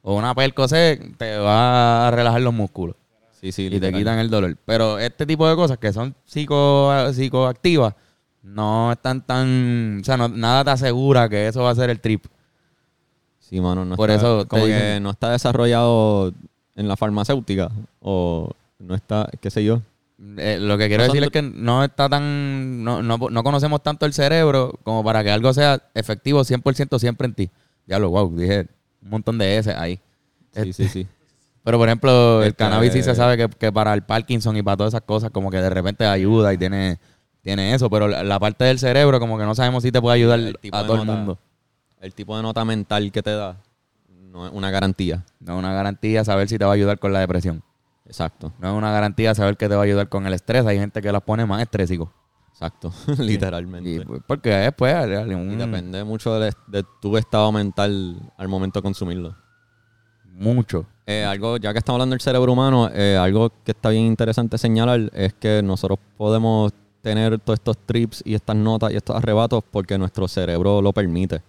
O 0.02 0.16
una 0.16 0.34
Percocet 0.34 1.18
te 1.18 1.38
va 1.38 2.08
a 2.08 2.12
relajar 2.12 2.42
los 2.42 2.54
músculos 2.54 2.96
Sí, 3.40 3.52
sí, 3.52 3.68
y 3.72 3.80
te 3.80 3.94
quitan 3.94 4.18
el 4.20 4.30
dolor. 4.30 4.58
Pero 4.66 4.98
este 5.00 5.26
tipo 5.26 5.48
de 5.48 5.56
cosas 5.56 5.78
que 5.78 5.94
son 5.94 6.16
psico, 6.26 6.92
psicoactivas 7.14 7.94
no 8.42 8.92
están 8.94 9.22
tan... 9.22 10.00
O 10.02 10.04
sea, 10.04 10.18
no- 10.18 10.28
nada 10.30 10.64
te 10.64 10.72
asegura 10.72 11.30
que 11.30 11.48
eso 11.48 11.62
va 11.62 11.70
a 11.72 11.76
ser 11.76 11.90
el 11.92 12.00
trip. 12.00 12.26
Sí, 13.40 13.62
mano, 13.62 13.86
no 13.86 13.96
Por 13.96 14.10
está, 14.10 14.22
eso 14.40 14.48
como 14.48 14.66
que 14.66 14.72
dicen- 14.74 15.04
no 15.04 15.12
está 15.12 15.32
desarrollado 15.32 16.34
en 16.76 16.88
la 16.88 16.98
farmacéutica 16.98 17.70
o 18.02 18.50
no 18.80 18.96
está, 18.96 19.30
qué 19.40 19.50
sé 19.52 19.64
yo. 19.64 19.82
Eh, 20.38 20.58
lo 20.60 20.78
que 20.78 20.88
quiero 20.88 21.04
No 21.04 21.14
decir 21.14 21.24
es 21.24 21.30
que 21.30 21.42
no 21.42 21.84
está 21.84 22.10
tan... 22.10 22.84
No, 22.84 23.04
no, 23.04 23.18
no 23.18 23.44
conocemos 23.44 23.84
tanto 23.84 24.06
el 24.06 24.14
cerebro 24.14 24.74
como 24.84 25.04
para 25.04 25.24
que 25.24 25.32
algo 25.32 25.54
sea 25.54 25.82
efectivo 25.94 26.42
100% 26.44 26.98
siempre 27.00 27.28
en 27.28 27.34
ti. 27.34 27.50
Ya 27.86 28.00
lo, 28.00 28.10
wow, 28.10 28.36
dije 28.36 28.68
un 29.02 29.10
montón 29.10 29.38
de 29.38 29.58
S 29.58 29.72
ahí. 29.72 30.00
Sí, 30.54 30.74
sí, 30.74 30.88
sí. 30.88 31.08
Pero 31.64 31.78
por 31.78 31.88
ejemplo, 31.88 32.42
el 32.42 32.50
Este, 32.50 32.64
cannabis 32.64 32.94
sí 32.94 33.04
se 33.04 33.14
sabe 33.14 33.38
que, 33.38 33.50
que 33.50 33.72
para 33.72 33.94
el 33.94 34.02
Parkinson 34.02 34.56
y 34.58 34.64
para 34.64 34.78
todas 34.78 34.94
esas 34.94 35.04
cosas 35.04 35.32
como 35.32 35.52
que 35.52 35.58
de 35.58 35.70
repente 35.70 36.06
ayuda 36.06 36.54
y 36.54 36.58
tiene, 36.58 36.98
tiene 37.42 37.74
eso. 37.74 37.90
Pero 37.90 38.08
la, 38.08 38.24
la 38.24 38.40
parte 38.40 38.64
del 38.64 38.80
cerebro 38.80 39.20
como 39.20 39.38
que 39.38 39.44
no 39.44 39.54
sabemos 39.54 39.84
si 39.84 39.92
te 39.92 40.02
puede 40.02 40.16
ayudar 40.16 40.40
El 40.40 40.58
tipo 40.58 40.78
a 40.78 40.86
todo 40.86 41.02
el 41.02 41.06
mundo. 41.06 41.38
El 42.00 42.14
tipo 42.14 42.38
de 42.38 42.44
nota 42.44 42.64
mental 42.64 43.12
que 43.12 43.22
te 43.22 43.32
da 43.32 43.58
no 44.32 44.48
es 44.48 44.54
una 44.54 44.72
garantía. 44.72 45.26
No 45.40 45.54
es 45.54 45.60
una 45.60 45.74
garantía 45.74 46.24
saber 46.24 46.48
si 46.48 46.58
te 46.58 46.64
va 46.66 46.72
a 46.72 46.76
ayudar 46.76 47.00
con 47.00 47.12
la 47.12 47.20
depresión. 47.20 47.62
Exacto, 48.08 48.54
No 48.60 48.70
es 48.70 48.74
una 48.74 48.91
garantía 48.91 49.36
saber 49.36 49.58
que 49.58 49.67
te 49.67 49.76
va 49.76 49.82
a 49.82 49.84
ayudar 49.84 50.08
con 50.08 50.26
el 50.26 50.34
estrés. 50.34 50.65
Hay 50.65 50.80
gente 50.80 51.02
que 51.02 51.12
las 51.12 51.22
pone 51.22 51.46
más 51.46 51.62
estrésico. 51.62 52.12
exacto, 52.50 52.91
literalmente. 53.20 53.89
Y, 53.89 54.00
pues, 54.00 54.22
porque 54.26 54.50
después... 54.50 54.96
Y 55.28 55.34
un, 55.34 55.58
depende 55.58 56.04
mucho 56.06 56.39
de, 56.39 56.54
de 56.67 56.86
tu 57.02 57.17
estado 57.17 57.52
mental 57.52 58.32
al 58.38 58.48
momento 58.48 58.80
de 58.80 58.84
consumirlo. 58.84 59.36
mucho. 60.32 60.86
Eh, 61.06 61.26
algo, 61.26 61.58
ya 61.58 61.74
que 61.74 61.80
estamos 61.80 61.98
hablando 61.98 62.13
del 62.13 62.22
cerebro 62.22 62.54
humano, 62.54 62.89
eh, 62.93 63.17
algo 63.17 63.50
que 63.63 63.72
está 63.72 63.89
bien 63.89 64.06
interesante 64.06 64.58
señalar 64.58 65.10
es 65.13 65.34
que 65.34 65.62
nosotros 65.62 66.00
podemos 66.17 66.74
tener 67.02 67.39
todos 67.39 67.60
estos 67.60 67.78
trips 67.86 68.22
y 68.26 68.36
estas 68.36 68.56
notas 68.56 68.91
y 68.91 68.96
estos 68.98 69.15
arrebatos 69.15 69.63
porque 69.70 69.98
nuestro 69.98 70.28
cerebro 70.28 70.82
lo 70.82 70.93
permite. 70.93 71.41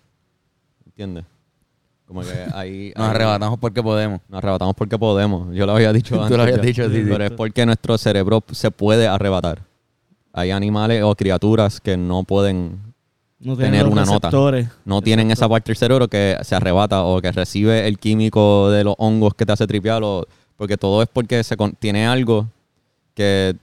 ¿Entiendes? 0.86 1.24
Como 2.08 2.22
que 2.22 2.28
ahí... 2.54 2.92
Nos 2.96 3.06
ahí- 3.06 3.10
arrebatamos 3.14 3.58
porque 3.60 3.82
podemos. 3.82 4.20
Nos 4.28 4.38
arrebatamos 4.38 4.74
porque 4.74 4.98
podemos. 4.98 5.54
Yo 5.54 5.66
lo 5.66 5.72
había 5.76 5.92
dicho 5.92 6.14
Tú 6.16 6.22
antes. 6.22 6.36
lo 6.36 6.42
habías 6.42 6.56
ya. 6.58 6.62
dicho, 6.64 6.88
sí, 6.88 7.02
sí. 7.04 7.08
Pero 7.08 7.24
es 7.24 7.30
porque 7.30 7.64
nuestro 7.66 7.96
cerebro 7.98 8.42
se 8.50 8.70
puede 8.72 9.06
arrebatar. 9.06 9.60
Hay 10.32 10.50
animales 10.50 11.02
o 11.04 11.14
criaturas 11.14 11.80
que 11.80 11.96
no 11.96 12.24
pueden 12.24 12.78
No 13.40 13.56
tener 13.56 13.86
una 13.86 14.04
nota. 14.04 14.28
receptores. 14.28 14.68
no 14.84 15.02
tienen 15.02 15.30
esa 15.30 15.48
parte 15.48 15.70
del 15.70 15.76
cerebro 15.76 16.08
que 16.08 16.36
se 16.42 16.54
arrebata 16.54 17.04
o 17.04 17.20
que 17.20 17.30
recibe 17.30 17.86
el 17.86 17.98
químico 17.98 18.70
de 18.70 18.84
los 18.84 18.94
hongos 18.98 19.34
que 19.34 19.44
te 19.46 19.52
hace 19.52 19.66
tripear. 19.66 20.02
o- 20.02 20.26
porque 20.56 20.76
todo 20.76 21.02
es 21.02 21.08
porque 21.12 21.44
se 21.44 21.56
con- 21.56 21.72
tiene 21.72 22.06
algo 22.06 22.48
que, 23.14 23.54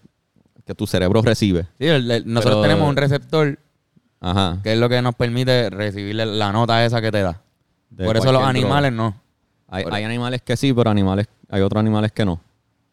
que 0.65 0.75
tu 0.75 0.87
cerebro 0.87 1.21
recibe. 1.21 1.63
Sí, 1.79 1.87
el- 1.87 2.09
el- 2.11 2.23
nosotros 2.25 2.61
Pero- 2.61 2.61
tenemos 2.61 2.89
un 2.89 2.95
receptor 2.95 3.59
Ajá. 4.21 4.59
que 4.63 4.73
es 4.73 4.79
lo 4.79 4.87
que 4.89 5.01
nos 5.01 5.13
permite 5.15 5.69
recibir 5.69 6.15
la 6.15 6.51
nota 6.51 6.85
esa 6.85 7.01
que 7.01 7.11
te 7.11 7.21
da. 7.21 7.41
De 7.89 8.05
Por 8.05 8.15
eso 8.17 8.25
los 8.25 8.33
droga. 8.33 8.49
animales 8.49 8.91
no. 8.91 9.15
Hay, 9.67 9.85
hay 9.91 10.03
animales 10.03 10.41
que 10.41 10.55
sí, 10.57 10.73
pero 10.73 10.89
animales, 10.89 11.27
hay 11.49 11.61
otros 11.61 11.79
animales 11.79 12.11
que 12.11 12.25
no. 12.25 12.33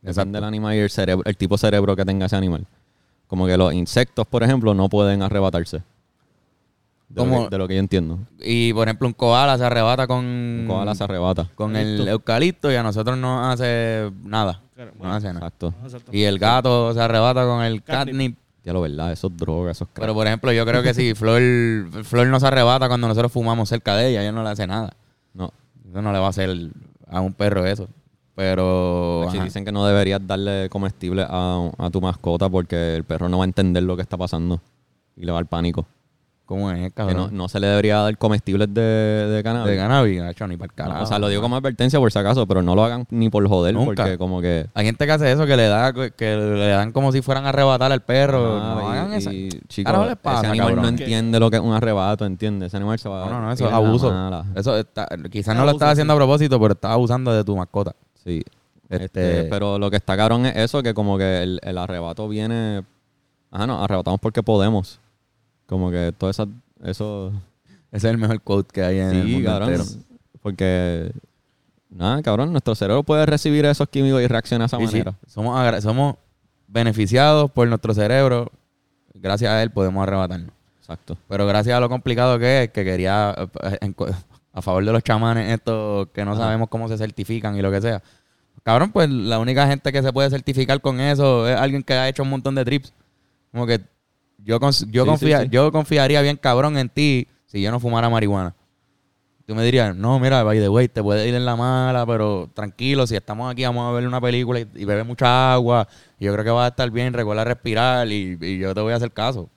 Exacto. 0.02 0.20
Depende 0.20 0.37
del 0.38 0.44
animal 0.44 0.74
y 0.74 0.78
el, 0.78 0.90
cerebro, 0.90 1.22
el 1.26 1.37
tipo 1.37 1.55
de 1.55 1.59
cerebro 1.61 1.94
que 1.96 2.05
tenga 2.05 2.26
ese 2.26 2.37
animal. 2.37 2.66
Como 3.26 3.46
que 3.46 3.57
los 3.57 3.72
insectos, 3.72 4.26
por 4.26 4.42
ejemplo, 4.42 4.74
no 4.74 4.88
pueden 4.88 5.22
arrebatarse. 5.22 5.78
De, 5.78 5.85
lo, 7.16 7.22
Como- 7.24 7.44
que, 7.44 7.50
de 7.50 7.59
lo 7.59 7.68
que 7.68 7.74
yo 7.74 7.81
entiendo. 7.81 8.18
Y 8.40 8.72
por 8.72 8.88
ejemplo, 8.88 9.07
un 9.07 9.12
koala 9.14 9.59
se 9.59 9.64
arrebata 9.64 10.07
con, 10.07 10.24
Un 10.24 10.64
koala 10.66 10.94
se 10.94 11.05
arrebata. 11.05 11.46
con 11.55 11.76
el 11.76 12.09
eucalipto 12.09 12.72
y 12.72 12.74
a 12.76 12.83
nosotros 12.83 13.16
no 13.18 13.50
hace 13.50 14.11
nada. 14.24 14.61
Claro, 14.74 14.92
No 14.98 15.12
hace 15.12 15.26
nada. 15.33 15.46
Exacto. 15.46 15.74
Exacto. 15.85 16.11
Y 16.12 16.22
el 16.24 16.38
gato 16.38 16.92
se 16.94 17.00
arrebata 17.00 17.44
con 17.44 17.62
el 17.62 17.83
Catnip. 17.83 18.07
catnip. 18.14 18.38
Ya 18.64 18.72
lo 18.72 18.81
verdad, 18.81 19.11
esos 19.12 19.37
drogas, 19.37 19.77
esos. 19.77 19.88
Pero 19.92 20.14
por 20.14 20.27
ejemplo, 20.27 20.53
yo 20.53 20.64
creo 20.64 20.83
que 20.83 20.94
si 20.94 21.14
Flor, 21.14 21.42
Flor 22.05 22.29
no 22.29 22.38
se 22.38 22.46
arrebata 22.46 22.88
cuando 22.88 23.09
nosotros 23.09 23.33
fumamos 23.33 23.68
cerca 23.68 23.96
de 23.96 24.11
ella, 24.11 24.22
ella 24.22 24.33
no 24.33 24.44
le 24.44 24.51
hace 24.51 24.66
nada. 24.66 24.92
No. 25.35 25.53
Eso 25.88 26.01
no 26.01 26.12
le 26.12 26.18
va 26.18 26.27
a 26.27 26.31
hacer 26.31 26.70
a 27.09 27.20
un 27.20 27.33
perro 27.33 27.66
eso. 27.66 27.88
Pero. 28.35 29.29
Ajá. 29.29 29.44
dicen 29.44 29.64
que 29.64 29.72
no 29.72 29.85
deberías 29.85 30.25
darle 30.27 30.68
comestible 30.70 31.27
a, 31.29 31.70
a 31.77 31.90
tu 31.90 32.01
mascota 32.01 32.48
porque 32.48 32.96
el 32.96 33.05
perro 33.05 33.29
no 33.29 33.38
va 33.38 33.44
a 33.44 33.46
entender 33.46 33.83
lo 33.83 33.96
que 33.96 34.03
está 34.03 34.16
pasando 34.16 34.61
y 35.16 35.25
le 35.25 35.33
va 35.33 35.38
al 35.38 35.46
pánico. 35.46 35.87
¿Cómo 36.52 36.70
es, 36.70 36.92
Que 36.92 37.14
no, 37.14 37.30
no 37.30 37.48
se 37.48 37.58
le 37.60 37.66
debería 37.66 37.96
dar 37.98 38.18
comestibles 38.18 38.72
de, 38.74 38.82
de 38.82 39.42
cannabis. 39.42 39.70
De 39.70 39.76
cannabis, 39.78 40.20
gacho, 40.20 40.46
ni 40.46 40.58
para 40.58 40.66
el 40.66 40.76
No, 40.76 40.84
carajo. 40.84 41.04
o 41.04 41.06
sea, 41.06 41.18
lo 41.18 41.28
digo 41.28 41.40
como 41.40 41.56
advertencia 41.56 41.98
por 41.98 42.12
si 42.12 42.18
acaso, 42.18 42.46
pero 42.46 42.60
no 42.60 42.74
lo 42.74 42.84
hagan 42.84 43.06
ni 43.08 43.30
por 43.30 43.48
joder, 43.48 43.72
Nunca. 43.72 44.02
porque 44.02 44.18
como 44.18 44.42
que... 44.42 44.66
Hay 44.74 44.84
gente 44.84 45.06
que 45.06 45.12
hace 45.12 45.32
eso, 45.32 45.46
que 45.46 45.56
le 45.56 45.66
da, 45.66 45.92
que 45.92 46.36
le 46.36 46.68
dan 46.68 46.92
como 46.92 47.10
si 47.10 47.22
fueran 47.22 47.46
a 47.46 47.48
arrebatar 47.48 47.90
al 47.90 48.02
perro. 48.02 48.58
Ah, 48.60 48.74
no 48.78 48.82
y- 48.82 48.96
hagan 48.98 49.12
eso. 49.14 49.32
y, 49.32 49.48
chico, 49.68 49.86
Carajo 49.88 50.04
les 50.04 50.16
pasa, 50.16 50.38
ese 50.40 50.46
animal 50.48 50.76
no 50.76 50.88
entiende 50.88 51.40
lo 51.40 51.50
que 51.50 51.56
es 51.56 51.62
un 51.62 51.72
arrebato, 51.72 52.26
¿entiendes? 52.26 52.66
Ese 52.66 52.76
animal 52.76 52.98
se 52.98 53.08
va 53.08 53.24
No, 53.24 53.30
no, 53.30 53.40
no, 53.40 53.52
eso 53.52 53.66
es 53.66 53.72
abuso. 53.72 54.10
mala. 54.12 54.44
Eso 54.54 54.76
está, 54.76 55.08
quizás 55.30 55.56
no 55.56 55.64
lo 55.64 55.70
estás 55.70 55.92
haciendo 55.92 56.12
sí. 56.12 56.16
a 56.16 56.18
propósito, 56.18 56.60
pero 56.60 56.74
estás 56.74 56.90
abusando 56.92 57.32
de 57.32 57.44
tu 57.44 57.56
mascota. 57.56 57.94
Sí. 58.22 58.42
Este- 58.90 59.04
Este, 59.06 59.44
pero 59.44 59.78
lo 59.78 59.90
que 59.90 59.96
está 59.96 60.18
cabrón 60.18 60.44
es 60.44 60.54
eso, 60.56 60.82
que 60.82 60.92
como 60.92 61.16
que 61.16 61.42
el, 61.42 61.60
el 61.62 61.78
arrebato 61.78 62.28
viene... 62.28 62.82
Ajá, 63.50 63.66
no, 63.66 63.82
arrebatamos 63.82 64.20
porque 64.20 64.42
podemos. 64.42 64.98
Como 65.72 65.90
que 65.90 66.12
todo 66.16 66.28
eso... 66.28 66.46
eso 66.85 67.32
Ese 67.90 68.08
es 68.08 68.12
el 68.12 68.18
mejor 68.18 68.40
quote 68.42 68.70
que 68.72 68.82
hay 68.85 68.98
en 68.98 69.11
el 69.11 69.26
mundo 69.26 69.48
cabrón. 69.48 69.68
entero. 69.70 69.85
Porque... 70.42 71.11
Nada, 71.88 72.22
cabrón, 72.22 72.52
nuestro 72.52 72.74
cerebro 72.74 73.02
puede 73.02 73.24
recibir 73.26 73.64
esos 73.64 73.88
químicos 73.88 74.20
y 74.22 74.26
reaccionar 74.26 74.68
de 74.68 74.76
esa 74.76 74.78
Sí, 74.78 74.87
sí. 74.87 74.92
manera. 74.98 75.14
Somos, 75.26 75.82
somos 75.82 76.16
beneficiados 76.68 77.50
por 77.50 77.66
nuestro 77.68 77.94
cerebro. 77.94 78.50
Gracias 79.14 79.50
a 79.50 79.62
él 79.62 79.70
podemos 79.70 80.02
arrebatarnos. 80.02 80.50
Exacto. 80.80 81.16
Pero 81.28 81.46
gracias 81.46 81.74
a 81.76 81.80
lo 81.80 81.88
complicado 81.88 82.38
que 82.38 82.64
es, 82.64 82.70
que 82.70 82.85
quería, 82.85 83.35
eh, 83.62 83.92
a 84.52 84.61
favor 84.62 84.85
de 84.85 84.92
los 84.92 85.02
chamanes 85.02 85.50
estos 85.52 86.08
que 86.14 86.24
no 86.24 86.32
Ajá. 86.32 86.40
sabemos 86.42 86.68
cómo 86.68 86.88
se 86.88 86.96
certifican 86.98 87.56
y 87.56 87.62
lo 87.62 87.70
que 87.70 87.80
sea, 87.80 88.02
cabrón, 88.62 88.90
pues 88.92 89.08
la 89.11 89.38
única 89.38 89.66
gente 89.66 89.92
que 89.92 90.02
se 90.02 90.12
puede 90.12 90.28
certificar 90.30 90.80
con 90.80 90.98
eso 91.00 91.48
es 91.48 91.56
alguien 91.58 91.82
que 91.82 91.94
ha 91.94 92.08
hecho 92.08 92.22
un 92.22 92.30
montón 92.30 92.54
de 92.54 92.64
trips. 92.64 92.92
Como 93.50 93.66
que 93.66 93.80
yo, 94.44 94.59
yo, 94.61 94.72
Sí, 94.72 95.11
confía- 95.11 95.38
sí, 95.40 95.44
sí. 95.44 95.50
yo 95.50 95.70
confiaría 95.72 96.20
bien 96.22 96.37
cabrón 96.37 96.76
en 96.78 96.88
ti 96.88 97.28
si 97.46 97.61
yo 97.62 97.70
no 97.70 97.81
fumara 97.81 98.09
marihuana. 98.11 98.55
Tú 99.46 99.55
me 99.57 99.64
dirías, 99.64 99.94
no, 99.96 100.18
mira, 100.20 100.42
by 100.44 100.59
the 100.61 100.68
way, 100.68 100.88
te 100.88 101.02
puede 101.02 101.28
ir 101.28 101.35
en 101.35 101.44
la 101.44 101.57
mala, 101.57 102.07
pero 102.07 102.48
tranquilo, 102.55 103.07
si 103.09 103.16
estamos 103.16 103.50
aquí, 103.50 103.64
vamos 103.64 103.88
a 103.88 103.92
ver 103.92 104.07
una 104.07 104.20
película 104.20 104.61
y, 104.61 104.68
y 104.74 104.85
bebe 104.85 105.02
mucha 105.02 105.52
agua. 105.52 105.88
Y 106.18 106.26
yo 106.26 106.33
creo 106.33 106.44
que 106.44 106.50
vas 106.50 106.66
a 106.66 106.68
estar 106.68 106.88
bien, 106.90 107.12
recuerda 107.12 107.42
respirar 107.44 108.07
y, 108.09 108.38
y 108.40 108.59
yo 108.59 108.72
te 108.72 108.81
voy 108.81 108.92
a 108.92 108.96
hacer 108.96 109.11
caso. 109.12 109.50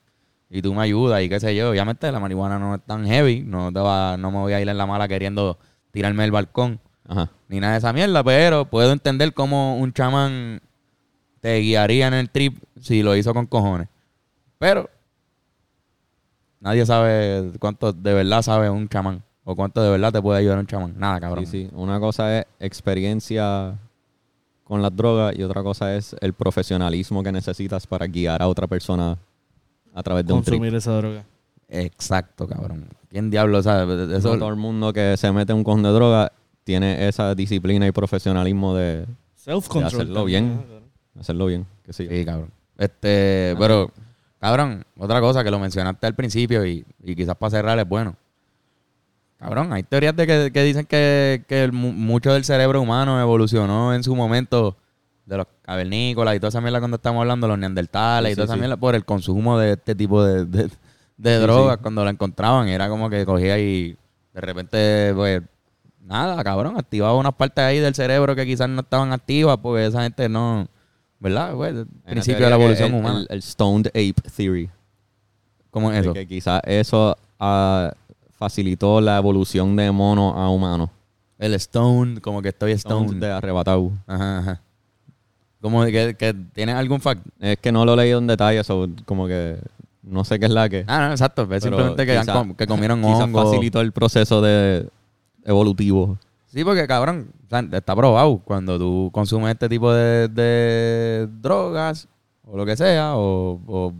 Y 0.50 0.60
tú 0.60 0.74
me 0.74 0.82
ayudas 0.82 1.22
y 1.22 1.28
qué 1.28 1.38
sé 1.38 1.54
yo. 1.54 1.70
Obviamente 1.70 2.10
la 2.10 2.18
marihuana 2.18 2.58
no 2.58 2.74
es 2.74 2.82
tan 2.84 3.06
heavy, 3.06 3.42
no, 3.46 3.72
te 3.72 3.78
va, 3.78 4.16
no 4.16 4.30
me 4.32 4.38
voy 4.38 4.52
a 4.54 4.60
ir 4.60 4.68
en 4.68 4.76
la 4.76 4.86
mala 4.86 5.06
queriendo 5.08 5.58
tirarme 5.92 6.24
del 6.24 6.32
balcón 6.32 6.80
Ajá. 7.08 7.30
ni 7.48 7.60
nada 7.60 7.74
de 7.74 7.78
esa 7.78 7.92
mierda, 7.92 8.22
pero 8.24 8.64
puedo 8.66 8.92
entender 8.92 9.32
cómo 9.34 9.76
un 9.78 9.92
chamán 9.92 10.60
te 11.40 11.58
guiaría 11.60 12.08
en 12.08 12.14
el 12.14 12.28
trip 12.30 12.58
si 12.80 13.02
lo 13.04 13.14
hizo 13.16 13.32
con 13.32 13.46
cojones. 13.46 13.88
Pero 14.58 14.88
nadie 16.60 16.86
sabe 16.86 17.52
cuánto 17.58 17.92
de 17.92 18.14
verdad 18.14 18.42
sabe 18.42 18.70
un 18.70 18.88
chamán 18.88 19.22
o 19.44 19.54
cuánto 19.54 19.82
de 19.82 19.90
verdad 19.90 20.12
te 20.12 20.20
puede 20.22 20.40
ayudar 20.40 20.58
un 20.58 20.66
chamán. 20.66 20.94
Nada, 20.98 21.20
cabrón. 21.20 21.46
Sí, 21.46 21.68
sí. 21.68 21.70
Una 21.74 22.00
cosa 22.00 22.38
es 22.38 22.46
experiencia 22.58 23.78
con 24.64 24.82
las 24.82 24.94
drogas 24.94 25.36
y 25.38 25.42
otra 25.44 25.62
cosa 25.62 25.94
es 25.94 26.16
el 26.20 26.32
profesionalismo 26.32 27.22
que 27.22 27.30
necesitas 27.30 27.86
para 27.86 28.06
guiar 28.06 28.42
a 28.42 28.48
otra 28.48 28.66
persona 28.66 29.16
a 29.94 30.02
través 30.02 30.26
de 30.26 30.32
un 30.32 30.42
trip. 30.42 30.54
Consumir 30.54 30.74
esa 30.74 30.96
droga. 30.96 31.24
Exacto, 31.68 32.48
cabrón. 32.48 32.88
¿Quién 33.08 33.30
diablo 33.30 33.62
sabe? 33.62 34.16
Eso, 34.16 34.32
No 34.32 34.38
todo 34.38 34.48
el 34.48 34.56
mundo 34.56 34.92
que 34.92 35.16
se 35.16 35.30
mete 35.32 35.52
en 35.52 35.58
un 35.58 35.64
cojón 35.64 35.82
de 35.82 35.90
droga 35.90 36.32
tiene 36.64 37.06
esa 37.06 37.34
disciplina 37.34 37.86
y 37.86 37.92
profesionalismo 37.92 38.74
de 38.74 39.06
Self-control. 39.36 39.82
De 39.82 39.86
hacerlo 39.86 40.14
también, 40.20 40.64
bien. 40.66 41.20
hacerlo 41.20 41.46
bien. 41.46 41.66
Que 41.84 41.92
sí. 41.92 42.08
Sí, 42.08 42.24
cabrón. 42.24 42.50
Este, 42.76 43.54
pero, 43.58 43.90
cabrón, 44.46 44.84
otra 44.96 45.20
cosa 45.20 45.42
que 45.42 45.50
lo 45.50 45.58
mencionaste 45.58 46.06
al 46.06 46.14
principio 46.14 46.64
y, 46.64 46.86
y 47.02 47.16
quizás 47.16 47.34
para 47.34 47.50
cerrar 47.50 47.78
es 47.80 47.88
bueno. 47.88 48.14
Cabrón, 49.38 49.72
hay 49.72 49.82
teorías 49.82 50.14
de 50.14 50.24
que, 50.24 50.50
que 50.52 50.62
dicen 50.62 50.86
que, 50.86 51.44
que 51.48 51.64
el 51.64 51.72
mucho 51.72 52.32
del 52.32 52.44
cerebro 52.44 52.80
humano 52.80 53.20
evolucionó 53.20 53.92
en 53.92 54.04
su 54.04 54.14
momento 54.14 54.76
de 55.26 55.38
los 55.38 55.46
cavernícolas 55.62 56.36
y 56.36 56.38
toda 56.38 56.50
esa 56.50 56.60
mierda 56.60 56.78
cuando 56.78 56.94
estamos 56.94 57.22
hablando, 57.22 57.48
los 57.48 57.58
neandertales 57.58 58.30
Sí, 58.30 58.32
y 58.32 58.36
toda 58.36 58.46
sí, 58.46 58.52
esa 58.52 58.56
mierda 58.56 58.76
por 58.76 58.94
el 58.94 59.04
consumo 59.04 59.58
de 59.58 59.72
este 59.72 59.96
tipo 59.96 60.24
de, 60.24 60.44
de, 60.44 60.70
de 61.16 61.38
drogas 61.40 61.78
cuando 61.78 62.04
la 62.04 62.10
encontraban. 62.10 62.68
Era 62.68 62.88
como 62.88 63.10
que 63.10 63.26
cogía 63.26 63.58
y 63.58 63.96
de 64.32 64.40
repente, 64.40 65.12
pues, 65.16 65.42
nada, 66.00 66.42
cabrón, 66.44 66.78
activaba 66.78 67.16
unas 67.16 67.34
partes 67.34 67.64
ahí 67.64 67.80
del 67.80 67.96
cerebro 67.96 68.36
que 68.36 68.46
quizás 68.46 68.68
no 68.68 68.82
estaban 68.82 69.12
activas 69.12 69.58
porque 69.60 69.86
esa 69.86 70.04
gente 70.04 70.28
no, 70.28 70.68
¿verdad? 71.20 71.54
Pues, 71.54 71.74
el 71.74 71.86
principio 72.04 72.44
de 72.44 72.50
la 72.50 72.56
evolución 72.56 72.92
el- 72.94 73.00
humana. 73.00 73.20
El, 73.20 73.26
el 73.30 73.42
Stoned 73.42 73.88
Ape 73.88 74.14
Theory. 74.36 74.70
¿Cómo 75.70 75.90
es 75.90 75.96
de 75.96 76.00
eso? 76.02 76.12
Que 76.14 76.26
quizás 76.26 76.60
eso 76.64 77.16
ah, 77.38 77.92
facilitó 78.32 79.00
la 79.00 79.18
evolución 79.18 79.76
de 79.76 79.90
mono 79.90 80.34
a 80.36 80.48
humano. 80.50 80.90
El 81.38 81.52
stone, 81.54 82.20
como 82.20 82.40
que 82.40 82.48
estoy 82.48 82.76
Stoned 82.78 83.06
stone. 83.06 83.26
de 83.26 83.30
arrebatado. 83.32 83.90
Ajá, 84.06 84.38
ajá. 84.38 84.60
Como 85.60 85.84
que, 85.84 86.14
que 86.18 86.34
tienes 86.54 86.74
algún 86.76 87.00
fact. 87.00 87.26
Es 87.40 87.58
que 87.58 87.72
no 87.72 87.84
lo 87.84 87.94
he 87.94 87.96
leído 87.96 88.18
en 88.18 88.26
detalle, 88.26 88.62
so, 88.64 88.88
como 89.04 89.26
que 89.26 89.58
no 90.02 90.24
sé 90.24 90.38
qué 90.38 90.46
es 90.46 90.52
la 90.52 90.68
que. 90.68 90.84
Ah, 90.86 91.06
no, 91.06 91.10
exacto. 91.12 91.42
Es 91.52 91.62
simplemente 91.62 92.06
que, 92.06 92.16
han 92.16 92.24
quizá- 92.24 92.32
com- 92.34 92.54
que 92.54 92.66
comieron 92.66 93.02
quizás 93.02 93.20
hongo. 93.22 93.42
facilitó 93.44 93.80
el 93.80 93.92
proceso 93.92 94.40
de 94.40 94.88
evolutivo. 95.44 96.18
Sí, 96.56 96.64
porque 96.64 96.86
cabrón, 96.86 97.32
está 97.70 97.94
probado. 97.94 98.38
Cuando 98.38 98.78
tú 98.78 99.10
consumes 99.12 99.50
este 99.50 99.68
tipo 99.68 99.92
de, 99.92 100.26
de 100.28 101.28
drogas 101.30 102.08
o 102.46 102.56
lo 102.56 102.64
que 102.64 102.78
sea, 102.78 103.14
o, 103.16 103.60
o 103.66 103.92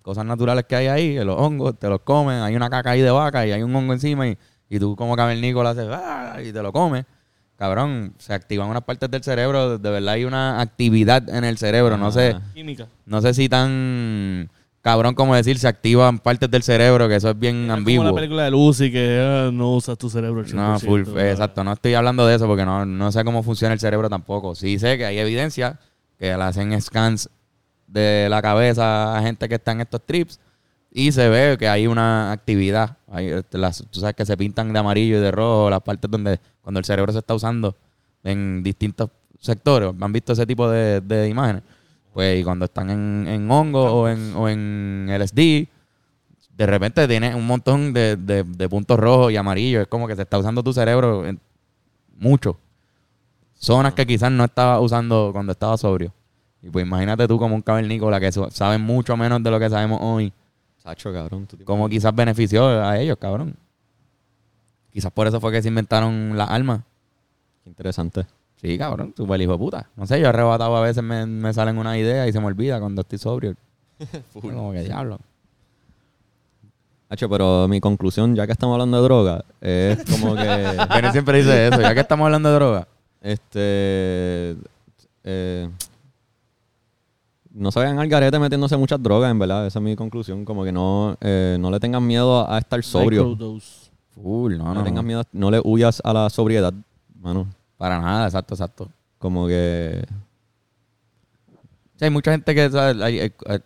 cosas 0.00 0.24
naturales 0.24 0.64
que 0.66 0.74
hay 0.74 0.86
ahí, 0.86 1.22
los 1.22 1.36
hongos, 1.38 1.78
te 1.78 1.86
los 1.86 2.00
comen, 2.00 2.36
hay 2.40 2.56
una 2.56 2.70
caca 2.70 2.92
ahí 2.92 3.02
de 3.02 3.10
vaca 3.10 3.46
y 3.46 3.52
hay 3.52 3.62
un 3.62 3.76
hongo 3.76 3.92
encima 3.92 4.26
y, 4.26 4.38
y 4.70 4.78
tú 4.78 4.96
como 4.96 5.16
cavernícola 5.16 5.68
haces 5.70 5.86
"Ah", 5.92 6.38
y 6.42 6.50
te 6.50 6.62
lo 6.62 6.72
comes. 6.72 7.04
Cabrón, 7.56 8.14
se 8.16 8.32
activan 8.32 8.70
unas 8.70 8.84
partes 8.84 9.10
del 9.10 9.22
cerebro, 9.22 9.76
de 9.76 9.90
verdad 9.90 10.14
hay 10.14 10.24
una 10.24 10.62
actividad 10.62 11.28
en 11.28 11.44
el 11.44 11.58
cerebro, 11.58 11.98
no 11.98 12.10
sé, 12.10 12.36
Ah. 12.36 12.40
Química. 12.54 12.86
no 13.04 13.20
sé 13.20 13.34
si 13.34 13.50
tan 13.50 14.48
cabrón 14.82 15.14
como 15.14 15.34
decir 15.34 15.58
se 15.58 15.68
activan 15.68 16.18
partes 16.18 16.50
del 16.50 16.62
cerebro, 16.62 17.08
que 17.08 17.16
eso 17.16 17.30
es 17.30 17.38
bien 17.38 17.64
Es 17.66 17.70
ambiguo. 17.70 18.04
como 18.04 18.14
la 18.16 18.20
película 18.20 18.44
de 18.44 18.50
Lucy 18.50 18.90
que 18.90 19.20
ah, 19.20 19.50
no 19.52 19.74
usas 19.74 19.98
tu 19.98 20.08
cerebro. 20.08 20.42
No, 20.54 20.76
100%, 20.76 20.80
full, 20.80 21.02
¿verdad? 21.02 21.30
exacto. 21.30 21.64
No 21.64 21.72
estoy 21.72 21.94
hablando 21.94 22.26
de 22.26 22.36
eso 22.36 22.46
porque 22.46 22.64
no, 22.64 22.86
no 22.86 23.12
sé 23.12 23.24
cómo 23.24 23.42
funciona 23.42 23.74
el 23.74 23.80
cerebro 23.80 24.08
tampoco. 24.08 24.54
Sí 24.54 24.78
sé 24.78 24.96
que 24.96 25.04
hay 25.06 25.18
evidencia 25.18 25.78
que 26.18 26.26
le 26.26 26.42
hacen 26.42 26.80
scans 26.80 27.28
de 27.86 28.28
la 28.28 28.42
cabeza 28.42 29.16
a 29.16 29.22
gente 29.22 29.48
que 29.48 29.54
está 29.56 29.72
en 29.72 29.80
estos 29.80 30.04
trips 30.04 30.40
y 30.90 31.12
se 31.12 31.28
ve 31.28 31.56
que 31.58 31.68
hay 31.68 31.86
una 31.86 32.32
actividad. 32.32 32.96
Hay, 33.10 33.26
este, 33.28 33.58
las, 33.58 33.84
tú 33.90 34.00
sabes 34.00 34.14
que 34.14 34.24
se 34.24 34.36
pintan 34.36 34.72
de 34.72 34.78
amarillo 34.78 35.18
y 35.18 35.20
de 35.20 35.30
rojo 35.30 35.70
las 35.70 35.80
partes 35.80 36.10
donde 36.10 36.40
cuando 36.62 36.78
el 36.78 36.84
cerebro 36.84 37.12
se 37.12 37.18
está 37.18 37.34
usando 37.34 37.76
en 38.24 38.62
distintos 38.62 39.10
sectores. 39.38 39.92
¿Han 40.00 40.12
visto 40.12 40.32
ese 40.32 40.46
tipo 40.46 40.68
de, 40.70 41.00
de 41.00 41.28
imágenes? 41.28 41.62
Pues 42.18 42.40
y 42.40 42.42
cuando 42.42 42.64
están 42.64 42.90
en, 42.90 43.28
en 43.28 43.48
hongo 43.48 43.80
o 43.92 44.08
en, 44.08 44.34
o 44.34 44.48
en 44.48 45.06
LSD, 45.08 45.68
de 46.56 46.66
repente 46.66 47.06
tienes 47.06 47.32
un 47.36 47.46
montón 47.46 47.92
de, 47.92 48.16
de- 48.16 48.42
de 48.42 48.68
puntos 48.68 48.98
rojos 48.98 49.30
y 49.30 49.36
amarillos. 49.36 49.82
Es 49.82 49.86
como 49.86 50.08
que 50.08 50.16
se 50.16 50.22
está 50.22 50.36
usando 50.36 50.60
tu 50.64 50.72
cerebro 50.72 51.24
en- 51.24 51.38
mucho. 52.16 52.58
Zonas 53.54 53.94
que 53.94 54.04
quizás 54.04 54.32
no 54.32 54.42
estaba 54.44 54.80
usando 54.80 55.30
cuando 55.32 55.52
estaba 55.52 55.76
sobrio. 55.76 56.12
Y 56.60 56.68
pues 56.70 56.84
imagínate 56.84 57.28
tú 57.28 57.38
como 57.38 57.54
un 57.54 57.62
cavernícola 57.62 58.18
que 58.18 58.32
sabe 58.32 58.78
mucho 58.78 59.16
menos 59.16 59.40
de 59.40 59.52
lo 59.52 59.60
que 59.60 59.70
sabemos 59.70 60.00
hoy. 60.02 60.32
Sacho, 60.78 61.12
cabrón. 61.12 61.46
tú 61.46 61.56
imaginas. 61.56 61.88
quizás 61.88 62.12
benefició 62.12 62.66
a 62.84 62.98
ellos, 62.98 63.16
cabrón. 63.20 63.54
Quizás 64.92 65.12
por 65.12 65.28
eso 65.28 65.40
fue 65.40 65.52
que 65.52 65.62
se 65.62 65.68
inventaron 65.68 66.36
las 66.36 66.50
armas. 66.50 66.80
Qué 67.62 67.70
interesante. 67.70 68.26
Sí, 68.60 68.76
cabrón, 68.76 69.12
tu 69.12 69.22
hijo 69.36 69.52
de 69.52 69.58
puta. 69.58 69.88
No 69.96 70.06
sé, 70.06 70.20
yo 70.20 70.28
arrebatado 70.28 70.76
a 70.76 70.80
veces 70.80 71.02
me, 71.02 71.24
me 71.26 71.52
salen 71.54 71.78
una 71.78 71.96
idea 71.96 72.26
y 72.26 72.32
se 72.32 72.40
me 72.40 72.46
olvida 72.46 72.80
cuando 72.80 73.02
estoy 73.02 73.18
sobrio. 73.18 73.54
Como 74.32 74.72
que 74.72 74.82
diablo. 74.82 75.18
Hacho, 77.10 77.28
pero 77.28 77.66
mi 77.68 77.80
conclusión, 77.80 78.34
ya 78.34 78.46
que 78.46 78.52
estamos 78.52 78.74
hablando 78.74 78.98
de 78.98 79.02
droga, 79.04 79.44
es 79.62 80.04
como 80.04 80.34
que. 80.36 80.42
Kenny 80.92 81.10
siempre 81.10 81.38
dice 81.38 81.68
eso, 81.68 81.80
ya 81.80 81.94
que 81.94 82.00
estamos 82.00 82.26
hablando 82.26 82.50
de 82.50 82.54
droga. 82.54 82.86
este. 83.22 84.56
eh, 85.24 85.70
no 87.50 87.72
se 87.72 87.78
vayan 87.80 87.98
al 87.98 88.08
garete 88.08 88.38
metiéndose 88.38 88.76
muchas 88.76 89.02
drogas, 89.02 89.30
en 89.30 89.38
verdad. 89.38 89.66
Esa 89.66 89.78
es 89.78 89.82
mi 89.82 89.96
conclusión. 89.96 90.44
Como 90.44 90.64
que 90.64 90.70
no, 90.70 91.16
eh, 91.22 91.56
no 91.58 91.70
le 91.70 91.80
tengan 91.80 92.06
miedo 92.06 92.48
a 92.48 92.58
estar 92.58 92.82
sobrio. 92.84 93.34
Full, 94.14 94.58
no, 94.58 94.64
No, 94.64 94.74
no. 94.74 94.84
tengas 94.84 95.02
miedo, 95.02 95.22
no 95.32 95.50
le 95.50 95.60
huyas 95.64 96.02
a 96.04 96.12
la 96.12 96.28
sobriedad, 96.28 96.74
mano. 97.20 97.46
Para 97.78 98.00
nada, 98.00 98.26
exacto, 98.26 98.54
exacto. 98.54 98.88
Como 99.18 99.46
que. 99.46 100.04
Sí, 101.96 102.04
hay 102.04 102.10
mucha 102.10 102.30
gente 102.32 102.54
que 102.54 102.70
sabe, 102.70 103.02
hay- 103.04 103.18
hay- 103.20 103.32
hay- 103.46 103.58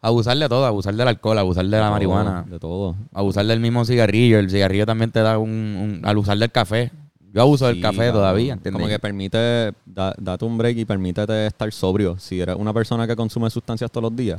abusar 0.00 0.36
de 0.36 0.48
todo, 0.48 0.64
abusar 0.64 0.94
del 0.94 1.08
alcohol, 1.08 1.38
abusar 1.38 1.64
de 1.64 1.70
la 1.70 1.80
todo, 1.80 1.90
marihuana, 1.90 2.42
De 2.48 2.58
todo. 2.58 2.94
abusar 3.12 3.44
del 3.46 3.60
mismo 3.60 3.84
cigarrillo. 3.84 4.38
El 4.38 4.50
cigarrillo 4.50 4.86
también 4.86 5.10
te 5.10 5.20
da 5.20 5.38
un, 5.38 5.50
un- 5.50 6.00
al 6.04 6.16
usar 6.18 6.38
del 6.38 6.50
café. 6.50 6.90
Yo 7.34 7.40
abuso 7.40 7.66
del 7.66 7.80
café 7.80 8.10
todavía, 8.12 8.52
¿entiendes? 8.52 8.78
Como 8.78 8.88
que 8.90 8.98
permite, 8.98 9.72
da- 9.86 10.14
date 10.18 10.44
un 10.44 10.58
break 10.58 10.76
y 10.78 10.84
permítete 10.84 11.46
estar 11.46 11.70
sobrio. 11.72 12.18
Si 12.18 12.38
eres 12.40 12.56
una 12.56 12.74
persona 12.74 13.06
que 13.06 13.16
consume 13.16 13.48
sustancias 13.48 13.90
todos 13.90 14.02
los 14.10 14.16
días, 14.16 14.38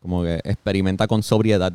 como 0.00 0.22
que 0.24 0.40
experimenta 0.42 1.06
con 1.06 1.22
sobriedad. 1.22 1.72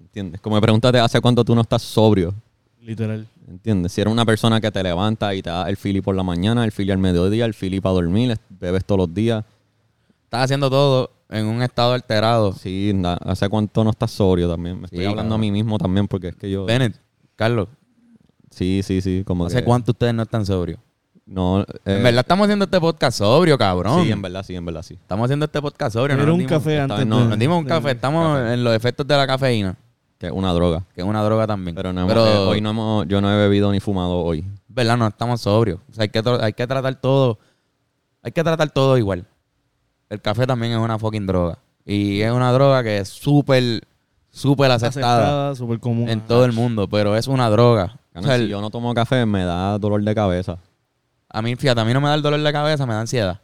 ¿Entiendes? 0.00 0.40
Como 0.40 0.56
que 0.56 0.62
pregúntate 0.62 0.98
hace 0.98 1.20
cuánto 1.20 1.44
tú 1.44 1.54
no 1.54 1.60
estás 1.60 1.82
sobrio. 1.82 2.34
Literal. 2.82 3.26
¿Entiendes? 3.48 3.92
Si 3.92 4.00
eres 4.00 4.12
una 4.12 4.24
persona 4.26 4.60
que 4.60 4.70
te 4.70 4.82
levanta 4.82 5.34
y 5.34 5.42
te 5.42 5.50
da 5.50 5.68
el 5.68 5.76
fili 5.76 6.00
por 6.00 6.14
la 6.16 6.22
mañana, 6.22 6.64
el 6.64 6.72
fili 6.72 6.90
al 6.90 6.98
mediodía, 6.98 7.44
el 7.44 7.54
fili 7.54 7.80
para 7.80 7.94
dormir, 7.94 8.36
bebes 8.48 8.84
todos 8.84 8.98
los 9.06 9.14
días. 9.14 9.44
Estás 10.24 10.44
haciendo 10.44 10.68
todo 10.68 11.10
en 11.28 11.46
un 11.46 11.62
estado 11.62 11.92
alterado. 11.92 12.52
Sí, 12.52 12.92
na- 12.94 13.14
hace 13.24 13.48
cuánto 13.48 13.84
no 13.84 13.90
estás 13.90 14.10
sobrio 14.10 14.50
también. 14.50 14.78
Me 14.80 14.86
estoy 14.86 15.00
Sí, 15.00 15.04
hablando 15.04 15.34
a 15.34 15.38
mí 15.38 15.50
mismo 15.52 15.78
también 15.78 16.08
porque 16.08 16.28
es 16.28 16.36
que 16.36 16.50
yo... 16.50 16.64
Bennett, 16.64 16.96
Carlos, 17.36 17.68
Sí, 18.50 18.82
sí, 18.84 19.00
sí. 19.00 19.22
Como 19.26 19.46
¿hace 19.46 19.58
que- 19.60 19.64
cuánto 19.64 19.92
ustedes 19.92 20.12
no 20.12 20.22
están 20.24 20.44
sobrios? 20.44 20.78
No, 21.24 21.60
eh, 21.62 21.66
en 21.86 22.02
verdad 22.02 22.20
estamos 22.20 22.44
haciendo 22.44 22.64
este 22.64 22.80
podcast 22.80 23.16
sobrio, 23.18 23.56
cabrón. 23.56 24.02
Sí, 24.04 24.10
en 24.10 24.20
verdad, 24.20 24.42
sí, 24.42 24.54
en 24.56 24.64
verdad, 24.66 24.82
sí. 24.82 24.94
Estamos 24.94 25.24
haciendo 25.24 25.46
este 25.46 25.62
podcast 25.62 25.92
sobrio. 25.94 26.16
Era 26.16 26.24
nos 26.26 26.32
un 26.34 26.40
dimos- 26.40 26.50
café 26.52 26.80
antes. 26.80 27.06
no, 27.06 27.20
de- 27.20 27.28
Nos 27.28 27.38
dimos 27.38 27.58
un 27.60 27.64
de- 27.64 27.68
café. 27.70 27.92
Estamos 27.92 28.40
en 28.52 28.64
los 28.64 28.74
efectos 28.74 29.06
de 29.06 29.16
la 29.16 29.26
cafeína, 29.26 29.76
Que 30.22 30.26
es 30.28 30.32
una 30.32 30.52
droga. 30.52 30.84
que 30.94 31.00
es 31.00 31.06
una 31.06 31.22
droga 31.22 31.46
también. 31.46 31.74
Pero, 31.74 31.92
no 31.92 32.02
hemos- 32.02 32.12
Pero 32.12 32.26
eh, 32.26 32.36
hoy 32.46 32.60
no 32.60 32.70
hemos, 32.70 33.08
yo 33.08 33.20
no 33.20 33.30
he 33.32 33.36
bebido 33.36 33.72
ni 33.72 33.80
fumado 33.80 34.18
hoy. 34.18 34.44
¿verdad? 34.68 34.96
No 34.96 35.06
estamos 35.08 35.40
sobrios. 35.40 35.80
O 35.90 35.92
sea, 35.94 36.02
hay 36.04 36.08
que, 36.10 36.22
hay 36.40 36.52
que 36.52 36.66
tratar 36.66 36.94
todo. 36.94 37.38
Hay 38.22 38.32
que 38.32 38.42
tratar 38.44 38.70
todo 38.70 38.96
igual. 38.98 39.26
El 40.08 40.20
café 40.20 40.46
también 40.46 40.72
es 40.72 40.78
una 40.78 40.98
fucking 40.98 41.26
droga. 41.26 41.58
Y 41.84 42.20
es 42.20 42.30
una 42.30 42.52
droga 42.52 42.82
que 42.84 42.98
es 42.98 43.08
súper, 43.08 43.82
súper 44.30 44.70
aceptada 44.70 45.54
súper 45.56 45.80
común. 45.80 46.08
en 46.08 46.20
todo 46.20 46.44
el 46.44 46.52
mundo. 46.52 46.88
Pero 46.88 47.16
es 47.16 47.26
una 47.26 47.50
droga. 47.50 47.98
O 48.14 48.22
sea, 48.22 48.36
si 48.36 48.42
el- 48.44 48.48
yo 48.48 48.60
no 48.60 48.70
tomo 48.70 48.94
café, 48.94 49.26
me 49.26 49.44
da 49.44 49.76
dolor 49.78 50.02
de 50.02 50.14
cabeza. 50.14 50.58
a 51.34 51.42
mí, 51.42 51.56
fíjate, 51.56 51.80
a 51.80 51.84
mí 51.84 51.92
no 51.94 52.00
me 52.00 52.08
da 52.08 52.14
el 52.14 52.22
dolor 52.22 52.40
de 52.40 52.52
cabeza, 52.52 52.84
me 52.86 52.92
da 52.94 53.00
ansiedad. 53.00 53.40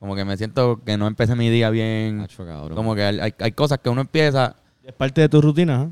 Como 0.00 0.16
que 0.16 0.24
me 0.24 0.36
siento 0.36 0.80
que 0.84 0.96
no 0.98 1.06
empecé 1.06 1.34
mi 1.36 1.48
día 1.48 1.70
bien. 1.70 2.20
Como 2.74 2.94
que 2.94 3.04
hay, 3.04 3.20
hay- 3.20 3.34
hay 3.38 3.52
cosas 3.52 3.78
que 3.78 3.88
uno 3.88 4.00
empieza, 4.02 4.56
Es 4.86 4.92
parte 4.92 5.20
de 5.22 5.28
tu 5.28 5.40
rutina, 5.40 5.84
¿eh? 5.84 5.88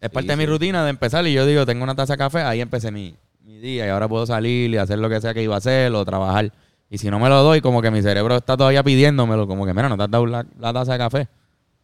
es 0.00 0.10
parte 0.10 0.26
Sí, 0.26 0.30
de 0.30 0.36
mi 0.36 0.44
sí. 0.44 0.50
rutina 0.50 0.84
de 0.84 0.90
empezar 0.90 1.26
y 1.26 1.32
yo 1.32 1.46
digo, 1.46 1.64
tengo 1.64 1.84
una 1.84 1.94
taza 1.94 2.14
de 2.14 2.18
café, 2.18 2.40
ahí 2.40 2.60
empecé 2.60 2.90
mi, 2.90 3.14
mi 3.44 3.58
día 3.58 3.86
y 3.86 3.88
ahora 3.88 4.08
puedo 4.08 4.26
salir 4.26 4.70
y 4.70 4.76
hacer 4.76 4.98
lo 4.98 5.08
que 5.08 5.20
sea 5.20 5.32
que 5.32 5.42
iba 5.42 5.54
a 5.54 5.58
hacer 5.58 5.92
o 5.92 6.04
trabajar. 6.04 6.52
Y 6.90 6.98
si 6.98 7.08
no 7.10 7.18
me 7.18 7.28
lo 7.28 7.42
doy, 7.42 7.60
como 7.60 7.80
que 7.80 7.90
mi 7.90 8.02
cerebro 8.02 8.36
está 8.36 8.56
todavía 8.56 8.82
pidiéndomelo, 8.82 9.46
como 9.46 9.64
que, 9.64 9.72
mira, 9.72 9.88
no 9.88 9.96
te 9.96 10.02
has 10.02 10.10
dado 10.10 10.26
la, 10.26 10.44
la 10.58 10.72
taza 10.72 10.92
de 10.92 10.98
café. 10.98 11.28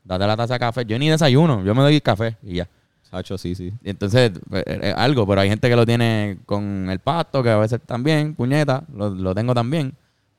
Date 0.05 0.27
la 0.27 0.37
taza 0.37 0.55
de 0.55 0.61
café. 0.61 0.85
Yo 0.85 0.99
ni 0.99 1.09
desayuno, 1.09 1.65
yo 1.65 1.75
me 1.75 1.83
doy 1.83 2.01
café 2.01 2.37
y 2.43 2.57
ya. 2.57 2.69
Sacho, 3.03 3.39
sí, 3.39 3.55
sí. 3.55 3.73
Y 3.83 3.89
entonces, 3.91 4.33
eh, 4.53 4.63
eh, 4.67 4.95
algo, 4.95 5.27
pero 5.27 5.41
hay 5.41 5.49
gente 5.49 5.67
que 5.71 5.77
lo 5.77 5.87
tiene 5.87 6.39
con 6.45 6.91
el 6.91 6.99
pasto, 6.99 7.43
que 7.43 7.49
a 7.51 7.57
veces 7.57 7.81
también, 7.87 8.35
puñeta, 8.35 8.85
lo, 8.95 9.09
lo 9.09 9.35
tengo 9.35 9.55
también. 9.55 9.95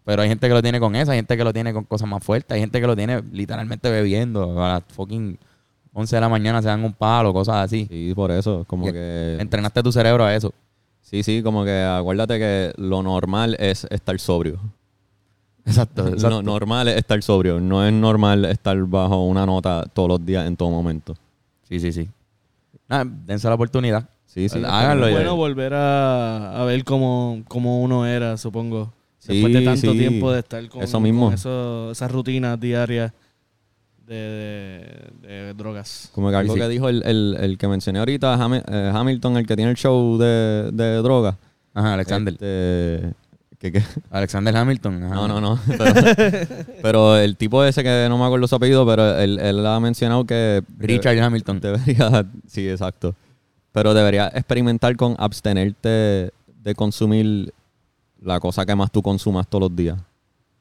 Pero 0.05 0.21
hay 0.21 0.29
gente 0.29 0.47
que 0.47 0.53
lo 0.53 0.61
tiene 0.61 0.79
con 0.79 0.95
eso, 0.95 1.11
hay 1.11 1.17
gente 1.17 1.35
que 1.35 1.43
lo 1.43 1.51
tiene 1.51 1.73
con 1.73 1.85
cosas 1.85 2.07
más 2.07 2.23
fuertes, 2.23 2.53
hay 2.53 2.59
gente 2.59 2.79
que 2.79 2.85
lo 2.85 2.95
tiene 2.95 3.23
literalmente 3.31 3.89
bebiendo. 3.89 4.63
A 4.63 4.73
las 4.73 4.83
fucking 4.89 5.39
11 5.93 6.15
de 6.15 6.21
la 6.21 6.29
mañana 6.29 6.61
se 6.61 6.67
dan 6.67 6.83
un 6.83 6.93
palo, 6.93 7.33
cosas 7.33 7.55
así. 7.57 7.85
Sí, 7.89 8.13
por 8.15 8.31
eso. 8.31 8.63
Como 8.67 8.85
que. 8.91 9.37
Entrenaste 9.39 9.81
tu 9.83 9.91
cerebro 9.91 10.23
a 10.25 10.35
eso. 10.35 10.53
Sí, 11.01 11.23
sí, 11.23 11.41
como 11.41 11.63
que 11.65 11.81
acuérdate 11.83 12.37
que 12.37 12.73
lo 12.77 13.01
normal 13.01 13.55
es 13.59 13.85
estar 13.89 14.19
sobrio. 14.19 14.59
Exacto, 15.65 16.07
exacto. 16.07 16.29
Lo 16.29 16.41
normal 16.43 16.87
es 16.87 16.97
estar 16.97 17.21
sobrio. 17.21 17.59
No 17.59 17.85
es 17.85 17.93
normal 17.93 18.45
estar 18.45 18.77
bajo 18.85 19.23
una 19.25 19.45
nota 19.45 19.83
todos 19.93 20.09
los 20.09 20.25
días 20.25 20.47
en 20.47 20.55
todo 20.57 20.69
momento. 20.69 21.15
Sí, 21.63 21.79
sí, 21.79 21.91
sí. 21.91 22.07
Nada, 22.87 23.05
dense 23.25 23.47
la 23.47 23.55
oportunidad. 23.55 24.07
Sí, 24.25 24.47
sí. 24.49 24.61
Háganlo 24.65 25.07
Es 25.07 25.13
ya. 25.13 25.17
bueno 25.19 25.35
volver 25.35 25.73
a, 25.73 26.61
a 26.61 26.65
ver 26.65 26.83
cómo, 26.83 27.41
cómo 27.47 27.81
uno 27.81 28.05
era, 28.05 28.37
supongo. 28.37 28.91
Sí, 29.17 29.33
Después 29.33 29.53
de 29.53 29.61
tanto 29.61 29.91
sí. 29.91 29.97
tiempo 29.97 30.31
de 30.31 30.39
estar 30.39 30.67
con, 30.69 30.81
Eso 30.81 30.99
mismo. 30.99 31.25
con 31.25 31.33
eso- 31.33 31.91
esas 31.91 32.11
rutinas 32.11 32.59
diarias 32.59 33.11
de, 34.09 35.11
de- 35.21 35.27
de 35.45 35.53
drogas. 35.53 36.09
Como 36.13 36.29
que 36.29 36.35
algo 36.35 36.53
Sí, 36.53 36.59
sí. 36.59 36.63
que 36.65 36.69
dijo 36.69 36.89
el, 36.89 37.03
el- 37.05 37.37
el 37.39 37.57
que 37.57 37.67
mencioné 37.67 37.99
ahorita, 37.99 38.37
eh, 38.67 38.91
Hamilton, 38.93 39.37
el 39.37 39.47
que 39.47 39.55
tiene 39.55 39.71
el 39.71 39.77
show 39.77 40.17
de, 40.17 40.71
de 40.73 40.95
droga. 40.97 41.37
Ajá, 41.73 41.93
Alexander. 41.93 42.33
Este, 42.33 43.13
que- 43.59 43.71
que- 43.71 43.83
Alexander 44.11 44.55
Hamilton. 44.57 45.03
ajá. 45.03 45.15
no, 45.15 45.27
no, 45.27 45.39
no. 45.41 45.59
Pero, 45.67 45.93
pero 46.81 47.17
el 47.17 47.37
tipo 47.37 47.63
ese 47.63 47.83
que 47.83 48.07
no 48.09 48.17
me 48.17 48.25
acuerdo 48.25 48.47
su 48.47 48.55
apellido, 48.55 48.85
pero 48.85 49.17
él, 49.17 49.37
él 49.39 49.65
ha 49.65 49.79
mencionado 49.79 50.25
que... 50.25 50.63
Richard 50.77 51.19
Hamilton. 51.19 51.59
Debería, 51.59 52.25
sí, 52.47 52.67
exacto. 52.69 53.15
Pero 53.71 53.93
debería 53.93 54.27
experimentar 54.33 54.95
con 54.95 55.15
abstenerte 55.19 56.31
de 56.63 56.75
consumir 56.75 57.53
la 58.21 58.39
cosa 58.39 58.65
que 58.65 58.75
más 58.75 58.91
tú 58.91 59.01
consumas 59.01 59.47
todos 59.47 59.69
los 59.69 59.75
días. 59.75 59.97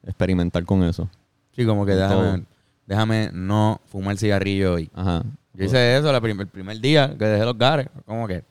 Experimentar 0.06 0.64
con 0.64 0.82
eso. 0.84 1.08
Sí, 1.56 1.64
como 1.64 1.84
que 1.86 1.92
déjame. 1.94 2.44
Déjame 2.88 3.30
no 3.32 3.80
fumar 3.86 4.16
cigarrillo 4.16 4.72
hoy. 4.74 4.90
Ajá. 4.94 5.22
Yo 5.52 5.64
hice 5.66 5.96
eso 5.96 6.10
la 6.10 6.20
prim- 6.20 6.40
el 6.40 6.46
primer 6.48 6.80
día 6.80 7.14
que 7.18 7.24
dejé 7.24 7.44
los 7.44 7.56
gares. 7.58 7.86
Como 8.06 8.26
que. 8.26 8.42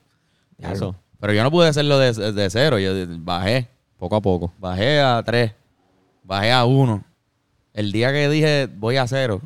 Eso. 0.58 0.94
Pero 1.20 1.32
yo 1.32 1.42
no 1.42 1.50
pude 1.50 1.66
hacerlo 1.68 1.98
de, 1.98 2.12
de 2.32 2.50
cero. 2.50 2.78
Yo 2.78 2.92
bajé. 3.18 3.68
Poco 3.98 4.16
a 4.16 4.20
poco. 4.20 4.52
Bajé 4.58 5.00
a 5.00 5.20
tres. 5.24 5.52
Bajé 6.22 6.52
a 6.52 6.64
uno. 6.64 7.04
El 7.74 7.90
día 7.92 8.12
que 8.12 8.28
dije 8.28 8.68
voy 8.76 8.96
a 8.96 9.06
cero 9.06 9.40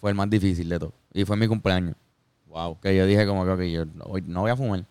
fue 0.00 0.10
el 0.10 0.16
más 0.16 0.30
difícil 0.30 0.68
de 0.68 0.78
todo. 0.78 0.92
Y 1.12 1.24
fue 1.24 1.36
mi 1.36 1.48
cumpleaños. 1.48 1.96
Wow. 2.46 2.78
Que 2.80 2.96
yo 2.96 3.06
dije 3.06 3.26
como 3.26 3.44
que 3.44 3.50
ok, 3.50 3.60
yo 3.62 3.84
hoy 4.04 4.22
no 4.26 4.42
voy 4.42 4.50
a 4.52 4.56
fumar. 4.56 4.84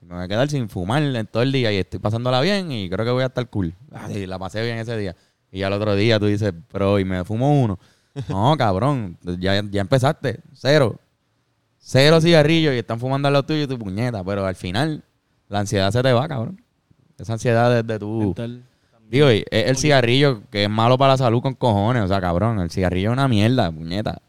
Me 0.00 0.14
voy 0.14 0.24
a 0.24 0.28
quedar 0.28 0.48
sin 0.50 0.68
fumar 0.68 1.02
en 1.02 1.26
todo 1.26 1.42
el 1.42 1.50
día 1.50 1.72
y 1.72 1.78
estoy 1.78 1.98
pasándola 1.98 2.40
bien 2.42 2.70
y 2.70 2.90
creo 2.90 3.04
que 3.06 3.10
voy 3.10 3.22
a 3.22 3.26
estar 3.26 3.48
cool. 3.48 3.74
Sí, 4.08 4.26
la 4.26 4.38
pasé 4.38 4.62
bien 4.62 4.76
ese 4.78 4.96
día. 4.98 5.16
Y 5.54 5.60
ya 5.60 5.68
el 5.68 5.72
otro 5.72 5.94
día 5.94 6.18
tú 6.18 6.26
dices, 6.26 6.52
pero 6.72 6.94
hoy 6.94 7.04
me 7.04 7.24
fumo 7.24 7.62
uno. 7.62 7.78
No, 8.28 8.56
cabrón, 8.56 9.16
ya, 9.38 9.62
ya 9.70 9.80
empezaste. 9.80 10.40
Cero. 10.52 11.00
Cero 11.78 12.20
cigarrillos 12.20 12.74
y 12.74 12.78
están 12.78 12.98
fumando 12.98 13.28
a 13.28 13.30
lo 13.30 13.44
tuyo 13.44 13.62
y 13.62 13.66
tu 13.68 13.78
puñeta. 13.78 14.24
Pero 14.24 14.44
al 14.46 14.56
final, 14.56 15.04
la 15.48 15.60
ansiedad 15.60 15.92
se 15.92 16.02
te 16.02 16.12
va, 16.12 16.26
cabrón. 16.26 16.60
Esa 17.18 17.34
ansiedad 17.34 17.82
desde 17.82 18.00
tu... 18.00 18.34
Digo, 19.08 19.30
y 19.30 19.44
es 19.50 19.68
el 19.68 19.76
cigarrillo 19.76 20.42
que 20.50 20.64
es 20.64 20.70
malo 20.70 20.98
para 20.98 21.12
la 21.12 21.18
salud 21.18 21.40
con 21.40 21.54
cojones. 21.54 22.02
O 22.02 22.08
sea, 22.08 22.20
cabrón, 22.20 22.58
el 22.58 22.70
cigarrillo 22.70 23.10
es 23.10 23.12
una 23.12 23.28
mierda, 23.28 23.70
puñeta. 23.70 24.20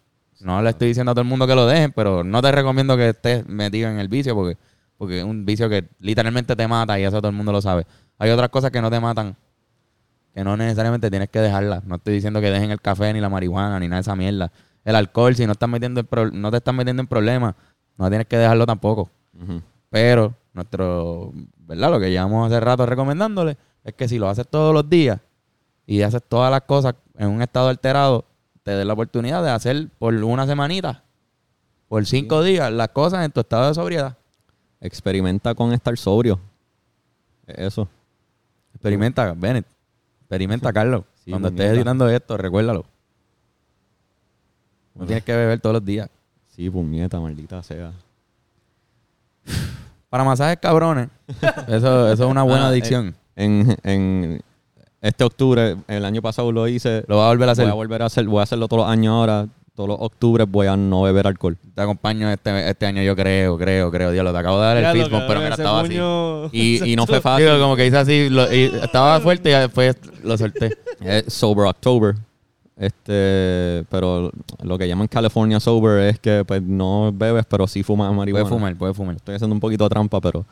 No 0.41 0.61
le 0.61 0.69
estoy 0.69 0.89
diciendo 0.89 1.11
a 1.11 1.15
todo 1.15 1.23
el 1.23 1.28
mundo 1.28 1.47
que 1.47 1.55
lo 1.55 1.65
dejen, 1.65 1.91
pero 1.91 2.23
no 2.23 2.39
te 2.43 2.51
recomiendo 2.51 2.95
que 2.97 3.09
estés 3.09 3.47
metido 3.47 3.89
en 3.89 3.97
el 3.97 4.09
vicio 4.09 4.36
porque, 4.36 4.57
porque 4.97 5.19
es 5.19 5.26
un 5.26 5.43
vicio 5.43 5.69
que 5.69 5.88
literalmente 5.99 6.55
te 6.55 6.67
mata 6.67 6.99
y 6.99 7.03
eso 7.03 7.17
todo 7.17 7.30
el 7.30 7.36
mundo 7.36 7.51
lo 7.51 7.61
sabe. 7.61 7.88
Hay 8.19 8.30
otras 8.30 8.49
cosas 8.49 8.69
que 8.69 8.82
no 8.82 8.91
te 8.91 8.99
matan, 8.99 9.36
que 10.36 10.43
no 10.43 10.57
necesariamente 10.57 11.09
tienes 11.09 11.29
que 11.29 11.39
dejarlas. 11.39 11.86
No 11.86 11.95
estoy 11.95 12.15
diciendo 12.15 12.41
que 12.41 12.51
dejen 12.51 12.69
el 12.69 12.81
café, 12.81 13.13
ni 13.13 13.21
la 13.21 13.29
marihuana, 13.29 13.79
ni 13.79 13.88
nada 13.88 13.99
de 13.99 14.01
esa 14.01 14.17
mierda. 14.17 14.51
El 14.83 14.95
alcohol, 14.97 15.33
si 15.33 15.45
no, 15.45 15.53
estás 15.53 15.69
metiendo 15.69 16.01
en 16.01 16.05
pro- 16.05 16.29
no 16.29 16.51
te 16.51 16.57
estás 16.57 16.75
metiendo 16.75 17.01
en 17.01 17.07
problemas, 17.07 17.55
no 17.97 18.09
tienes 18.09 18.27
que 18.27 18.38
dejarlo 18.38 18.65
tampoco. 18.65 19.09
Pero 19.89 20.33
nuestro, 20.53 21.31
¿verdad? 21.59 21.89
Lo 21.89 21.99
que 22.01 22.11
llevamos 22.11 22.51
hace 22.51 22.59
rato 22.59 22.86
recomendándole 22.86 23.57
es 23.86 23.93
que 23.93 24.09
si 24.09 24.19
lo 24.19 24.27
haces 24.27 24.45
todos 24.45 24.73
los 24.73 24.89
días 24.89 25.21
y 25.86 26.01
haces 26.01 26.21
todas 26.27 26.51
las 26.51 26.61
cosas 26.63 26.95
en 27.17 27.29
un 27.29 27.41
estado 27.41 27.69
alterado, 27.69 28.25
te 28.63 28.71
des 28.71 28.86
la 28.86 28.91
oportunidad 28.93 29.41
de 29.41 29.51
hacer 29.51 29.88
por 29.97 30.13
una 30.13 30.45
semanita, 30.45 31.03
por 31.88 32.05
cinco 32.05 32.43
días, 32.43 32.71
las 32.73 32.89
cosas 32.89 33.23
en 33.23 33.31
tu 33.31 33.39
estado 33.39 33.69
de 33.69 33.73
sobriedad. 33.73 34.17
Experimenta 34.81 35.55
con 35.55 35.71
estar 35.71 35.95
sobrio. 35.97 36.41
Eso. 37.47 37.88
Experimenta, 38.73 39.33
Bennett. 39.33 39.65
Experimenta, 40.36 40.73
Carlos. 40.73 41.03
Sí, 41.23 41.31
Cuando 41.31 41.47
estés 41.49 41.61
puñeta. 41.65 41.75
editando 41.77 42.09
esto, 42.09 42.38
recuérdalo. 42.38 42.86
No 44.95 45.05
tienes 45.05 45.23
que 45.23 45.33
beber 45.36 45.59
todos 45.59 45.73
los 45.75 45.86
días. 45.86 46.09
Sí, 46.55 46.69
puñeta, 46.69 47.19
maldita 47.19 47.61
sea. 47.63 47.91
Para 50.09 50.23
masajes 50.23 50.57
cabrones, 50.61 51.09
eso, 51.67 52.11
eso 52.11 52.23
es 52.25 52.29
una 52.31 52.43
buena 52.43 52.65
Ah, 52.65 52.69
adicción. 52.69 53.15
En, 53.36 53.75
en 53.83 54.41
este 55.01 55.23
octubre, 55.25 55.75
el 55.88 56.05
año 56.05 56.21
pasado 56.21 56.51
lo 56.51 56.67
hice. 56.67 57.03
Lo 57.07 57.17
va 57.17 57.25
a 57.25 57.29
volver 57.29 57.49
a 57.49 57.51
hacer. 57.51 57.65
Voy 57.65 57.71
a 57.71 57.75
volver 57.75 58.01
a 58.01 58.05
hacer, 58.05 58.25
voy 58.25 58.39
a 58.39 58.43
hacerlo 58.43 58.67
todos 58.67 58.83
los 58.83 58.89
años 58.91 59.11
ahora. 59.13 59.47
Todos 59.76 59.89
los 59.89 59.97
octubres 59.99 60.47
voy 60.49 60.67
a 60.67 60.78
no 60.78 61.01
beber 61.01 61.28
alcohol. 61.28 61.57
Te 61.76 61.82
acompaño 61.82 62.32
este, 62.32 62.69
este 62.69 62.86
año, 62.86 63.01
yo 63.03 63.13
creo, 63.15 63.57
creo, 63.57 63.91
creo. 63.91 64.11
Dios, 64.11 64.32
te 64.32 64.38
acabo 64.38 64.57
de 64.61 64.65
dar 64.65 64.78
el 64.78 64.86
fist 64.97 65.11
bump, 65.11 65.23
pero 65.28 65.41
mira, 65.41 65.55
estaba 65.55 65.82
así. 65.82 65.93
Y, 66.53 66.91
y 66.91 66.95
no 66.95 67.05
fue 67.05 67.19
fácil. 67.19 67.49
Como 67.59 67.76
que 67.76 67.86
hice 67.86 67.97
así, 67.97 68.30
lo- 68.30 68.51
y 68.53 68.63
estaba 68.84 69.19
fuerte 69.19 69.49
y 69.49 69.53
después 69.53 69.97
lo 70.23 70.38
solté. 70.38 70.71
Es 71.01 71.34
Sober 71.34 71.67
October. 71.67 72.15
Este, 72.78 73.86
pero 73.89 74.32
lo 74.63 74.78
que 74.78 74.88
llaman 74.88 75.07
California 75.07 75.59
Sober 75.59 76.01
es 76.09 76.19
que 76.19 76.43
pues 76.45 76.61
no 76.61 77.11
bebes, 77.13 77.45
pero 77.49 77.67
sí 77.67 77.84
fumas 77.84 78.13
marihuana. 78.13 78.43
Puedes 78.43 78.57
fumar, 78.57 78.76
puedes 78.78 78.95
fumar. 78.95 79.15
Estoy 79.15 79.36
haciendo 79.36 79.53
un 79.53 79.59
poquito 79.59 79.84
de 79.86 79.89
trampa, 79.89 80.19
pero, 80.21 80.45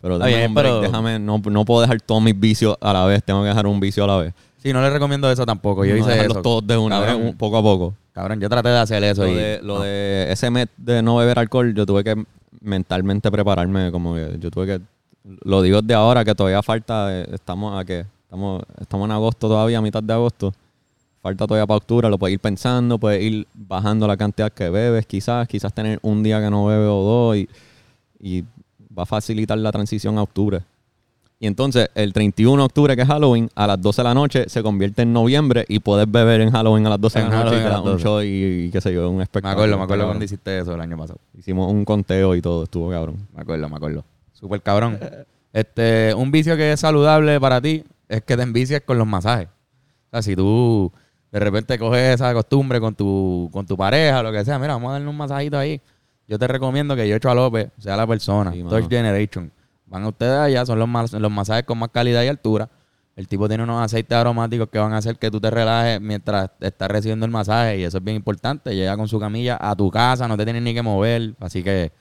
pero, 0.00 0.18
déjame 0.18 0.36
bien, 0.36 0.48
un 0.48 0.54
break, 0.54 0.66
pero- 0.66 0.80
déjame, 0.80 1.18
no, 1.18 1.38
no 1.38 1.64
puedo 1.64 1.80
dejar 1.82 2.00
todos 2.00 2.22
mis 2.22 2.38
vicios 2.38 2.76
a 2.80 2.92
la 2.92 3.04
vez, 3.06 3.22
tengo 3.24 3.42
que 3.42 3.48
dejar 3.48 3.66
un 3.66 3.78
vicio 3.80 4.04
a 4.04 4.06
la 4.06 4.16
vez. 4.18 4.34
Sí, 4.62 4.72
no 4.72 4.80
le 4.80 4.90
recomiendo 4.90 5.30
eso 5.30 5.44
tampoco. 5.44 5.84
Yo 5.84 5.94
no 5.94 6.00
hice 6.00 6.10
dejarlos 6.10 6.36
eso. 6.38 6.42
todos 6.42 6.66
de 6.66 6.76
una 6.76 7.00
vez, 7.00 7.14
un- 7.14 7.36
poco 7.36 7.56
a 7.58 7.62
poco. 7.62 7.94
Cabrón, 8.14 8.40
yo 8.40 8.48
traté 8.48 8.68
de 8.68 8.78
hacer 8.78 9.02
eso. 9.02 9.24
Lo, 9.24 9.28
y, 9.28 9.34
de, 9.34 9.60
lo 9.60 9.78
no. 9.78 9.82
de 9.82 10.30
ese 10.30 10.48
mes 10.48 10.68
de 10.76 11.02
no 11.02 11.16
beber 11.16 11.36
alcohol, 11.36 11.74
yo 11.74 11.84
tuve 11.84 12.04
que 12.04 12.24
mentalmente 12.60 13.28
prepararme, 13.30 13.90
como 13.90 14.14
que 14.14 14.36
yo 14.38 14.52
tuve 14.52 14.66
que, 14.66 14.80
lo 15.42 15.62
digo 15.62 15.82
de 15.82 15.94
ahora, 15.94 16.24
que 16.24 16.32
todavía 16.32 16.62
falta, 16.62 17.08
eh, 17.12 17.26
estamos 17.32 17.76
a 17.76 17.84
que, 17.84 18.06
estamos, 18.22 18.62
estamos 18.80 19.06
en 19.06 19.10
agosto 19.10 19.48
todavía, 19.48 19.78
a 19.78 19.82
mitad 19.82 20.00
de 20.00 20.12
agosto, 20.12 20.54
falta 21.22 21.44
todavía 21.44 21.66
para 21.66 21.78
octubre, 21.78 22.08
lo 22.08 22.16
puedes 22.16 22.34
ir 22.34 22.40
pensando, 22.40 22.98
puedes 22.98 23.20
ir 23.20 23.48
bajando 23.52 24.06
la 24.06 24.16
cantidad 24.16 24.52
que 24.52 24.70
bebes, 24.70 25.06
quizás, 25.06 25.48
quizás 25.48 25.74
tener 25.74 25.98
un 26.02 26.22
día 26.22 26.40
que 26.40 26.50
no 26.50 26.66
bebe 26.66 26.86
o 26.86 27.02
dos, 27.02 27.36
y, 27.36 27.48
y 28.20 28.42
va 28.96 29.02
a 29.02 29.06
facilitar 29.06 29.58
la 29.58 29.72
transición 29.72 30.18
a 30.18 30.22
octubre. 30.22 30.62
Y 31.40 31.46
entonces, 31.46 31.88
el 31.94 32.12
31 32.12 32.56
de 32.62 32.64
octubre, 32.64 32.96
que 32.96 33.02
es 33.02 33.08
Halloween, 33.08 33.50
a 33.54 33.66
las 33.66 33.80
12 33.82 34.00
de 34.02 34.08
la 34.08 34.14
noche 34.14 34.48
se 34.48 34.62
convierte 34.62 35.02
en 35.02 35.12
noviembre 35.12 35.64
y 35.68 35.80
puedes 35.80 36.10
beber 36.10 36.40
en 36.40 36.50
Halloween 36.50 36.86
a 36.86 36.90
las 36.90 37.00
12 37.00 37.18
de 37.18 37.28
la 37.28 37.44
noche 37.44 37.56
y 37.56 37.62
te 37.62 37.68
las 37.68 37.78
un 37.80 37.84
12. 37.84 38.02
show 38.04 38.22
y, 38.22 38.26
y 38.66 38.70
qué 38.70 38.80
sé 38.80 38.94
yo, 38.94 39.10
un 39.10 39.16
Me 39.18 39.24
espectáculo. 39.24 39.52
acuerdo, 39.62 39.78
me 39.78 39.84
acuerdo 39.84 40.04
cuando 40.06 40.24
hiciste 40.24 40.58
eso 40.60 40.74
el 40.74 40.80
año 40.80 40.96
pasado. 40.96 41.18
Hicimos 41.36 41.70
un 41.70 41.84
conteo 41.84 42.34
y 42.34 42.40
todo, 42.40 42.64
estuvo 42.64 42.88
cabrón. 42.90 43.16
Me 43.34 43.42
acuerdo, 43.42 43.68
me 43.68 43.76
acuerdo. 43.76 44.04
Súper 44.32 44.62
cabrón. 44.62 44.98
Este, 45.52 46.14
un 46.14 46.30
vicio 46.30 46.56
que 46.56 46.72
es 46.72 46.80
saludable 46.80 47.38
para 47.40 47.60
ti 47.60 47.84
es 48.08 48.22
que 48.22 48.36
te 48.36 48.42
envicies 48.42 48.80
con 48.82 48.96
los 48.98 49.06
masajes. 49.06 49.48
O 49.48 50.10
sea, 50.12 50.22
si 50.22 50.34
tú 50.36 50.90
de 51.30 51.40
repente 51.40 51.78
coges 51.78 52.14
esa 52.14 52.32
costumbre 52.32 52.80
con 52.80 52.94
tu, 52.94 53.50
con 53.52 53.66
tu 53.66 53.76
pareja, 53.76 54.22
lo 54.22 54.32
que 54.32 54.44
sea, 54.44 54.58
mira, 54.58 54.74
vamos 54.74 54.90
a 54.90 54.92
darle 54.94 55.08
un 55.08 55.16
masajito 55.16 55.58
ahí. 55.58 55.80
Yo 56.26 56.38
te 56.38 56.46
recomiendo 56.48 56.96
que 56.96 57.06
Yocho 57.08 57.28
a 57.28 57.34
López 57.34 57.68
sea 57.78 57.96
la 57.96 58.06
persona. 58.06 58.52
Sí. 58.52 58.62
Third 58.62 58.88
Generation. 58.88 59.50
Van 59.94 60.02
a 60.02 60.08
ustedes 60.08 60.36
allá, 60.36 60.66
son 60.66 60.80
los, 60.80 60.88
mas- 60.88 61.12
los 61.12 61.30
masajes 61.30 61.62
con 61.62 61.78
más 61.78 61.88
calidad 61.90 62.24
y 62.24 62.26
altura. 62.26 62.68
El 63.14 63.28
tipo 63.28 63.46
tiene 63.46 63.62
unos 63.62 63.80
aceites 63.80 64.18
aromáticos 64.18 64.68
que 64.68 64.80
van 64.80 64.92
a 64.92 64.96
hacer 64.96 65.16
que 65.20 65.30
tú 65.30 65.40
te 65.40 65.48
relajes 65.48 66.00
mientras 66.00 66.50
estás 66.58 66.90
recibiendo 66.90 67.24
el 67.24 67.30
masaje 67.30 67.78
y 67.78 67.84
eso 67.84 67.98
es 67.98 68.02
bien 68.04 68.16
importante. 68.16 68.74
Llega 68.74 68.96
con 68.96 69.06
su 69.06 69.20
camilla 69.20 69.56
a 69.60 69.76
tu 69.76 69.88
casa, 69.92 70.26
no 70.26 70.36
te 70.36 70.42
tienes 70.42 70.62
ni 70.62 70.74
que 70.74 70.82
mover. 70.82 71.34
Así 71.38 71.62
que 71.62 71.92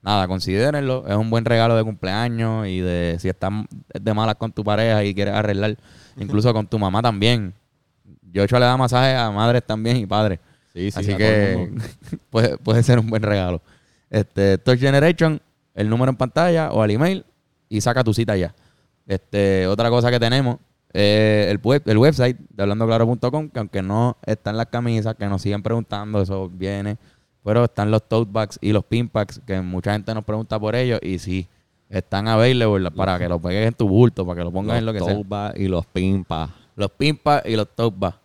nada, 0.00 0.26
considérenlo. 0.28 1.06
Es 1.06 1.14
un 1.14 1.28
buen 1.28 1.44
regalo 1.44 1.76
de 1.76 1.84
cumpleaños 1.84 2.66
y 2.68 2.80
de 2.80 3.18
si 3.20 3.28
estás 3.28 3.52
de 3.92 4.14
malas 4.14 4.36
con 4.36 4.50
tu 4.50 4.64
pareja 4.64 5.04
y 5.04 5.14
quieres 5.14 5.34
arreglar, 5.34 5.76
incluso 6.16 6.54
con 6.54 6.66
tu 6.66 6.78
mamá 6.78 7.02
también. 7.02 7.52
Yo 8.32 8.40
he 8.40 8.44
hecho 8.46 8.58
le 8.58 8.64
da 8.64 8.78
masaje 8.78 9.14
a 9.14 9.30
madres 9.30 9.62
también 9.66 9.98
y 9.98 10.06
padres. 10.06 10.38
Sí, 10.72 10.90
sí, 10.90 11.00
Así 11.00 11.14
que 11.16 11.70
puede, 12.30 12.56
puede 12.56 12.82
ser 12.82 12.98
un 12.98 13.10
buen 13.10 13.22
regalo. 13.22 13.60
Este, 14.08 14.56
Touch 14.56 14.78
Generation, 14.78 15.42
el 15.74 15.90
número 15.90 16.08
en 16.08 16.16
pantalla 16.16 16.70
o 16.72 16.80
al 16.80 16.90
email 16.90 17.26
y 17.72 17.80
saca 17.80 18.04
tu 18.04 18.12
cita 18.12 18.36
ya. 18.36 18.54
Este, 19.06 19.66
otra 19.66 19.88
cosa 19.88 20.10
que 20.10 20.20
tenemos, 20.20 20.58
eh, 20.92 21.46
el, 21.48 21.58
web, 21.62 21.82
el 21.86 21.96
website 21.96 22.36
de 22.50 22.62
hablandoclaro.com, 22.62 23.48
que 23.48 23.58
aunque 23.58 23.82
no 23.82 24.18
están 24.26 24.58
las 24.58 24.66
camisas, 24.66 25.14
que 25.16 25.26
nos 25.26 25.40
siguen 25.40 25.62
preguntando, 25.62 26.20
eso 26.20 26.50
viene, 26.50 26.98
pero 27.42 27.64
están 27.64 27.90
los 27.90 28.06
tote 28.06 28.30
bags 28.30 28.58
y 28.60 28.72
los 28.72 28.84
pin 28.84 29.08
packs, 29.08 29.40
que 29.46 29.58
mucha 29.62 29.94
gente 29.94 30.12
nos 30.12 30.22
pregunta 30.22 30.60
por 30.60 30.76
ellos 30.76 31.00
y 31.02 31.18
sí, 31.18 31.48
están 31.88 32.28
available 32.28 32.90
para 32.90 33.18
que 33.18 33.26
lo 33.26 33.40
pegues 33.40 33.66
en 33.66 33.72
tu 33.72 33.88
bulto, 33.88 34.26
para 34.26 34.40
que 34.40 34.44
lo 34.44 34.52
pongas 34.52 34.78
en 34.78 34.84
lo 34.84 34.92
que 34.92 35.00
sea. 35.00 35.14
tote 35.14 35.24
bag 35.26 35.58
y 35.58 35.66
los 35.66 35.86
pimpas. 35.86 36.50
Los 36.76 36.90
pin 36.90 37.16
packs 37.16 37.48
y 37.48 37.56
los 37.56 37.68
tote 37.74 37.96
bags. 37.98 38.18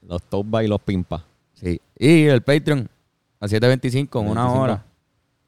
Los 0.00 0.22
tote 0.22 0.48
bag 0.48 0.64
y 0.64 0.68
los 0.68 0.80
pimpas. 0.80 1.22
Sí. 1.52 1.80
Y 1.98 2.24
el 2.24 2.40
Patreon 2.40 2.88
a 3.40 3.46
7.25 3.46 4.22
en 4.22 4.28
una 4.28 4.40
25. 4.42 4.58
hora. 4.58 4.84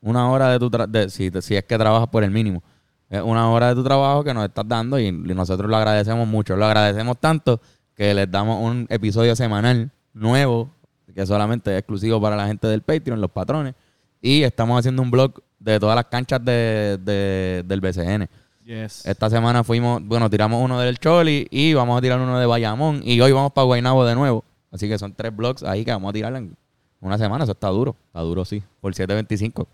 Una 0.03 0.31
hora 0.31 0.51
de 0.51 0.59
tu 0.59 0.71
de, 0.71 1.09
si, 1.09 1.31
si 1.41 1.57
es 1.57 1.65
que 1.65 1.79
trabajas 1.79 2.09
por 2.09 2.23
el 2.23 2.31
mínimo. 2.31 2.63
Es 3.11 3.23
una 3.23 3.51
hora 3.51 3.69
de 3.69 3.75
tu 3.75 3.83
trabajo 3.85 4.23
que 4.23 4.35
nos 4.35 4.45
estás 4.45 4.67
dando 4.69 4.99
y, 4.99 5.11
nosotros 5.11 5.71
lo 5.71 5.77
agradecemos 5.77 6.29
mucho. 6.29 6.57
Lo 6.57 6.67
agradecemos 6.67 7.17
tanto 7.19 7.61
que 7.95 8.13
les 8.15 8.31
damos 8.31 8.63
un 8.63 8.87
episodio 8.91 9.35
semanal 9.35 9.91
nuevo 10.13 10.71
que 11.15 11.27
solamente 11.27 11.73
es 11.73 11.79
exclusivo 11.79 12.21
para 12.21 12.37
la 12.37 12.47
gente 12.47 12.67
del 12.69 12.83
Patreon, 12.83 13.21
los 13.21 13.31
patrones. 13.31 13.75
Y 14.21 14.43
estamos 14.43 14.79
haciendo 14.79 15.03
un 15.03 15.11
blog 15.11 15.33
de 15.59 15.81
todas 15.81 15.97
las 15.97 16.05
canchas 16.05 16.45
de, 16.45 16.99
de- 17.03 17.65
del 17.67 17.81
BCN. 17.81 18.29
Yes. 18.65 19.07
Esta 19.07 19.31
semana 19.31 19.65
fuimos, 19.65 20.03
bueno, 20.05 20.29
tiramos 20.29 20.63
uno 20.63 20.79
del 20.79 20.99
Choli 20.99 21.49
y 21.51 21.73
vamos 21.73 21.97
a 21.99 22.03
tirar 22.03 22.21
uno 22.21 22.39
de 22.39 22.45
Bayamón. 22.47 23.01
Y 23.03 23.21
hoy 23.21 23.33
vamos 23.33 23.53
para 23.53 23.65
Guaynabo 23.65 24.05
de 24.05 24.15
nuevo. 24.15 24.45
Así 24.71 24.87
que 24.87 24.99
son 24.99 25.15
tres 25.15 25.35
blogs 25.35 25.63
ahí 25.63 25.85
que 25.85 25.91
vamos 25.91 26.11
a 26.11 26.13
tirar 26.13 26.37
en 26.37 26.55
una 27.01 27.17
semana. 27.17 27.45
Eso 27.45 27.53
está 27.53 27.69
duro. 27.69 27.97
Está 28.09 28.21
duro, 28.21 28.45
sí. 28.45 28.63
Por 28.81 28.93
7.25. 28.93 29.67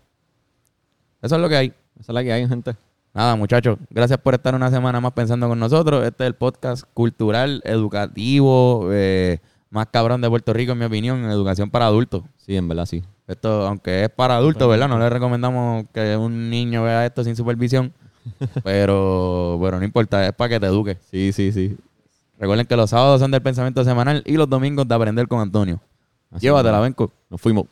Eso 1.21 1.35
es 1.35 1.41
lo 1.41 1.49
que 1.49 1.55
hay. 1.57 1.67
Esa 1.99 2.11
es 2.11 2.13
la 2.13 2.23
que 2.23 2.31
hay, 2.31 2.47
gente. 2.47 2.75
Nada, 3.15 3.37
muchachos. 3.37 3.79
Gracias 3.89 4.19
por 4.19 4.33
estar 4.33 4.53
una 4.55 4.69
semana 4.69 4.99
más 4.99 5.13
pensando 5.13 5.47
con 5.47 5.57
nosotros. 5.57 6.03
Este 6.03 6.25
es 6.25 6.27
el 6.27 6.35
podcast 6.35 6.83
cultural, 6.93 7.61
educativo, 7.63 8.89
eh, 8.91 9.39
más 9.69 9.87
cabrón 9.87 10.19
de 10.19 10.27
Puerto 10.27 10.51
Rico, 10.51 10.73
en 10.73 10.79
mi 10.79 10.83
opinión, 10.83 11.23
en 11.23 11.31
educación 11.31 11.69
para 11.71 11.85
adultos. 11.85 12.23
Sí, 12.35 12.57
en 12.57 12.67
verdad, 12.67 12.85
sí. 12.85 13.05
Esto, 13.25 13.67
aunque 13.67 14.03
es 14.03 14.09
para 14.09 14.35
adultos, 14.35 14.67
¿verdad? 14.67 14.89
No 14.89 14.99
le 14.99 15.09
recomendamos 15.09 15.85
que 15.93 16.17
un 16.17 16.49
niño 16.49 16.83
vea 16.83 17.05
esto 17.05 17.23
sin 17.23 17.37
supervisión. 17.37 17.93
pero, 18.65 19.57
pero 19.63 19.79
no 19.79 19.85
importa, 19.85 20.27
es 20.27 20.33
para 20.33 20.49
que 20.49 20.59
te 20.59 20.65
eduques. 20.65 20.97
Sí, 21.09 21.31
sí, 21.31 21.53
sí. 21.53 21.77
Recuerden 22.37 22.65
que 22.65 22.75
los 22.75 22.89
sábados 22.89 23.21
son 23.21 23.31
del 23.31 23.41
pensamiento 23.41 23.81
semanal 23.85 24.23
y 24.25 24.33
los 24.33 24.49
domingos 24.49 24.89
de 24.89 24.93
aprender 24.93 25.25
con 25.29 25.39
Antonio. 25.39 25.79
Así 26.31 26.47
Llévatela. 26.47 26.81
Benco. 26.81 27.13
Nos 27.29 27.39
fuimos. 27.39 27.67